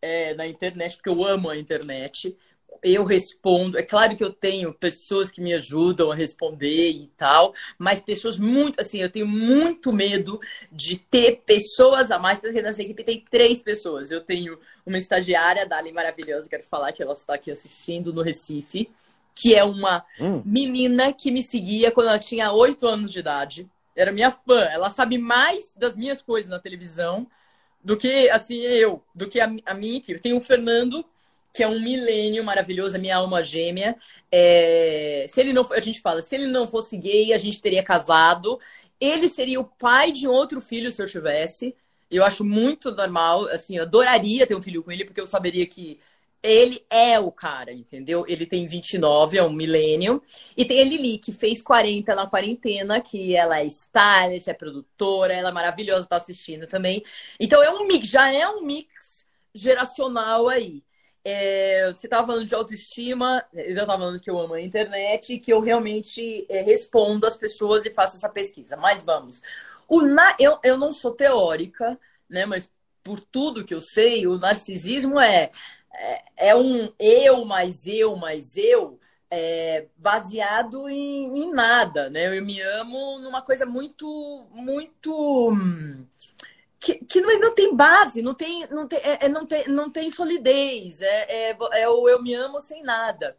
é, 0.00 0.34
na 0.34 0.46
internet, 0.46 0.96
porque 0.96 1.10
eu 1.10 1.24
amo 1.24 1.50
a 1.50 1.56
internet, 1.56 2.36
eu 2.82 3.04
respondo. 3.04 3.78
É 3.78 3.82
claro 3.82 4.16
que 4.16 4.24
eu 4.24 4.32
tenho 4.32 4.72
pessoas 4.72 5.30
que 5.30 5.40
me 5.40 5.54
ajudam 5.54 6.10
a 6.10 6.14
responder 6.14 6.90
e 6.90 7.10
tal, 7.16 7.54
mas 7.78 8.00
pessoas 8.00 8.38
muito, 8.38 8.80
assim, 8.80 9.00
eu 9.00 9.10
tenho 9.10 9.26
muito 9.26 9.92
medo 9.92 10.40
de 10.70 10.96
ter 10.96 11.42
pessoas 11.46 12.10
a 12.10 12.18
mais. 12.18 12.38
Porque 12.38 12.62
nessa 12.62 12.82
equipe 12.82 13.04
tem 13.04 13.24
três 13.30 13.62
pessoas. 13.62 14.10
Eu 14.10 14.20
tenho 14.20 14.58
uma 14.84 14.98
estagiária, 14.98 15.66
Dali 15.66 15.92
maravilhosa, 15.92 16.48
quero 16.48 16.64
falar 16.64 16.92
que 16.92 17.02
ela 17.02 17.12
está 17.12 17.34
aqui 17.34 17.50
assistindo 17.50 18.12
no 18.12 18.22
Recife, 18.22 18.90
que 19.34 19.54
é 19.54 19.64
uma 19.64 20.04
hum. 20.20 20.42
menina 20.44 21.12
que 21.12 21.30
me 21.30 21.42
seguia 21.42 21.90
quando 21.90 22.08
ela 22.08 22.18
tinha 22.18 22.52
oito 22.52 22.86
anos 22.86 23.10
de 23.10 23.18
idade. 23.18 23.68
Era 23.96 24.12
minha 24.12 24.30
fã. 24.30 24.60
Ela 24.64 24.90
sabe 24.90 25.18
mais 25.18 25.72
das 25.76 25.96
minhas 25.96 26.20
coisas 26.20 26.50
na 26.50 26.58
televisão 26.58 27.26
do 27.82 27.96
que, 27.96 28.30
assim, 28.30 28.60
eu, 28.60 29.02
do 29.14 29.28
que 29.28 29.40
a, 29.40 29.50
a 29.66 29.74
minha 29.74 29.98
equipe. 29.98 30.18
Tem 30.18 30.32
o 30.32 30.40
Fernando, 30.40 31.04
que 31.54 31.62
é 31.62 31.68
um 31.68 31.80
milênio 31.80 32.44
maravilhoso, 32.44 32.96
a 32.96 32.98
minha 32.98 33.16
alma 33.16 33.42
gêmea. 33.44 33.96
É... 34.30 35.26
Se 35.28 35.40
ele 35.40 35.52
não, 35.52 35.66
a 35.72 35.80
gente 35.80 36.00
fala, 36.00 36.20
se 36.20 36.34
ele 36.34 36.48
não 36.48 36.66
fosse 36.68 36.96
gay, 36.98 37.32
a 37.32 37.38
gente 37.38 37.62
teria 37.62 37.82
casado. 37.82 38.60
Ele 39.00 39.28
seria 39.28 39.60
o 39.60 39.64
pai 39.64 40.10
de 40.12 40.26
outro 40.26 40.60
filho 40.60 40.90
se 40.90 41.00
eu 41.00 41.06
tivesse. 41.06 41.74
Eu 42.10 42.24
acho 42.24 42.44
muito 42.44 42.90
normal, 42.90 43.46
assim, 43.48 43.76
eu 43.76 43.82
adoraria 43.84 44.46
ter 44.46 44.54
um 44.54 44.62
filho 44.62 44.82
com 44.82 44.92
ele, 44.92 45.04
porque 45.04 45.20
eu 45.20 45.26
saberia 45.26 45.66
que 45.66 46.00
ele 46.42 46.84
é 46.90 47.18
o 47.18 47.32
cara, 47.32 47.72
entendeu? 47.72 48.24
Ele 48.28 48.44
tem 48.46 48.66
29, 48.66 49.38
é 49.38 49.42
um 49.42 49.52
milênio. 49.52 50.22
E 50.56 50.64
tem 50.64 50.82
a 50.82 50.84
Lili, 50.84 51.18
que 51.18 51.32
fez 51.32 51.62
40 51.62 52.14
na 52.14 52.26
quarentena, 52.26 53.00
que 53.00 53.34
ela 53.34 53.60
é 53.60 53.64
stylist, 53.66 54.48
é 54.48 54.54
produtora, 54.54 55.32
ela 55.32 55.48
é 55.48 55.52
maravilhosa, 55.52 56.04
tá 56.04 56.16
assistindo 56.16 56.66
também. 56.66 57.02
Então 57.40 57.62
é 57.62 57.70
um 57.70 57.86
mix, 57.86 58.08
já 58.08 58.30
é 58.30 58.46
um 58.48 58.62
mix 58.62 59.26
geracional 59.54 60.48
aí. 60.48 60.82
É, 61.24 61.90
você 61.92 62.06
estava 62.06 62.26
falando 62.26 62.44
de 62.44 62.54
autoestima, 62.54 63.44
eu 63.54 63.70
estava 63.70 63.98
falando 63.98 64.20
que 64.20 64.28
eu 64.30 64.38
amo 64.38 64.54
a 64.54 64.60
internet 64.60 65.32
e 65.32 65.38
que 65.38 65.52
eu 65.52 65.60
realmente 65.60 66.46
é, 66.50 66.60
respondo 66.60 67.26
às 67.26 67.36
pessoas 67.36 67.84
e 67.86 67.90
faço 67.90 68.16
essa 68.16 68.28
pesquisa. 68.28 68.76
Mas 68.76 69.02
vamos. 69.02 69.40
O 69.88 70.02
na, 70.02 70.36
eu, 70.38 70.58
eu 70.62 70.76
não 70.76 70.92
sou 70.92 71.12
teórica, 71.12 71.98
né? 72.28 72.44
Mas 72.46 72.70
por 73.02 73.20
tudo 73.20 73.64
que 73.64 73.74
eu 73.74 73.80
sei, 73.80 74.26
o 74.26 74.38
narcisismo 74.38 75.18
é, 75.20 75.50
é, 75.94 76.48
é 76.48 76.56
um 76.56 76.92
eu 76.98 77.44
mais 77.44 77.86
eu 77.86 78.16
mais 78.16 78.56
eu 78.56 78.98
é, 79.30 79.86
baseado 79.96 80.88
em, 80.88 81.42
em, 81.42 81.52
nada, 81.52 82.08
né? 82.08 82.38
Eu 82.38 82.44
me 82.44 82.60
amo 82.60 83.18
numa 83.18 83.42
coisa 83.42 83.66
muito, 83.66 84.46
muito. 84.52 85.50
Hum, 85.50 86.06
que, 86.84 86.96
que 86.96 87.20
não, 87.22 87.54
tem 87.54 87.74
base, 87.74 88.20
não 88.20 88.34
tem, 88.34 88.66
não 88.68 88.86
tem, 88.86 88.98
é, 88.98 89.24
é, 89.24 89.28
não 89.28 89.46
tem, 89.46 89.66
não 89.68 89.90
tem 89.90 90.10
solidez, 90.10 91.00
é, 91.00 91.50
é, 91.50 91.56
é 91.80 91.88
o 91.88 92.06
eu 92.06 92.22
me 92.22 92.34
amo 92.34 92.60
sem 92.60 92.82
nada. 92.82 93.36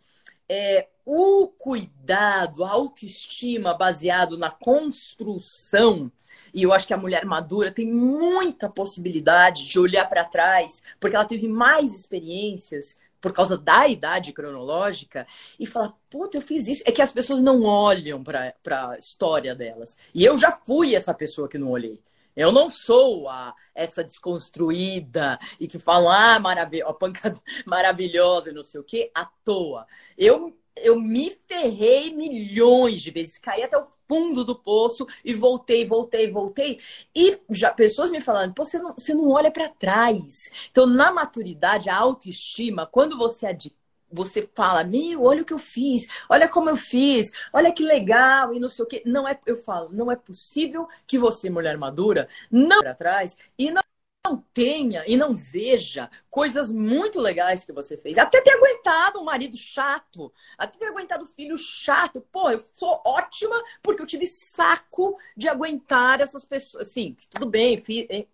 É, 0.49 0.87
o 1.05 1.47
cuidado, 1.47 2.63
a 2.63 2.71
autoestima 2.71 3.75
baseado 3.75 4.35
na 4.35 4.49
construção, 4.49 6.11
e 6.53 6.63
eu 6.63 6.73
acho 6.73 6.87
que 6.87 6.93
a 6.93 6.97
mulher 6.97 7.23
madura 7.23 7.71
tem 7.71 7.91
muita 7.91 8.67
possibilidade 8.67 9.67
de 9.67 9.79
olhar 9.79 10.09
para 10.09 10.25
trás, 10.25 10.81
porque 10.99 11.15
ela 11.15 11.25
teve 11.25 11.47
mais 11.47 11.93
experiências 11.93 12.99
por 13.21 13.31
causa 13.31 13.57
da 13.57 13.87
idade 13.87 14.33
cronológica 14.33 15.27
e 15.59 15.65
falar, 15.65 15.93
puta, 16.09 16.37
eu 16.37 16.41
fiz 16.41 16.67
isso. 16.67 16.83
É 16.85 16.91
que 16.91 17.01
as 17.01 17.11
pessoas 17.11 17.41
não 17.41 17.63
olham 17.63 18.23
para 18.23 18.53
a 18.89 18.97
história 18.97 19.55
delas. 19.55 19.97
E 20.13 20.23
eu 20.23 20.37
já 20.37 20.51
fui 20.51 20.95
essa 20.95 21.13
pessoa 21.13 21.47
que 21.47 21.57
não 21.57 21.71
olhei. 21.71 21.99
Eu 22.36 22.51
não 22.51 22.69
sou 22.69 23.29
a, 23.29 23.53
essa 23.73 24.03
desconstruída 24.03 25.39
e 25.59 25.67
que 25.67 25.79
fala, 25.79 26.36
ah, 26.36 26.39
marav 26.39 26.71
pancada 26.99 27.41
maravilhosa 27.65 28.49
e 28.49 28.53
não 28.53 28.63
sei 28.63 28.81
o 28.81 28.83
quê, 28.83 29.11
à 29.13 29.25
toa. 29.43 29.86
Eu, 30.17 30.57
eu 30.75 30.99
me 30.99 31.31
ferrei 31.31 32.13
milhões 32.13 33.01
de 33.01 33.11
vezes, 33.11 33.39
caí 33.39 33.63
até 33.63 33.77
o 33.77 33.88
fundo 34.07 34.43
do 34.43 34.55
poço 34.55 35.07
e 35.23 35.33
voltei, 35.33 35.86
voltei, 35.86 36.29
voltei. 36.29 36.79
E 37.15 37.39
já 37.51 37.71
pessoas 37.71 38.11
me 38.11 38.21
falando, 38.21 38.53
você 38.55 38.77
não, 38.79 38.93
você 38.93 39.13
não 39.13 39.29
olha 39.29 39.51
para 39.51 39.69
trás. 39.69 40.51
Então, 40.69 40.86
na 40.86 41.11
maturidade, 41.11 41.89
a 41.89 41.97
autoestima, 41.97 42.86
quando 42.86 43.17
você 43.17 43.47
adquire 43.47 43.84
você 44.16 44.49
fala, 44.55 44.84
meu, 44.84 45.24
olha 45.24 45.41
o 45.41 45.45
que 45.45 45.53
eu 45.53 45.59
fiz, 45.59 46.07
olha 46.30 46.47
como 46.47 46.70
eu 46.70 46.78
fiz, 46.78 47.32
olha 47.51 47.72
que 47.72 47.84
legal 47.84 48.53
e 48.53 48.59
não 48.59 48.70
sei 48.70 48.86
o 48.86 48.88
que. 48.88 49.03
Não 49.05 49.28
é, 49.28 49.38
eu 49.45 49.57
falo, 49.57 49.89
não 49.91 50.11
é 50.11 50.16
possível 50.16 50.88
que 51.05 51.18
você, 51.18 51.49
mulher 51.49 51.78
madura, 51.78 52.28
não 52.49 52.80
para 52.80 52.95
trás 52.95 53.38
e 53.57 53.70
não 53.72 53.84
não 54.26 54.43
tenha 54.53 55.03
e 55.05 55.16
não 55.16 55.36
veja 55.36 56.09
coisas 56.32 56.72
muito 56.74 57.20
legais 57.20 57.63
que 57.63 57.72
você 57.72 57.95
fez. 57.95 58.18
Até 58.18 58.41
ter 58.41 58.51
aguentado 58.51 59.20
um 59.20 59.24
marido 59.24 59.55
chato, 59.55 60.34
até 60.57 60.80
ter 60.80 60.88
aguentado 60.88 61.24
um 61.24 61.28
filho 61.28 61.55
chato. 61.55 62.26
Pô, 62.32 62.49
eu 62.49 62.59
sou 62.59 63.01
ótima 63.05 63.61
porque 63.84 64.01
eu 64.01 64.07
tive 64.07 64.26
saco 64.26 65.18
de 65.38 65.47
aguentar 65.47 66.22
essas 66.22 66.43
pessoas. 66.43 66.88
Sim, 66.88 67.16
tudo 67.30 67.45
bem, 67.45 67.84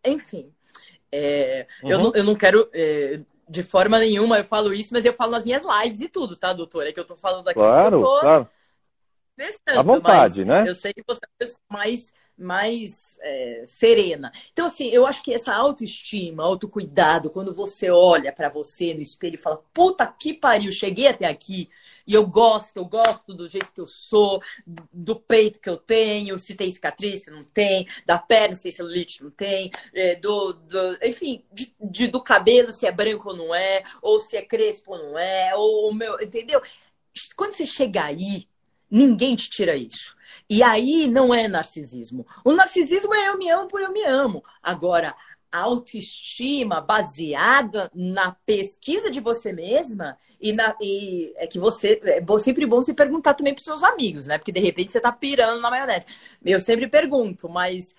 enfim. 0.06 0.54
É, 1.12 1.68
uhum. 1.84 1.90
eu, 1.90 2.00
não, 2.00 2.12
eu 2.16 2.24
não 2.24 2.36
quero 2.36 2.70
é, 2.74 3.20
de 3.52 3.64
forma 3.64 4.00
nenhuma 4.00 4.38
eu 4.38 4.46
falo 4.46 4.74
isso, 4.74 4.94
mas 4.94 5.04
eu 5.04 5.14
falo 5.14 5.32
nas 5.32 5.44
minhas 5.44 5.64
lives 5.64 6.00
e 6.00 6.08
tudo, 6.08 6.38
tá, 6.38 6.54
doutor? 6.54 6.88
É 6.88 6.94
que 6.94 7.00
eu 7.00 7.06
tô 7.06 7.18
falando 7.18 7.50
aqui 7.50 7.60
claro, 7.60 7.98
eu 7.98 8.02
tô 8.02 8.20
claro. 8.22 8.50
testando. 9.36 9.80
À 9.80 9.84
vontade, 9.84 10.46
né? 10.46 10.64
Eu 10.66 10.74
sei 10.74 10.94
que 10.94 11.04
você 11.06 11.20
é 11.22 11.28
a 11.28 11.38
pessoa 11.38 11.60
mais, 11.70 12.14
mais 12.42 13.20
é, 13.22 13.64
serena. 13.66 14.32
Então, 14.52 14.66
assim, 14.66 14.90
eu 14.90 15.06
acho 15.06 15.24
que 15.24 15.34
essa 15.34 15.54
autoestima, 15.54 16.44
autocuidado, 16.44 17.30
quando 17.30 17.54
você 17.54 17.90
olha 17.90 18.34
para 18.34 18.50
você 18.50 18.94
no 18.94 19.02
espelho 19.02 19.36
e 19.36 19.38
fala, 19.38 19.64
puta 19.74 20.06
que 20.08 20.34
pariu, 20.34 20.72
cheguei 20.72 21.08
até 21.08 21.26
aqui 21.26 21.70
e 22.06 22.14
eu 22.14 22.26
gosto, 22.26 22.78
eu 22.78 22.86
gosto 22.86 23.34
do 23.34 23.48
jeito 23.48 23.72
que 23.72 23.80
eu 23.80 23.88
sou, 23.88 24.42
do 24.66 25.16
peito 25.16 25.60
que 25.60 25.70
eu 25.70 25.78
tenho, 25.78 26.38
se 26.40 26.56
tem 26.56 26.72
cicatriz, 26.72 27.24
se 27.24 27.32
não 27.32 27.44
tem, 27.44 27.88
da 28.06 28.18
perna, 28.18 28.56
se 28.56 28.64
tem 28.64 28.72
celulite, 28.72 29.24
não 29.24 29.32
tem, 29.32 29.72
é, 29.94 30.16
do, 30.16 30.54
do, 30.54 30.98
enfim, 31.04 31.46
de, 31.52 31.74
de, 31.80 32.08
do 32.08 32.22
cabelo, 32.22 32.74
se 32.74 32.86
é 32.86 32.92
branco 32.92 33.30
ou 33.30 33.38
não 33.38 33.54
é, 33.54 33.84
ou 34.02 34.20
se 34.20 34.36
é 34.36 34.42
crespo 34.42 34.94
ou 34.94 34.98
não 34.98 35.18
é, 35.18 35.56
ou 35.56 35.90
o 35.90 35.94
meu, 35.94 36.20
entendeu? 36.22 36.62
Quando 37.36 37.54
você 37.54 37.66
chega 37.66 38.04
aí, 38.04 38.48
Ninguém 38.92 39.38
te 39.38 39.50
tira 39.50 39.76
isso. 39.76 40.18
E 40.50 40.62
aí 40.62 41.08
não 41.08 41.34
é 41.34 41.48
narcisismo. 41.48 42.28
O 42.44 42.52
narcisismo 42.52 43.16
é 43.16 43.30
eu 43.30 43.38
me 43.38 43.50
amo 43.50 43.70
por 43.70 43.80
eu 43.80 43.94
me 43.94 44.04
amo. 44.04 44.44
Agora, 44.62 45.16
autoestima 45.52 46.82
baseada 46.82 47.90
na 47.94 48.36
pesquisa 48.46 49.10
de 49.10 49.20
você 49.20 49.54
mesma 49.54 50.18
e, 50.40 50.54
na, 50.54 50.76
e 50.82 51.34
é 51.38 51.48
que 51.48 51.60
você 51.60 52.02
é 52.04 52.40
sempre 52.40 52.66
bom 52.66 52.82
se 52.82 52.94
perguntar 52.94 53.34
também 53.34 53.54
para 53.54 53.64
seus 53.64 53.84
amigos, 53.84 54.28
né? 54.28 54.38
Porque 54.38 54.52
de 54.52 54.60
repente 54.60 54.92
você 54.92 54.98
está 54.98 55.12
pirando 55.12 55.62
na 55.62 55.70
maionese. 55.70 56.06
Eu 56.44 56.60
sempre 56.60 56.88
pergunto, 56.88 57.48
mas 57.48 57.96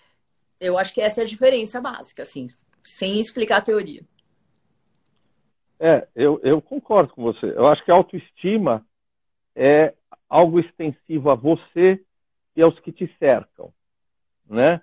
eu 0.60 0.76
acho 0.76 0.92
que 0.92 1.00
essa 1.00 1.20
é 1.20 1.24
a 1.24 1.26
diferença 1.26 1.80
básica, 1.80 2.22
assim, 2.22 2.46
sem 2.82 3.18
explicar 3.18 3.58
a 3.58 3.62
teoria. 3.62 4.02
É, 5.78 6.06
eu, 6.14 6.40
eu 6.42 6.62
concordo 6.62 7.12
com 7.12 7.22
você. 7.22 7.46
Eu 7.46 7.66
acho 7.66 7.84
que 7.84 7.90
a 7.90 7.94
autoestima 7.94 8.86
é 9.54 9.94
algo 10.32 10.58
extensivo 10.58 11.30
a 11.30 11.34
você 11.34 12.00
e 12.56 12.62
aos 12.62 12.78
que 12.80 12.90
te 12.90 13.06
cercam, 13.18 13.70
né? 14.48 14.80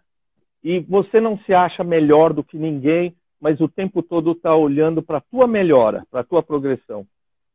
E 0.63 0.79
você 0.81 1.19
não 1.19 1.39
se 1.39 1.55
acha 1.55 1.83
melhor 1.83 2.33
do 2.33 2.43
que 2.43 2.55
ninguém, 2.55 3.15
mas 3.41 3.59
o 3.59 3.67
tempo 3.67 4.03
todo 4.03 4.33
está 4.33 4.55
olhando 4.55 5.01
para 5.01 5.17
a 5.17 5.21
tua 5.21 5.47
melhora, 5.47 6.05
para 6.11 6.19
a 6.19 6.23
tua 6.23 6.43
progressão. 6.43 7.03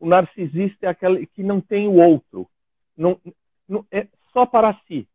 O 0.01 0.09
narcisista 0.09 0.86
é 0.86 0.88
aquele 0.88 1.24
que 1.24 1.45
não 1.45 1.61
tem 1.61 1.86
o 1.86 1.95
outro, 1.95 2.49
não, 2.97 3.16
não, 3.68 3.86
é 3.92 4.09
só 4.32 4.45
para 4.45 4.74
si, 4.88 5.07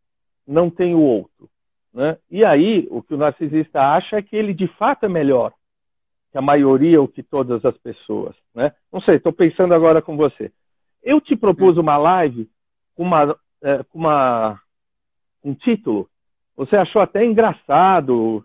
não 0.48 0.70
tem 0.70 0.96
o 0.96 1.02
outro. 1.02 1.50
Né? 1.94 2.18
E 2.32 2.46
aí, 2.46 2.88
o 2.90 3.02
que 3.02 3.14
o 3.14 3.18
narcisista 3.18 3.82
acha 3.82 4.16
é 4.18 4.22
que 4.22 4.38
ele 4.38 4.54
de 4.54 4.68
fato 4.68 5.06
é 5.06 5.10
melhor 5.10 5.52
que 6.32 6.38
a 6.38 6.42
maioria 6.42 7.02
ou 7.02 7.10
que 7.10 7.24
todas 7.24 7.66
as 7.66 7.78
pessoas. 7.80 8.38
Né? 8.56 8.72
Não 8.90 9.02
sei, 9.02 9.16
estou 9.16 9.34
pensando 9.34 9.74
agora 9.74 10.02
com 10.02 10.16
você. 10.16 10.50
Eu 11.04 11.20
te 11.20 11.36
propus 11.36 11.76
uma 11.76 11.98
live 11.98 12.50
com 13.00 13.04
uma, 13.04 13.40
é, 13.64 13.86
uma, 13.94 14.60
um 15.42 15.54
título, 15.54 16.10
você 16.54 16.76
achou 16.76 17.02
até 17.02 17.24
engraçado. 17.24 18.44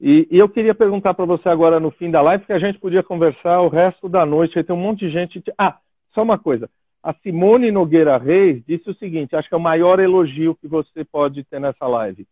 E, 0.00 0.26
e 0.28 0.36
eu 0.36 0.48
queria 0.48 0.74
perguntar 0.74 1.14
para 1.14 1.24
você 1.24 1.48
agora 1.48 1.78
no 1.78 1.92
fim 1.92 2.10
da 2.10 2.20
live, 2.20 2.44
que 2.44 2.52
a 2.52 2.58
gente 2.58 2.80
podia 2.80 3.04
conversar 3.04 3.60
o 3.60 3.68
resto 3.68 4.08
da 4.08 4.26
noite. 4.26 4.58
Aí 4.58 4.64
tem 4.64 4.74
um 4.74 4.80
monte 4.80 5.06
de 5.06 5.12
gente. 5.12 5.40
Ah, 5.56 5.78
só 6.12 6.24
uma 6.24 6.36
coisa. 6.36 6.68
A 7.00 7.14
Simone 7.14 7.70
Nogueira 7.70 8.18
Reis 8.18 8.64
disse 8.66 8.90
o 8.90 8.96
seguinte: 8.96 9.36
acho 9.36 9.48
que 9.48 9.54
é 9.54 9.58
o 9.58 9.60
maior 9.60 10.00
elogio 10.00 10.56
que 10.56 10.66
você 10.66 11.04
pode 11.04 11.44
ter 11.44 11.60
nessa 11.60 11.86
live. 11.86 12.26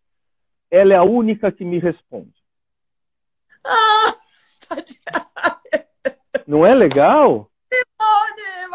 Ela 0.68 0.94
é 0.94 0.96
a 0.96 1.04
única 1.04 1.52
que 1.52 1.64
me 1.64 1.78
responde. 1.78 2.34
Ah, 3.64 4.16
Não 6.44 6.66
é 6.66 6.74
legal? 6.74 7.48
Simone, 7.72 8.68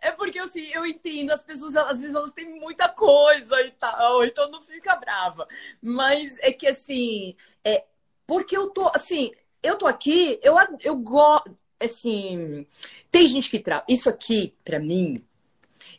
É 0.00 0.10
porque 0.12 0.38
assim, 0.38 0.70
eu 0.72 0.86
entendo, 0.86 1.32
as 1.32 1.44
pessoas 1.44 1.76
às 1.76 2.00
vezes 2.00 2.14
elas 2.14 2.32
têm 2.32 2.48
muita 2.60 2.88
coisa 2.88 3.60
e 3.62 3.70
tal, 3.72 4.24
então 4.24 4.50
não 4.50 4.62
fica 4.62 4.96
brava. 4.96 5.46
Mas 5.80 6.38
é 6.40 6.52
que 6.52 6.66
assim, 6.66 7.36
é 7.64 7.84
porque 8.26 8.56
eu 8.56 8.70
tô 8.70 8.90
assim, 8.94 9.32
eu 9.62 9.76
tô 9.76 9.86
aqui, 9.86 10.38
eu, 10.42 10.56
eu 10.80 10.96
gosto, 10.96 11.56
assim, 11.80 12.66
tem 13.10 13.26
gente 13.26 13.50
que 13.50 13.58
trava. 13.58 13.84
Isso 13.88 14.08
aqui, 14.08 14.54
para 14.64 14.78
mim, 14.78 15.24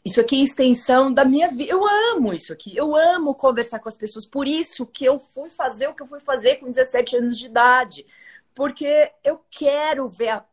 isso 0.03 0.19
aqui 0.19 0.35
é 0.39 0.43
extensão 0.43 1.13
da 1.13 1.23
minha 1.23 1.49
vida. 1.49 1.71
Eu 1.71 1.85
amo 2.13 2.33
isso 2.33 2.51
aqui. 2.51 2.75
Eu 2.75 2.95
amo 2.95 3.33
conversar 3.35 3.79
com 3.79 3.87
as 3.87 3.95
pessoas. 3.95 4.25
Por 4.25 4.47
isso 4.47 4.85
que 4.85 5.05
eu 5.05 5.17
fui 5.17 5.49
fazer 5.49 5.87
o 5.87 5.93
que 5.93 6.03
eu 6.03 6.07
fui 6.07 6.19
fazer 6.19 6.55
com 6.55 6.71
17 6.71 7.17
anos 7.17 7.37
de 7.37 7.45
idade. 7.45 8.05
Porque 8.53 9.11
eu 9.23 9.41
quero 9.49 10.09
ver 10.09 10.29
a 10.29 10.45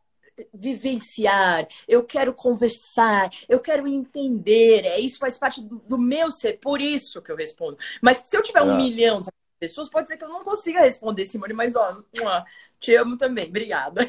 vivenciar, 0.53 1.66
eu 1.88 2.05
quero 2.05 2.32
conversar, 2.34 3.30
eu 3.49 3.61
quero 3.61 3.86
entender. 3.86 4.84
É 4.84 4.99
isso 4.99 5.18
faz 5.18 5.38
parte 5.38 5.62
do, 5.62 5.78
do 5.80 5.99
meu 5.99 6.30
ser, 6.30 6.59
por 6.61 6.80
isso 6.80 7.22
que 7.22 7.30
eu 7.30 7.36
respondo. 7.36 7.76
Mas 8.03 8.18
se 8.18 8.36
eu 8.36 8.43
tiver 8.43 8.61
é. 8.61 8.62
um 8.62 8.76
milhão 8.76 9.20
de 9.20 9.30
pessoas, 9.59 9.91
pode 9.91 10.09
ser 10.09 10.16
que 10.16 10.24
eu 10.24 10.28
não 10.28 10.43
consiga 10.43 10.80
responder, 10.80 11.24
Simone, 11.24 11.53
mas 11.53 11.76
ó, 11.76 12.03
te 12.78 12.95
amo 12.97 13.16
também. 13.16 13.49
Obrigada. 13.49 14.09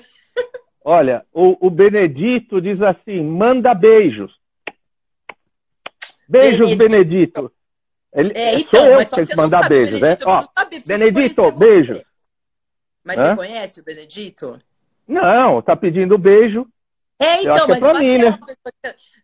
Olha, 0.83 1.25
o, 1.31 1.67
o 1.67 1.69
Benedito 1.69 2.61
diz 2.61 2.81
assim: 2.81 3.21
manda 3.23 3.73
beijos. 3.73 4.31
Beijos, 6.27 6.73
Benedito. 6.73 6.77
Benedito. 6.77 7.51
Ele, 8.13 8.33
é, 8.35 8.59
então, 8.59 8.81
sou 8.81 8.89
eu 8.89 8.99
que 9.05 9.15
tenho 9.15 9.27
que 9.27 9.35
mandar 9.35 9.69
beijos, 9.69 10.01
né? 10.01 10.17
Ó, 10.25 10.43
Benedito, 10.85 11.51
beijo. 11.51 12.01
Mas 13.03 13.17
Hã? 13.17 13.29
você 13.29 13.35
conhece 13.35 13.79
o 13.79 13.83
Benedito? 13.83 14.59
Não, 15.11 15.61
tá 15.61 15.75
pedindo 15.75 16.17
beijo. 16.17 16.65
É, 17.19 17.41
então, 17.41 17.67
mas 17.67 17.83
é 17.83 17.91
pra 17.91 17.99
mim, 17.99 18.17
né? 18.17 18.39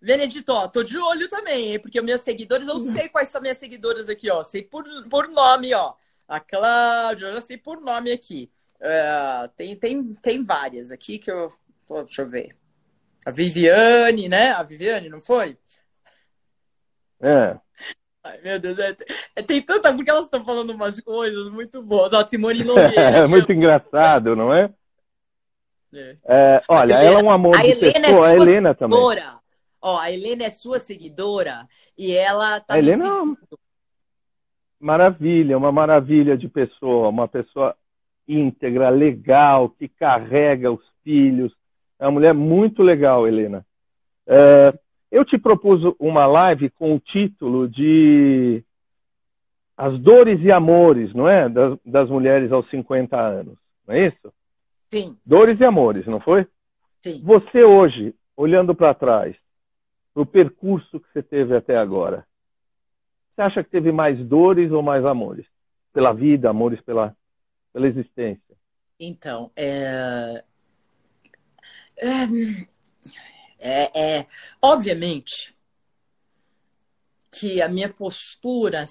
Benedito, 0.02 0.52
ó, 0.52 0.68
tô 0.68 0.84
de 0.84 0.98
olho 0.98 1.28
também, 1.30 1.72
hein? 1.72 1.80
Porque 1.80 2.00
meus 2.02 2.22
seguidores, 2.22 2.68
eu 2.68 2.78
sei 2.80 3.08
quais 3.08 3.30
são 3.30 3.42
minhas 3.42 3.58
seguidoras 3.58 4.10
aqui, 4.10 4.30
ó. 4.30 4.44
Sei 4.44 4.62
por, 4.62 4.84
por 5.10 5.30
nome, 5.30 5.74
ó. 5.74 5.94
A 6.28 6.42
Cláudia, 6.42 7.28
eu 7.28 7.34
já 7.36 7.42
sei 7.42 7.58
por 7.58 7.80
nome 7.80 8.12
aqui. 8.12 8.52
Uh, 8.76 9.48
tem, 9.56 9.76
tem, 9.78 10.14
tem 10.16 10.44
várias 10.44 10.92
aqui 10.92 11.18
que 11.18 11.32
eu. 11.32 11.52
Deixa 11.90 12.22
eu 12.22 12.28
ver. 12.28 12.56
A 13.26 13.32
Viviane, 13.32 14.28
né? 14.28 14.52
A 14.52 14.62
Viviane, 14.62 15.10
não 15.10 15.22
foi? 15.22 15.58
É. 17.22 17.58
Ai, 18.24 18.42
meu 18.44 18.60
Deus, 18.60 18.78
é, 18.78 18.96
é, 19.38 19.42
tem 19.42 19.62
tanta. 19.62 19.92
Porque 19.94 20.12
elas 20.12 20.26
estão 20.26 20.44
falando 20.44 20.72
umas 20.72 21.00
coisas 21.00 21.48
muito 21.50 21.82
boas. 21.82 22.14
Ó, 22.14 22.28
Simone 22.28 22.62
Nogueira. 22.66 23.24
é 23.24 23.28
muito 23.28 23.52
engraçado, 23.52 24.36
não 24.36 24.54
é? 24.54 24.70
É. 25.98 26.16
É, 26.26 26.62
olha, 26.68 26.94
Helena, 26.94 27.06
ela 27.06 27.20
é 27.20 27.24
um 27.24 27.32
amor 27.32 27.56
a 27.56 27.62
de 27.62 27.70
Helena 27.70 28.08
pessoa, 28.08 28.28
é 28.28 28.32
a 28.32 28.36
Helena 28.36 28.76
seguidora. 28.78 29.22
também. 29.22 29.40
Ó, 29.82 29.98
a 30.00 30.12
Helena 30.12 30.44
é 30.44 30.50
sua 30.50 30.80
seguidora 30.80 31.68
e 31.98 32.14
ela 32.16 32.60
tá 32.60 32.76
a 32.76 32.78
Helena 32.78 33.06
é 33.06 33.12
uma 33.12 33.38
maravilha, 34.80 35.58
uma 35.58 35.72
maravilha 35.72 36.38
de 36.38 36.48
pessoa, 36.48 37.10
uma 37.10 37.28
pessoa 37.28 37.76
íntegra, 38.28 38.90
legal, 38.90 39.70
que 39.70 39.88
carrega 39.88 40.72
os 40.72 40.84
filhos. 41.04 41.54
É 42.00 42.06
uma 42.06 42.12
mulher 42.12 42.34
muito 42.34 42.84
legal, 42.84 43.28
Helena. 43.28 43.66
É, 44.28 44.74
eu 45.12 45.24
te 45.24 45.38
propus 45.38 45.82
uma 46.00 46.26
live 46.26 46.70
com 46.72 46.96
o 46.96 47.00
título 47.00 47.68
de 47.68 48.64
As 49.76 49.98
Dores 50.00 50.40
e 50.42 50.52
Amores, 50.52 51.14
não 51.14 51.28
é? 51.28 51.48
Das, 51.48 51.80
das 51.86 52.10
mulheres 52.10 52.52
aos 52.52 52.70
50 52.70 53.18
anos, 53.18 53.58
não 53.88 53.96
é 53.96 54.08
isso? 54.08 54.34
Sim. 54.92 55.18
Dores 55.26 55.60
e 55.60 55.66
amores, 55.66 56.06
não 56.06 56.20
foi? 56.20 56.48
Sim. 57.04 57.22
Você 57.24 57.64
hoje, 57.64 58.16
olhando 58.36 58.74
para 58.74 58.94
trás, 58.94 59.36
o 60.16 60.26
percurso 60.26 61.00
que 61.00 61.08
você 61.12 61.22
teve 61.22 61.56
até 61.56 61.78
agora, 61.78 62.26
você 63.36 63.42
acha 63.42 63.64
que 63.64 63.70
teve 63.70 63.92
mais 63.92 64.18
dores 64.28 64.72
ou 64.72 64.82
mais 64.82 65.06
amores? 65.06 65.46
Pela 65.94 66.12
vida, 66.12 66.50
amores 66.50 66.82
pela, 66.82 67.16
pela 67.72 67.88
existência? 67.88 68.56
Então, 69.00 69.52
é... 69.56 70.44
É... 71.98 72.24
é, 73.60 74.18
é... 74.20 74.28
obviamente 74.62 75.56
que 77.32 77.62
a 77.62 77.68
minha 77.68 77.90
postura 77.90 78.86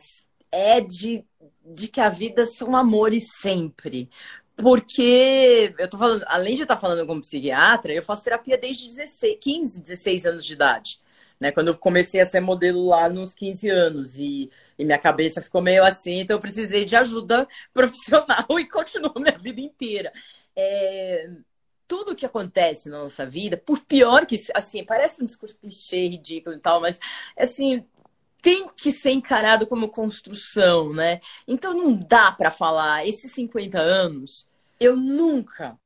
é 0.52 0.80
de, 0.80 1.24
de 1.64 1.88
que 1.88 2.00
a 2.00 2.08
vida 2.08 2.46
são 2.46 2.76
amores 2.76 3.24
sempre. 3.40 4.08
Porque 4.56 5.74
eu 5.78 5.88
tô 5.88 5.98
falando, 5.98 6.24
além 6.28 6.56
de 6.56 6.62
estar 6.62 6.78
falando 6.78 7.06
como 7.06 7.20
psiquiatra, 7.20 7.92
eu 7.92 8.02
faço 8.02 8.24
terapia 8.24 8.56
desde 8.56 8.88
16, 8.88 9.36
15, 9.40 9.82
16 9.82 10.26
anos 10.26 10.44
de 10.46 10.54
idade. 10.54 11.00
Né? 11.38 11.52
Quando 11.52 11.68
eu 11.68 11.78
comecei 11.78 12.20
a 12.20 12.26
ser 12.26 12.40
modelo 12.40 12.86
lá 12.86 13.08
nos 13.08 13.34
15 13.34 13.68
anos. 13.68 14.14
E, 14.16 14.50
e 14.78 14.84
minha 14.84 14.98
cabeça 14.98 15.42
ficou 15.42 15.60
meio 15.60 15.84
assim, 15.84 16.20
então 16.20 16.36
eu 16.36 16.40
precisei 16.40 16.84
de 16.86 16.96
ajuda 16.96 17.46
profissional 17.74 18.58
e 18.58 18.66
continuo 18.68 19.12
minha 19.16 19.38
vida 19.38 19.60
inteira. 19.60 20.10
É, 20.56 21.28
tudo 21.86 22.16
que 22.16 22.26
acontece 22.26 22.88
na 22.88 22.98
nossa 23.02 23.26
vida, 23.26 23.56
por 23.56 23.80
pior 23.80 24.26
que, 24.26 24.36
assim, 24.54 24.84
parece 24.84 25.22
um 25.22 25.26
discurso 25.26 25.56
clichê, 25.56 26.08
ridículo 26.08 26.56
e 26.56 26.58
tal, 26.58 26.80
mas, 26.80 26.98
assim, 27.36 27.84
tem 28.46 28.68
que 28.68 28.92
ser 28.92 29.10
encarado 29.10 29.66
como 29.66 29.88
construção, 29.88 30.92
né? 30.92 31.18
Então 31.48 31.74
não 31.74 31.96
dá 31.96 32.30
para 32.30 32.48
falar, 32.48 33.04
esses 33.04 33.32
50 33.32 33.76
anos, 33.80 34.48
eu 34.78 34.94
nunca 34.94 35.76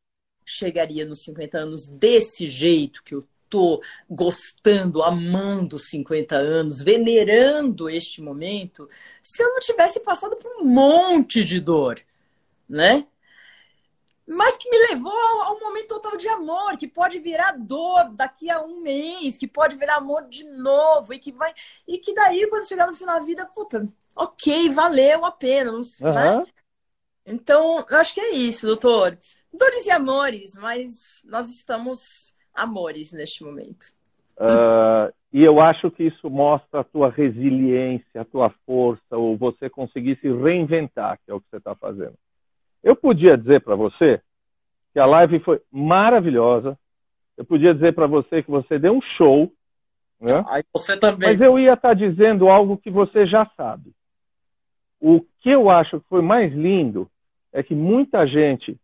chegaria 0.44 1.06
nos 1.06 1.22
50 1.22 1.56
anos 1.56 1.86
desse 1.86 2.50
jeito 2.50 3.02
que 3.02 3.14
eu 3.14 3.26
tô 3.48 3.82
gostando, 4.10 5.02
amando 5.02 5.78
50 5.78 6.36
anos, 6.36 6.82
venerando 6.82 7.88
este 7.88 8.20
momento, 8.20 8.86
se 9.22 9.42
eu 9.42 9.48
não 9.48 9.60
tivesse 9.60 10.00
passado 10.00 10.36
por 10.36 10.60
um 10.60 10.64
monte 10.66 11.42
de 11.42 11.60
dor, 11.60 11.98
né? 12.68 13.06
Mas 14.32 14.56
que 14.56 14.70
me 14.70 14.78
levou 14.90 15.12
a 15.42 15.50
um 15.50 15.58
momento 15.58 15.88
total 15.88 16.16
de 16.16 16.28
amor, 16.28 16.76
que 16.76 16.86
pode 16.86 17.18
virar 17.18 17.50
dor 17.58 18.10
daqui 18.12 18.48
a 18.48 18.62
um 18.62 18.80
mês, 18.80 19.36
que 19.36 19.48
pode 19.48 19.74
virar 19.74 19.96
amor 19.96 20.28
de 20.28 20.44
novo, 20.44 21.12
e 21.12 21.18
que 21.18 21.32
vai. 21.32 21.52
E 21.86 21.98
que 21.98 22.14
daí, 22.14 22.46
quando 22.48 22.68
chegar 22.68 22.86
no 22.86 22.94
final 22.94 23.18
da 23.18 23.26
vida, 23.26 23.44
puta, 23.52 23.82
ok, 24.14 24.68
valeu 24.68 25.24
a 25.24 25.32
pena. 25.32 25.72
Uhum. 25.72 25.82
né? 26.00 26.44
Então, 27.26 27.84
eu 27.90 27.96
acho 27.96 28.14
que 28.14 28.20
é 28.20 28.30
isso, 28.30 28.68
doutor. 28.68 29.18
Dores 29.52 29.86
e 29.86 29.90
amores, 29.90 30.54
mas 30.54 31.22
nós 31.24 31.50
estamos 31.50 32.32
amores 32.54 33.12
neste 33.12 33.42
momento. 33.42 33.86
Uh, 34.36 35.12
e 35.32 35.42
eu 35.42 35.60
acho 35.60 35.90
que 35.90 36.04
isso 36.04 36.30
mostra 36.30 36.82
a 36.82 36.84
tua 36.84 37.10
resiliência, 37.10 38.20
a 38.20 38.24
tua 38.24 38.54
força, 38.64 39.16
ou 39.16 39.36
você 39.36 39.68
conseguir 39.68 40.20
se 40.20 40.28
reinventar, 40.28 41.18
que 41.24 41.32
é 41.32 41.34
o 41.34 41.40
que 41.40 41.48
você 41.50 41.56
está 41.56 41.74
fazendo. 41.74 42.14
Eu 42.82 42.96
podia 42.96 43.36
dizer 43.36 43.60
para 43.60 43.74
você 43.74 44.20
que 44.92 44.98
a 44.98 45.06
live 45.06 45.40
foi 45.40 45.60
maravilhosa. 45.70 46.78
Eu 47.36 47.44
podia 47.44 47.74
dizer 47.74 47.94
para 47.94 48.06
você 48.06 48.42
que 48.42 48.50
você 48.50 48.78
deu 48.78 48.94
um 48.94 49.02
show. 49.16 49.52
Né? 50.20 50.42
Aí 50.48 50.62
você 50.74 50.96
também. 50.96 51.30
Mas 51.30 51.40
eu 51.40 51.58
ia 51.58 51.74
estar 51.74 51.90
tá 51.90 51.94
dizendo 51.94 52.48
algo 52.48 52.76
que 52.76 52.90
você 52.90 53.26
já 53.26 53.46
sabe. 53.56 53.92
O 55.00 55.20
que 55.40 55.50
eu 55.50 55.70
acho 55.70 56.00
que 56.00 56.08
foi 56.08 56.22
mais 56.22 56.52
lindo 56.52 57.10
é 57.52 57.62
que 57.62 57.74
muita 57.74 58.26
gente 58.26 58.78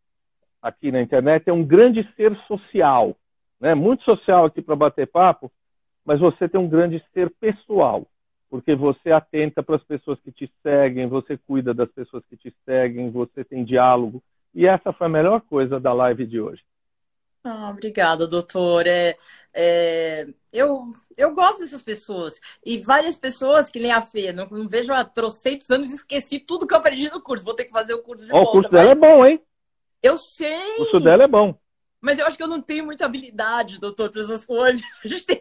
aqui 0.62 0.90
na 0.90 1.00
internet 1.00 1.48
é 1.48 1.52
um 1.52 1.64
grande 1.64 2.08
ser 2.16 2.34
social, 2.46 3.14
né? 3.60 3.74
Muito 3.74 4.02
social 4.02 4.46
aqui 4.46 4.62
para 4.62 4.74
bater 4.74 5.06
papo, 5.06 5.52
mas 6.04 6.18
você 6.18 6.48
tem 6.48 6.60
um 6.60 6.68
grande 6.68 7.04
ser 7.12 7.30
pessoal 7.38 8.06
porque 8.50 8.74
você 8.74 9.10
atenta 9.10 9.62
para 9.62 9.76
as 9.76 9.84
pessoas 9.84 10.18
que 10.20 10.30
te 10.30 10.50
seguem, 10.62 11.08
você 11.08 11.36
cuida 11.36 11.74
das 11.74 11.90
pessoas 11.90 12.24
que 12.28 12.36
te 12.36 12.54
seguem, 12.64 13.10
você 13.10 13.44
tem 13.44 13.64
diálogo. 13.64 14.22
E 14.54 14.66
essa 14.66 14.92
foi 14.92 15.06
a 15.06 15.10
melhor 15.10 15.40
coisa 15.42 15.78
da 15.78 15.92
live 15.92 16.26
de 16.26 16.40
hoje. 16.40 16.62
Ah, 17.44 17.70
obrigada, 17.70 18.26
doutor. 18.26 18.86
É, 18.86 19.16
é, 19.54 20.26
eu, 20.52 20.90
eu 21.16 21.32
gosto 21.32 21.60
dessas 21.60 21.82
pessoas. 21.82 22.40
E 22.64 22.78
várias 22.78 23.16
pessoas 23.16 23.70
que 23.70 23.78
nem 23.78 23.92
a 23.92 24.02
Fê, 24.02 24.32
não, 24.32 24.46
não 24.46 24.68
vejo 24.68 24.92
há 24.92 25.04
trocentos 25.04 25.70
anos 25.70 25.90
e 25.90 25.94
esqueci 25.94 26.40
tudo 26.40 26.66
que 26.66 26.74
eu 26.74 26.78
aprendi 26.78 27.08
no 27.08 27.20
curso. 27.20 27.44
Vou 27.44 27.54
ter 27.54 27.64
que 27.64 27.70
fazer 27.70 27.94
o 27.94 28.02
curso 28.02 28.24
de 28.24 28.32
oh, 28.32 28.36
volta. 28.36 28.48
O 28.48 28.52
curso 28.52 28.70
dela 28.70 28.90
é 28.90 28.94
bom, 28.94 29.24
hein? 29.24 29.40
Eu 30.02 30.18
sei. 30.18 30.72
O 30.74 30.76
curso 30.78 31.00
dela 31.00 31.24
é 31.24 31.28
bom. 31.28 31.56
Mas 32.00 32.18
eu 32.18 32.26
acho 32.26 32.36
que 32.36 32.42
eu 32.42 32.48
não 32.48 32.60
tenho 32.60 32.84
muita 32.84 33.06
habilidade, 33.06 33.80
doutor, 33.80 34.10
para 34.10 34.22
essas 34.22 34.44
coisas. 34.44 34.82
A 35.04 35.08
gente 35.08 35.24
tem. 35.24 35.40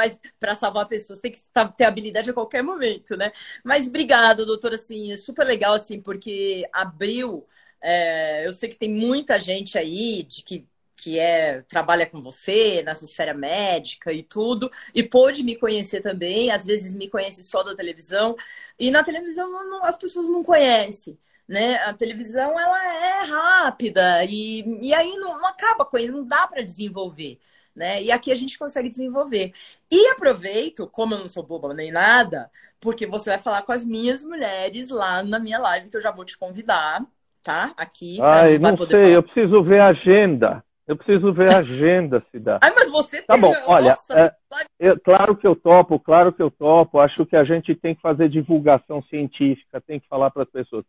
Mas 0.00 0.20
para 0.38 0.54
salvar 0.54 0.86
pessoas 0.88 1.18
tem 1.20 1.30
que 1.32 1.40
ter 1.76 1.84
habilidade 1.84 2.30
a 2.30 2.34
qualquer 2.34 2.62
momento, 2.62 3.16
né? 3.16 3.32
Mas 3.64 3.86
obrigada, 3.86 4.46
doutor. 4.46 4.74
Assim, 4.74 5.12
é 5.12 5.16
super 5.16 5.46
legal, 5.46 5.74
assim, 5.74 6.00
porque 6.00 6.66
abriu. 6.72 7.46
É, 7.82 8.46
eu 8.46 8.54
sei 8.54 8.68
que 8.68 8.76
tem 8.76 8.90
muita 8.90 9.38
gente 9.40 9.78
aí 9.78 10.22
de 10.22 10.42
que 10.42 10.66
que 11.02 11.18
é 11.18 11.62
trabalha 11.62 12.04
com 12.06 12.20
você 12.22 12.82
nessa 12.84 13.04
esfera 13.06 13.32
médica 13.32 14.12
e 14.12 14.22
tudo, 14.22 14.70
e 14.94 15.02
pôde 15.02 15.42
me 15.42 15.56
conhecer 15.56 16.02
também, 16.02 16.50
às 16.50 16.66
vezes 16.66 16.94
me 16.94 17.08
conhece 17.08 17.42
só 17.42 17.62
da 17.62 17.74
televisão, 17.74 18.36
e 18.78 18.90
na 18.90 19.02
televisão 19.02 19.50
não, 19.50 19.82
as 19.84 19.96
pessoas 19.96 20.28
não 20.28 20.42
conhecem 20.44 21.18
né? 21.48 21.76
A 21.84 21.92
televisão 21.92 22.58
ela 22.58 22.94
é 22.94 23.24
rápida 23.24 24.24
e, 24.24 24.60
e 24.86 24.94
aí 24.94 25.16
não, 25.16 25.36
não 25.38 25.46
acaba 25.48 25.84
com 25.84 25.98
isso, 25.98 26.12
não 26.12 26.24
dá 26.24 26.46
para 26.46 26.62
desenvolver. 26.62 27.40
Né? 27.74 28.02
E 28.02 28.10
aqui 28.10 28.32
a 28.32 28.34
gente 28.34 28.58
consegue 28.58 28.88
desenvolver. 28.88 29.52
E 29.90 30.08
aproveito, 30.08 30.86
como 30.86 31.14
eu 31.14 31.18
não 31.18 31.28
sou 31.28 31.42
boba 31.42 31.72
nem 31.72 31.90
nada, 31.90 32.50
porque 32.80 33.06
você 33.06 33.30
vai 33.30 33.38
falar 33.38 33.62
com 33.62 33.72
as 33.72 33.84
minhas 33.84 34.22
mulheres 34.22 34.90
lá 34.90 35.22
na 35.22 35.38
minha 35.38 35.58
live, 35.58 35.88
que 35.88 35.96
eu 35.96 36.02
já 36.02 36.10
vou 36.10 36.24
te 36.24 36.36
convidar, 36.36 37.04
tá? 37.42 37.72
Aqui. 37.76 38.18
Ai, 38.20 38.58
não 38.58 38.76
sei, 38.76 38.86
falar. 38.86 39.08
eu 39.08 39.22
preciso 39.22 39.62
ver 39.62 39.80
a 39.80 39.88
agenda. 39.88 40.64
Eu 40.86 40.96
preciso 40.96 41.32
ver 41.32 41.54
a 41.54 41.58
agenda, 41.58 42.20
dá. 42.34 42.58
Ai, 42.60 42.72
mas 42.74 42.90
você 42.90 43.22
tá 43.22 43.34
tem... 43.34 43.42
bom, 43.42 43.54
olha, 43.68 43.90
Nossa, 43.90 44.20
é, 44.20 44.34
eu, 44.80 44.98
claro 44.98 45.36
que 45.36 45.46
eu 45.46 45.54
topo, 45.54 46.00
claro 46.00 46.32
que 46.32 46.42
eu 46.42 46.50
topo. 46.50 46.98
Acho 46.98 47.24
que 47.24 47.36
a 47.36 47.44
gente 47.44 47.76
tem 47.76 47.94
que 47.94 48.00
fazer 48.00 48.28
divulgação 48.28 49.00
científica, 49.04 49.80
tem 49.80 50.00
que 50.00 50.08
falar 50.08 50.32
para 50.32 50.42
as 50.42 50.50
pessoas 50.50 50.84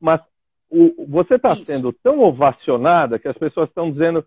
mas 0.00 0.20
o, 0.70 1.06
você 1.06 1.34
está 1.34 1.54
sendo 1.54 1.92
tão 1.92 2.20
ovacionada 2.20 3.18
que 3.18 3.28
as 3.28 3.36
pessoas 3.36 3.68
estão 3.68 3.92
dizendo 3.92 4.26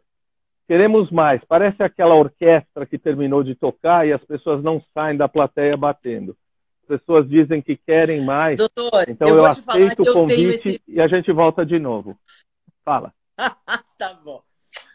queremos 0.68 1.12
mais. 1.12 1.42
Parece 1.48 1.82
aquela 1.84 2.16
orquestra 2.16 2.86
que 2.86 2.98
terminou 2.98 3.44
de 3.44 3.56
tocar 3.56 4.08
e 4.08 4.14
as 4.14 4.24
pessoas 4.24 4.64
não 4.64 4.82
saem 4.94 5.18
da 5.18 5.28
plateia 5.28 5.76
batendo. 5.78 6.36
As 6.84 7.00
pessoas 7.00 7.30
dizem 7.30 7.62
que 7.62 7.78
querem 7.78 8.22
mais. 8.22 8.58
Doutor, 8.58 9.08
então 9.08 9.28
eu, 9.28 9.38
eu 9.38 9.46
aceito 9.46 10.04
o 10.04 10.14
convite 10.14 10.70
esse... 10.70 10.82
e 10.88 11.00
a 11.00 11.08
gente 11.08 11.32
volta 11.32 11.66
de 11.66 11.80
novo. 11.80 12.18
Fala. 12.84 13.14
tá 13.98 14.14
bom. 14.24 14.42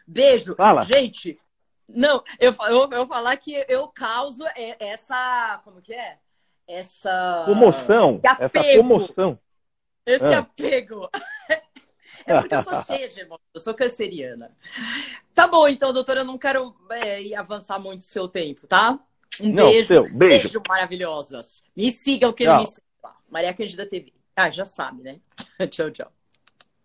Beijo. 0.07 0.55
Fala. 0.55 0.81
Gente, 0.83 1.39
não, 1.87 2.23
eu, 2.39 2.53
eu, 2.67 2.89
eu 2.91 3.07
falar 3.07 3.35
que 3.37 3.65
eu 3.67 3.87
causo 3.87 4.43
essa. 4.79 5.59
Como 5.63 5.81
que 5.81 5.93
é? 5.93 6.17
Essa. 6.67 7.43
Comoção. 7.45 8.21
Essa 8.23 8.77
comoção. 8.77 9.39
Esse 10.05 10.25
é. 10.25 10.35
apego. 10.35 11.09
É 12.25 12.39
porque 12.39 12.55
eu 12.55 12.63
sou 12.63 12.83
cheia 12.83 13.07
de 13.07 13.19
emoções, 13.19 13.49
eu 13.53 13.59
sou 13.59 13.73
canceriana. 13.73 14.55
Tá 15.33 15.47
bom, 15.47 15.67
então, 15.67 15.93
doutora, 15.93 16.21
eu 16.21 16.25
não 16.25 16.37
quero 16.37 16.75
é, 16.91 17.35
avançar 17.35 17.79
muito 17.79 18.01
o 18.01 18.05
seu 18.05 18.27
tempo, 18.27 18.67
tá? 18.67 18.99
Um 19.39 19.53
não, 19.53 19.69
beijo, 19.69 19.87
seu, 19.87 20.03
beijo. 20.03 20.43
beijo 20.43 20.63
maravilhosas. 20.67 21.63
Me 21.75 21.91
sigam, 21.91 22.33
que 22.33 22.47
me 22.47 22.65
sigam. 22.65 23.13
Maria 23.29 23.53
Cândida 23.53 23.85
TV. 23.85 24.13
Ah, 24.35 24.49
já 24.49 24.65
sabe, 24.65 25.03
né? 25.03 25.19
tchau, 25.69 25.91
tchau. 25.91 26.11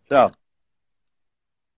Tchau. 0.09 0.44